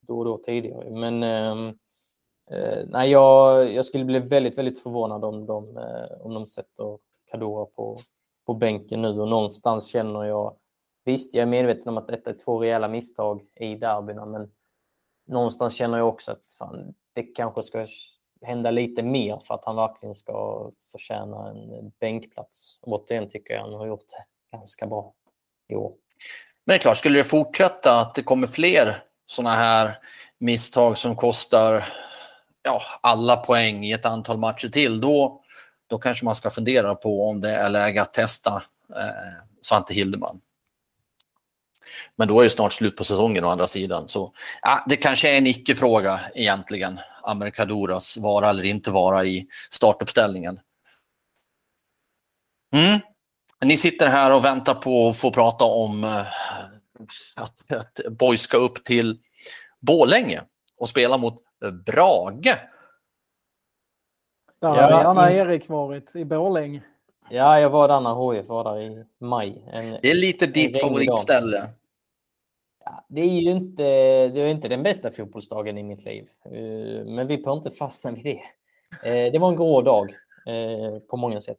då 0.00 0.18
och 0.18 0.24
då 0.24 0.38
tidigare. 0.38 0.90
Men 0.90 1.22
ehm, 1.22 1.68
eh, 2.50 2.84
nej, 2.86 3.10
jag, 3.10 3.72
jag 3.72 3.84
skulle 3.84 4.04
bli 4.04 4.18
väldigt, 4.18 4.58
väldigt 4.58 4.82
förvånad 4.82 5.24
om 5.24 5.46
de, 5.46 5.76
eh, 5.76 6.20
om 6.20 6.34
de 6.34 6.46
sätter 6.46 6.98
Kadura 7.30 7.64
på, 7.64 7.96
på 8.46 8.54
bänken 8.54 9.02
nu. 9.02 9.20
Och 9.20 9.28
någonstans 9.28 9.86
känner 9.86 10.24
jag, 10.24 10.56
visst, 11.06 11.34
jag 11.34 11.42
är 11.42 11.46
medveten 11.46 11.88
om 11.88 11.98
att 11.98 12.08
detta 12.08 12.30
är 12.30 12.34
två 12.34 12.62
rejäla 12.62 12.88
misstag 12.88 13.42
i 13.54 13.74
derbyna, 13.74 14.26
men 14.26 14.52
någonstans 15.26 15.74
känner 15.74 15.98
jag 15.98 16.08
också 16.08 16.32
att 16.32 16.46
fan, 16.58 16.94
det 17.12 17.22
kanske 17.22 17.62
ska 17.62 17.86
hända 18.42 18.70
lite 18.70 19.02
mer 19.02 19.40
för 19.44 19.54
att 19.54 19.64
han 19.64 19.76
verkligen 19.76 20.14
ska 20.14 20.70
förtjäna 20.92 21.48
en 21.48 21.92
bänkplats. 22.00 22.78
Återigen 22.82 23.30
tycker 23.30 23.54
jag 23.54 23.60
han 23.60 23.72
har 23.72 23.86
gjort 23.86 24.08
det 24.08 24.56
ganska 24.56 24.86
bra 24.86 25.12
i 25.68 25.74
år. 25.74 25.92
Men 26.64 26.72
det 26.72 26.76
är 26.76 26.78
klart, 26.78 26.96
skulle 26.96 27.18
det 27.18 27.24
fortsätta 27.24 28.00
att 28.00 28.14
det 28.14 28.22
kommer 28.22 28.46
fler 28.46 29.02
sådana 29.26 29.54
här 29.54 29.98
misstag 30.38 30.98
som 30.98 31.16
kostar 31.16 31.84
ja, 32.62 32.82
alla 33.00 33.36
poäng 33.36 33.84
i 33.84 33.92
ett 33.92 34.06
antal 34.06 34.38
matcher 34.38 34.68
till, 34.68 35.00
då, 35.00 35.42
då 35.86 35.98
kanske 35.98 36.24
man 36.24 36.36
ska 36.36 36.50
fundera 36.50 36.94
på 36.94 37.28
om 37.28 37.40
det 37.40 37.50
är 37.50 37.70
läge 37.70 38.02
att 38.02 38.12
testa 38.12 38.62
eh, 38.90 39.44
Svante 39.62 39.94
Hildeman. 39.94 40.40
Men 42.18 42.28
då 42.28 42.40
är 42.40 42.44
det 42.44 42.50
snart 42.50 42.72
slut 42.72 42.96
på 42.96 43.04
säsongen 43.04 43.44
å 43.44 43.48
andra 43.48 43.66
sidan. 43.66 44.08
Så, 44.08 44.32
ja, 44.62 44.84
det 44.86 44.96
kanske 44.96 45.30
är 45.34 45.38
en 45.38 45.46
icke-fråga 45.46 46.20
egentligen, 46.34 47.00
Amerikadoras 47.22 48.16
vara 48.16 48.50
eller 48.50 48.64
inte 48.64 48.90
vara 48.90 49.24
i 49.24 49.46
startuppställningen. 49.70 50.60
Mm. 52.76 53.00
Ni 53.64 53.78
sitter 53.78 54.06
här 54.08 54.34
och 54.34 54.44
väntar 54.44 54.74
på 54.74 55.08
att 55.08 55.16
få 55.16 55.30
prata 55.30 55.64
om 55.64 56.04
eh, 56.04 56.20
att, 57.36 57.72
att 57.72 58.00
Boys 58.10 58.40
ska 58.40 58.56
upp 58.56 58.84
till 58.84 59.18
Borlänge 59.80 60.40
och 60.76 60.88
spela 60.88 61.18
mot 61.18 61.42
eh, 61.64 61.70
Brage. 61.70 62.44
Där 64.60 64.68
Ja, 64.68 64.82
hade 64.82 64.94
gärna 64.94 65.32
i- 65.32 65.36
Erik 65.36 65.68
varit, 65.68 66.16
i 66.16 66.24
Borlänge. 66.24 66.82
Ja, 67.30 67.60
jag 67.60 67.70
var 67.70 67.88
där 67.88 68.00
när 68.00 68.32
HIF 68.34 68.46
var 68.48 68.64
där 68.64 68.80
i 68.80 69.04
maj. 69.20 69.64
En, 69.72 69.98
Det 70.02 70.10
är 70.10 70.14
lite 70.14 70.46
ditt 70.46 70.80
favoritställe. 70.80 71.68
Ja, 72.88 73.04
det 73.08 73.20
är 73.20 73.40
ju 73.40 73.50
inte, 73.50 73.82
det 74.28 74.40
är 74.40 74.46
inte 74.46 74.68
den 74.68 74.82
bästa 74.82 75.10
fotbollsdagen 75.10 75.78
i 75.78 75.82
mitt 75.82 76.04
liv. 76.04 76.28
Eh, 76.44 77.04
men 77.04 77.26
vi 77.26 77.42
får 77.42 77.52
inte 77.52 77.70
fastna 77.70 78.10
vid 78.10 78.24
det. 78.24 78.42
Eh, 79.04 79.32
det 79.32 79.38
var 79.38 79.48
en 79.48 79.56
grå 79.56 79.82
dag 79.82 80.14
eh, 80.46 80.98
på 80.98 81.16
många 81.16 81.40
sätt. 81.40 81.58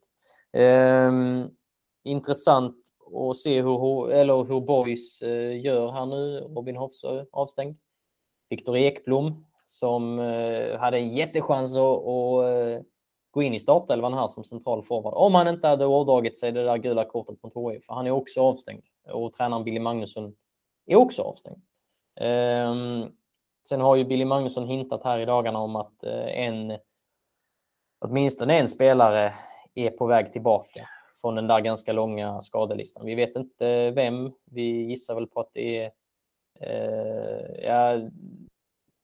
Ehm, 0.53 1.49
intressant 2.03 2.75
att 3.13 3.37
se 3.37 3.61
hur, 3.61 4.11
eller 4.11 4.43
hur 4.43 4.61
Boys 4.61 5.21
gör 5.63 5.91
här 5.91 6.05
nu. 6.05 6.39
Robin 6.39 6.75
Hofsö 6.75 7.25
avstängd. 7.31 7.77
Viktor 8.49 8.77
Ekblom 8.77 9.45
som 9.67 10.19
hade 10.79 10.97
en 10.97 11.15
jättechans 11.15 11.77
att, 11.77 12.85
gå 13.31 13.43
in 13.43 13.53
i 13.53 13.59
startelvan 13.59 14.13
här 14.13 14.27
som 14.27 14.43
central 14.43 14.83
forward. 14.83 15.13
Om 15.13 15.35
han 15.35 15.47
inte 15.47 15.67
hade 15.67 15.85
ådragit 15.85 16.37
sig 16.37 16.51
det 16.51 16.63
där 16.63 16.77
gula 16.77 17.05
kortet 17.05 17.43
mot 17.43 17.73
HIF. 17.73 17.85
För 17.85 17.93
han 17.93 18.07
är 18.07 18.11
också 18.11 18.41
avstängd. 18.41 18.83
Och 19.11 19.33
tränaren 19.33 19.63
Billy 19.63 19.79
Magnusson 19.79 20.35
är 20.87 20.95
också 20.95 21.21
avstängd. 21.21 21.61
Ehm, 22.19 23.11
sen 23.69 23.81
har 23.81 23.95
ju 23.95 24.05
Billy 24.05 24.25
Magnusson 24.25 24.67
hintat 24.67 25.03
här 25.03 25.19
i 25.19 25.25
dagarna 25.25 25.59
om 25.59 25.75
att 25.75 26.03
eh, 26.03 26.39
en, 26.39 26.77
åtminstone 27.99 28.59
en 28.59 28.67
spelare 28.67 29.33
är 29.75 29.89
på 29.89 30.05
väg 30.05 30.33
tillbaka 30.33 30.89
från 31.21 31.35
den 31.35 31.47
där 31.47 31.59
ganska 31.59 31.93
långa 31.93 32.41
skadelistan. 32.41 33.05
Vi 33.05 33.15
vet 33.15 33.35
inte 33.35 33.91
vem. 33.91 34.31
Vi 34.45 34.61
gissar 34.61 35.15
väl 35.15 35.27
på 35.27 35.39
att 35.39 35.49
det 35.53 35.77
är 35.77 35.91
eh, 36.59 37.65
ja, 37.65 38.09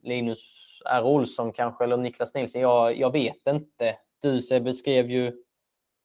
Linus 0.04 0.40
R. 0.86 1.04
Olsson 1.04 1.54
kanske 1.54 1.84
eller 1.84 1.98
Niklas 1.98 2.34
Nilsson. 2.34 2.62
Jag, 2.62 2.98
jag 2.98 3.12
vet 3.12 3.48
inte. 3.48 3.98
Du 4.22 4.60
beskrev 4.60 5.12
ju 5.12 5.43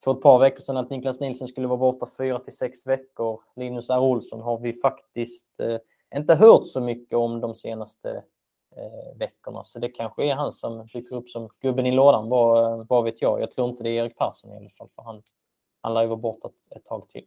för 0.05 0.13
ett 0.13 0.21
par 0.21 0.39
veckor 0.39 0.61
sedan 0.61 0.77
att 0.77 0.91
Niklas 0.91 1.21
Nilsson 1.21 1.49
skulle 1.49 1.67
vara 1.67 1.79
borta 1.79 2.07
fyra 2.19 2.39
till 2.39 2.57
sex 2.57 2.87
veckor. 2.87 3.41
Linus 3.57 3.91
R. 3.91 3.99
Olsson 4.01 4.41
har 4.41 4.59
vi 4.59 4.73
faktiskt 4.73 5.61
eh, 5.61 5.79
inte 6.17 6.35
hört 6.35 6.67
så 6.67 6.81
mycket 6.81 7.19
om 7.19 7.41
de 7.41 7.55
senaste 7.55 8.11
eh, 8.77 9.19
veckorna. 9.19 9.65
Så 9.65 9.79
det 9.79 9.89
kanske 9.89 10.25
är 10.25 10.35
han 10.35 10.53
som 10.53 10.87
dyker 10.87 11.17
upp 11.17 11.31
som 11.31 11.49
gubben 11.61 11.87
i 11.87 11.91
lådan, 11.91 12.29
vad, 12.29 12.87
vad 12.89 13.05
vet 13.05 13.23
jag. 13.23 13.43
Jag 13.43 13.51
tror 13.51 13.69
inte 13.69 13.83
det 13.83 13.91
är 13.91 14.05
Erik 14.05 14.19
Persson 14.19 14.53
i 14.53 14.57
alla 14.57 14.71
fall, 14.71 14.89
för 14.95 15.03
han, 15.03 15.23
han 15.81 15.95
lär 15.95 16.03
ju 16.03 16.09
vara 16.09 16.17
borta 16.17 16.49
ett, 16.49 16.77
ett 16.77 16.85
tag 16.85 17.09
till. 17.09 17.25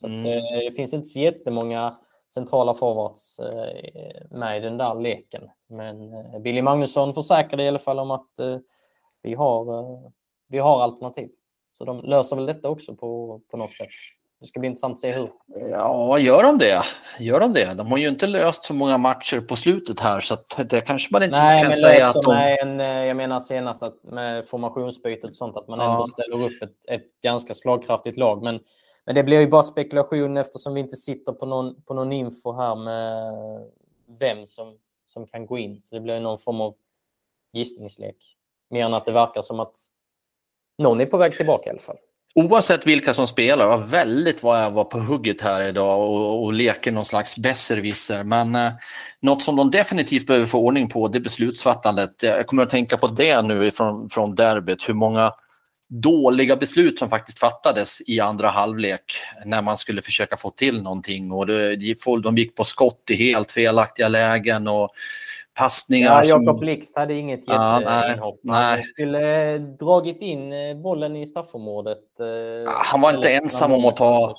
Så 0.00 0.06
Mm. 0.06 0.20
att, 0.20 0.26
eh, 0.26 0.58
det 0.58 0.72
finns 0.76 0.94
inte 0.94 1.06
så 1.08 1.18
jättemånga 1.18 1.94
centrala 2.34 2.74
forwards 2.74 3.38
eh, 3.38 4.26
med 4.30 4.56
i 4.58 4.60
den 4.60 4.78
där 4.78 4.94
leken. 4.94 5.50
Men 5.66 6.12
eh, 6.14 6.38
Billy 6.40 6.62
Magnusson 6.62 7.14
försäkrade 7.14 7.64
i 7.64 7.68
alla 7.68 7.78
fall 7.78 7.98
om 7.98 8.10
att 8.10 8.38
eh, 8.40 8.58
vi, 9.22 9.34
har, 9.34 10.12
vi 10.48 10.58
har 10.58 10.82
alternativ. 10.82 11.30
Så 11.74 11.84
de 11.84 12.00
löser 12.00 12.36
väl 12.36 12.46
detta 12.46 12.68
också 12.68 12.94
på, 12.94 13.40
på 13.50 13.56
något 13.56 13.74
sätt. 13.74 13.88
Det 14.40 14.46
ska 14.46 14.60
bli 14.60 14.66
intressant 14.66 14.92
att 14.94 15.00
se 15.00 15.12
hur. 15.12 15.30
Ja, 15.70 16.18
gör 16.18 16.42
de 16.42 16.58
det? 16.58 16.82
Gör 17.18 17.40
de 17.40 17.52
det? 17.52 17.74
De 17.74 17.86
har 17.90 17.98
ju 17.98 18.08
inte 18.08 18.26
löst 18.26 18.64
så 18.64 18.74
många 18.74 18.98
matcher 18.98 19.40
på 19.40 19.56
slutet 19.56 20.00
här 20.00 20.20
så 20.20 20.34
att 20.34 20.70
det 20.70 20.80
kanske 20.80 21.08
man 21.12 21.22
inte 21.22 21.36
Nej, 21.36 21.58
kan 21.58 21.68
men 21.68 21.76
säga 21.76 22.08
att 22.08 22.22
de... 22.22 22.34
med 22.34 22.58
en, 22.62 22.80
eh, 22.80 22.86
jag 22.86 23.16
menar 23.16 23.40
senast 23.40 23.82
att 23.82 24.02
med 24.02 24.46
formationsbytet 24.46 25.30
och 25.30 25.36
sånt, 25.36 25.56
att 25.56 25.68
man 25.68 25.78
Ja. 25.78 25.92
ändå 25.92 26.06
ställer 26.06 26.42
upp 26.42 26.62
ett, 26.62 26.90
ett 26.90 27.20
ganska 27.22 27.54
slagkraftigt 27.54 28.18
lag. 28.18 28.42
Men, 28.42 28.60
men 29.04 29.14
det 29.14 29.22
blir 29.22 29.40
ju 29.40 29.46
bara 29.48 29.62
spekulation 29.62 30.36
eftersom 30.36 30.74
vi 30.74 30.80
inte 30.80 30.96
sitter 30.96 31.32
på 31.32 31.46
någon, 31.46 31.82
på 31.82 31.94
någon 31.94 32.12
info 32.12 32.52
här 32.52 32.74
med 32.76 33.32
vem 34.18 34.46
som, 34.46 34.78
som 35.06 35.26
kan 35.26 35.46
gå 35.46 35.58
in. 35.58 35.82
Så 35.84 35.94
det 35.94 36.00
blir 36.00 36.20
någon 36.20 36.38
form 36.38 36.60
av 36.60 36.74
gissningslek. 37.52 38.16
Mer 38.70 38.84
än 38.84 38.94
att 38.94 39.04
det 39.06 39.12
verkar 39.12 39.42
som 39.42 39.60
att 39.60 39.74
någon 40.78 41.00
är 41.00 41.06
på 41.06 41.16
väg 41.16 41.36
tillbaka 41.36 41.66
i 41.66 41.70
alla 41.70 41.80
fall. 41.80 41.96
Oavsett 42.34 42.86
vilka 42.86 43.14
som 43.14 43.26
spelar, 43.26 43.66
var 43.66 43.78
väldigt 43.78 44.42
vad 44.42 44.62
jag 44.62 44.70
var 44.70 44.84
på 44.84 44.98
hugget 44.98 45.40
här 45.40 45.68
idag 45.68 46.00
och, 46.00 46.44
och 46.44 46.52
leker 46.52 46.92
någon 46.92 47.04
slags 47.04 47.36
besserwisser. 47.36 48.24
Men 48.24 48.54
eh, 48.54 48.72
något 49.20 49.42
som 49.42 49.56
de 49.56 49.70
definitivt 49.70 50.26
behöver 50.26 50.46
få 50.46 50.58
ordning 50.58 50.88
på 50.88 51.08
det 51.08 51.18
är 51.18 51.20
beslutsfattandet. 51.20 52.22
Jag 52.22 52.46
kommer 52.46 52.62
att 52.62 52.70
tänka 52.70 52.96
på 52.96 53.06
det 53.06 53.42
nu 53.42 53.70
från, 53.70 54.10
från 54.10 54.34
derbyt, 54.34 54.88
hur 54.88 54.94
många 54.94 55.32
dåliga 55.88 56.56
beslut 56.56 56.98
som 56.98 57.10
faktiskt 57.10 57.38
fattades 57.38 58.02
i 58.06 58.20
andra 58.20 58.48
halvlek 58.48 59.16
när 59.44 59.62
man 59.62 59.76
skulle 59.76 60.02
försöka 60.02 60.36
få 60.36 60.50
till 60.50 60.82
någonting. 60.82 61.32
Och 61.32 61.46
det, 61.46 61.76
de, 62.22 62.36
gick 62.36 62.56
på 62.56 62.64
skott 62.64 63.10
i 63.10 63.14
helt 63.14 63.52
felaktiga 63.52 64.08
lägen 64.08 64.68
och 64.68 64.90
passningar 65.54 66.10
Ja, 66.10 66.22
som... 66.22 66.44
Jakob 66.44 66.60
Blixt 66.60 66.96
hade 66.96 67.14
inget 67.14 67.40
Ja, 67.46 67.80
jätteinhopp. 67.80 68.38
nej. 68.42 68.74
Han 68.74 68.82
skulle 68.82 69.52
eh, 69.54 69.60
dragit 69.60 70.20
in 70.20 70.52
eh, 70.52 70.76
bollen 70.76 71.16
i 71.16 71.26
straffområdet. 71.26 72.20
eh, 72.20 72.72
han 72.72 73.00
var 73.00 73.16
inte 73.16 73.30
ensam 73.34 73.72
om 73.72 73.84
att 73.84 73.96
ta- 73.96 74.34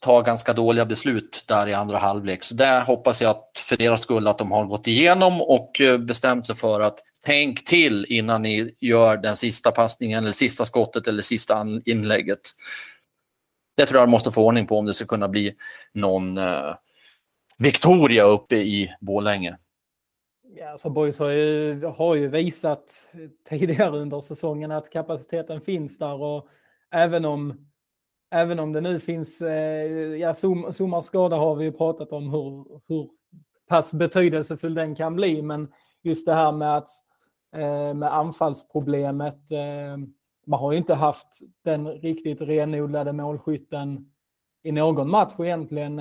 ta 0.00 0.20
ganska 0.20 0.52
dåliga 0.52 0.84
beslut 0.84 1.44
där 1.48 1.66
i 1.68 1.74
andra 1.74 1.98
halvlek. 1.98 2.44
Så 2.44 2.54
där 2.54 2.80
hoppas 2.80 3.22
jag 3.22 3.30
att 3.30 3.50
för 3.68 3.76
deras 3.76 4.00
skull 4.02 4.28
att 4.28 4.38
de 4.38 4.52
har 4.52 4.64
gått 4.64 4.86
igenom 4.86 5.42
och 5.42 5.80
eh, 5.80 5.98
bestämt 5.98 6.46
sig 6.46 6.56
för 6.56 6.80
att 6.80 6.98
tänk 7.24 7.64
till 7.64 8.06
innan 8.08 8.42
ni 8.42 8.74
gör 8.80 9.16
den 9.16 9.36
sista 9.36 9.70
passningen 9.70 10.24
eller 10.24 10.32
sista 10.32 10.64
skottet 10.64 11.08
eller 11.08 11.22
sista 11.22 11.66
inlägget. 11.84 12.40
Det 13.76 13.86
tror 13.86 14.00
jag 14.00 14.08
måste 14.08 14.30
få 14.30 14.44
ordning 14.46 14.66
på 14.66 14.78
om 14.78 14.86
det 14.86 14.94
ska 14.94 15.06
kunna 15.06 15.28
bli 15.28 15.54
någon 15.92 16.38
uh, 16.38 16.74
Victoria 17.58 18.24
uppe 18.24 18.56
i 18.56 18.94
Bålänge. 19.00 19.56
Ja, 20.56 20.68
alltså 20.68 20.90
Boys 20.90 21.18
har 21.18 21.30
ju, 21.30 21.84
har 21.84 22.14
ju 22.14 22.28
visat 22.28 22.94
tidigare 23.48 23.98
under 23.98 24.20
säsongen 24.20 24.70
att 24.70 24.90
kapaciteten 24.90 25.60
finns 25.60 25.98
där 25.98 26.22
och 26.22 26.48
även 26.90 27.24
om, 27.24 27.68
även 28.30 28.58
om 28.58 28.72
det 28.72 28.80
nu 28.80 29.00
finns, 29.00 29.42
eh, 29.42 29.86
ja 30.16 30.34
Sommars 30.72 31.04
skada 31.04 31.36
har 31.36 31.54
vi 31.54 31.64
ju 31.64 31.72
pratat 31.72 32.12
om 32.12 32.30
hur, 32.30 32.80
hur 32.88 33.10
pass 33.68 33.92
betydelsefull 33.92 34.74
den 34.74 34.94
kan 34.94 35.16
bli, 35.16 35.42
men 35.42 35.72
just 36.02 36.26
det 36.26 36.34
här 36.34 36.52
med 36.52 36.76
att 36.76 36.88
eh, 37.56 37.94
med 37.94 38.14
anfallsproblemet, 38.14 39.50
eh, 39.52 39.96
man 40.46 40.60
har 40.60 40.72
ju 40.72 40.78
inte 40.78 40.94
haft 40.94 41.38
den 41.64 41.88
riktigt 41.88 42.40
renodlade 42.40 43.12
målskytten 43.12 44.12
i 44.62 44.72
någon 44.72 45.10
match 45.10 45.32
egentligen 45.38 46.00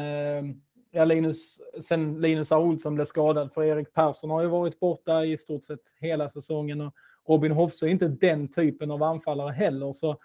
ja, 0.95 1.05
Linus, 1.05 1.61
sen 1.81 2.21
Linus 2.21 2.51
A. 2.51 2.57
Olsson 2.57 2.95
blev 2.95 3.05
skadad, 3.05 3.53
för 3.53 3.63
Erik 3.63 3.93
Persson 3.93 4.29
har 4.29 4.41
ju 4.41 4.47
varit 4.47 4.79
borta 4.79 5.25
i 5.25 5.37
stort 5.37 5.65
sett 5.65 5.95
hela 5.99 6.29
säsongen 6.29 6.81
och 6.81 6.93
Robin 7.27 7.51
Hofsö 7.51 7.85
är 7.85 7.89
inte 7.89 8.07
den 8.07 8.47
typen 8.47 8.91
av 8.91 9.03
anfallare 9.03 9.51
heller. 9.51 9.93
Så, 9.93 10.17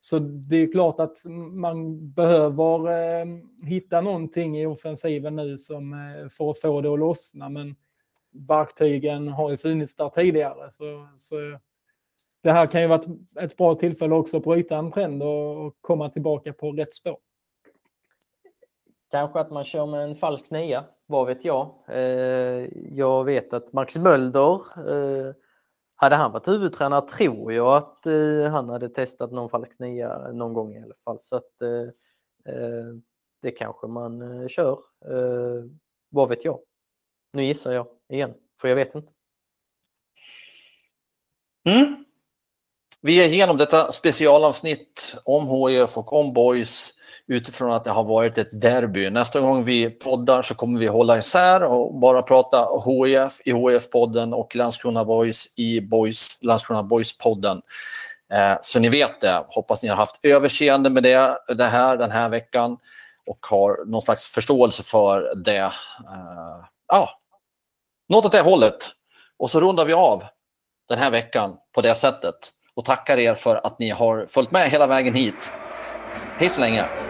så 0.00 0.18
det 0.18 0.56
är 0.56 0.72
klart 0.72 1.00
att 1.00 1.24
man 1.52 2.10
behöver 2.12 2.92
eh, 2.92 3.26
hitta 3.66 4.00
någonting 4.00 4.58
i 4.58 4.66
offensiven 4.66 5.36
nu 5.36 5.58
som, 5.58 5.92
eh, 5.92 6.28
för 6.28 6.50
att 6.50 6.60
få 6.60 6.80
det 6.80 6.92
att 6.92 6.98
lossna. 6.98 7.48
Men 7.48 7.76
verktygen 8.48 9.28
har 9.28 9.50
ju 9.50 9.56
funnits 9.56 9.96
där 9.96 10.08
tidigare. 10.08 10.70
Så, 10.70 11.08
så 11.16 11.58
det 12.42 12.52
här 12.52 12.66
kan 12.66 12.82
ju 12.82 12.86
vara 12.86 13.00
ett, 13.00 13.36
ett 13.40 13.56
bra 13.56 13.74
tillfälle 13.74 14.14
också 14.14 14.36
att 14.36 14.44
bryta 14.44 14.76
en 14.76 14.92
trend 14.92 15.22
och, 15.22 15.66
och 15.66 15.76
komma 15.80 16.10
tillbaka 16.10 16.52
på 16.52 16.72
rätt 16.72 16.94
spår. 16.94 17.18
Kanske 19.10 19.40
att 19.40 19.50
man 19.50 19.64
kör 19.64 19.86
med 19.86 20.04
en 20.04 20.16
falsk 20.16 20.50
nia, 20.50 20.84
vad 21.06 21.26
vet 21.26 21.44
jag. 21.44 21.74
Eh, 21.88 22.68
jag 22.96 23.24
vet 23.24 23.52
att 23.52 23.72
Max 23.72 23.96
Mölder, 23.96 24.54
eh, 24.76 25.34
hade 25.94 26.16
han 26.16 26.32
varit 26.32 26.48
huvudtränare 26.48 27.08
tror 27.08 27.52
jag 27.52 27.76
att 27.76 28.06
eh, 28.06 28.50
han 28.50 28.68
hade 28.68 28.88
testat 28.88 29.32
någon 29.32 29.48
falsk 29.48 29.78
nia 29.78 30.32
någon 30.32 30.54
gång 30.54 30.74
i 30.74 30.82
alla 30.82 30.94
fall. 31.04 31.18
Så 31.22 31.36
att 31.36 31.62
eh, 31.62 32.54
eh, 32.54 32.94
det 33.42 33.50
kanske 33.50 33.86
man 33.86 34.42
eh, 34.42 34.48
kör. 34.48 34.78
Vad 36.08 36.28
vet 36.28 36.44
jag? 36.44 36.58
Nu 37.32 37.44
gissar 37.44 37.72
jag 37.72 37.86
igen, 38.08 38.34
för 38.60 38.68
jag 38.68 38.76
vet 38.76 38.94
inte. 38.94 39.12
Mm. 41.68 42.04
Vi 43.00 43.24
är 43.24 43.28
igenom 43.28 43.56
detta 43.56 43.92
specialavsnitt 43.92 45.16
om 45.24 45.68
HIF 45.68 45.98
och 45.98 46.12
om 46.12 46.32
Boys 46.32 46.94
utifrån 47.30 47.72
att 47.72 47.84
det 47.84 47.90
har 47.90 48.04
varit 48.04 48.38
ett 48.38 48.60
derby. 48.60 49.10
Nästa 49.10 49.40
gång 49.40 49.64
vi 49.64 49.90
poddar 49.90 50.42
så 50.42 50.54
kommer 50.54 50.80
vi 50.80 50.86
hålla 50.86 51.18
isär 51.18 51.62
och 51.62 51.94
bara 51.94 52.22
prata 52.22 52.68
HIF 52.86 53.40
i 53.44 53.52
HIF-podden 53.52 54.34
och 54.34 54.56
Landskrona 54.56 55.04
Boys 55.04 55.46
i 55.54 55.80
Boys, 55.80 56.38
Landskrona 56.40 56.82
Boys-podden. 56.82 57.62
Eh, 58.32 58.58
så 58.62 58.78
ni 58.78 58.88
vet 58.88 59.20
det. 59.20 59.44
Hoppas 59.48 59.82
ni 59.82 59.88
har 59.88 59.96
haft 59.96 60.20
överseende 60.22 60.90
med 60.90 61.02
det, 61.02 61.38
det 61.48 61.64
här 61.64 61.96
den 61.96 62.10
här 62.10 62.28
veckan 62.28 62.78
och 63.26 63.46
har 63.50 63.84
någon 63.86 64.02
slags 64.02 64.28
förståelse 64.28 64.82
för 64.82 65.34
det. 65.34 65.56
Eh, 65.56 66.64
ah, 66.86 67.08
något 68.08 68.24
åt 68.24 68.32
det 68.32 68.40
hållet. 68.40 68.88
Och 69.38 69.50
så 69.50 69.60
rundar 69.60 69.84
vi 69.84 69.92
av 69.92 70.24
den 70.88 70.98
här 70.98 71.10
veckan 71.10 71.56
på 71.74 71.80
det 71.80 71.94
sättet 71.94 72.34
och 72.74 72.84
tackar 72.84 73.18
er 73.18 73.34
för 73.34 73.66
att 73.66 73.78
ni 73.78 73.90
har 73.90 74.26
följt 74.28 74.50
med 74.50 74.70
hela 74.70 74.86
vägen 74.86 75.14
hit. 75.14 75.52
Hej 76.36 76.48
så 76.48 76.60
länge! 76.60 77.09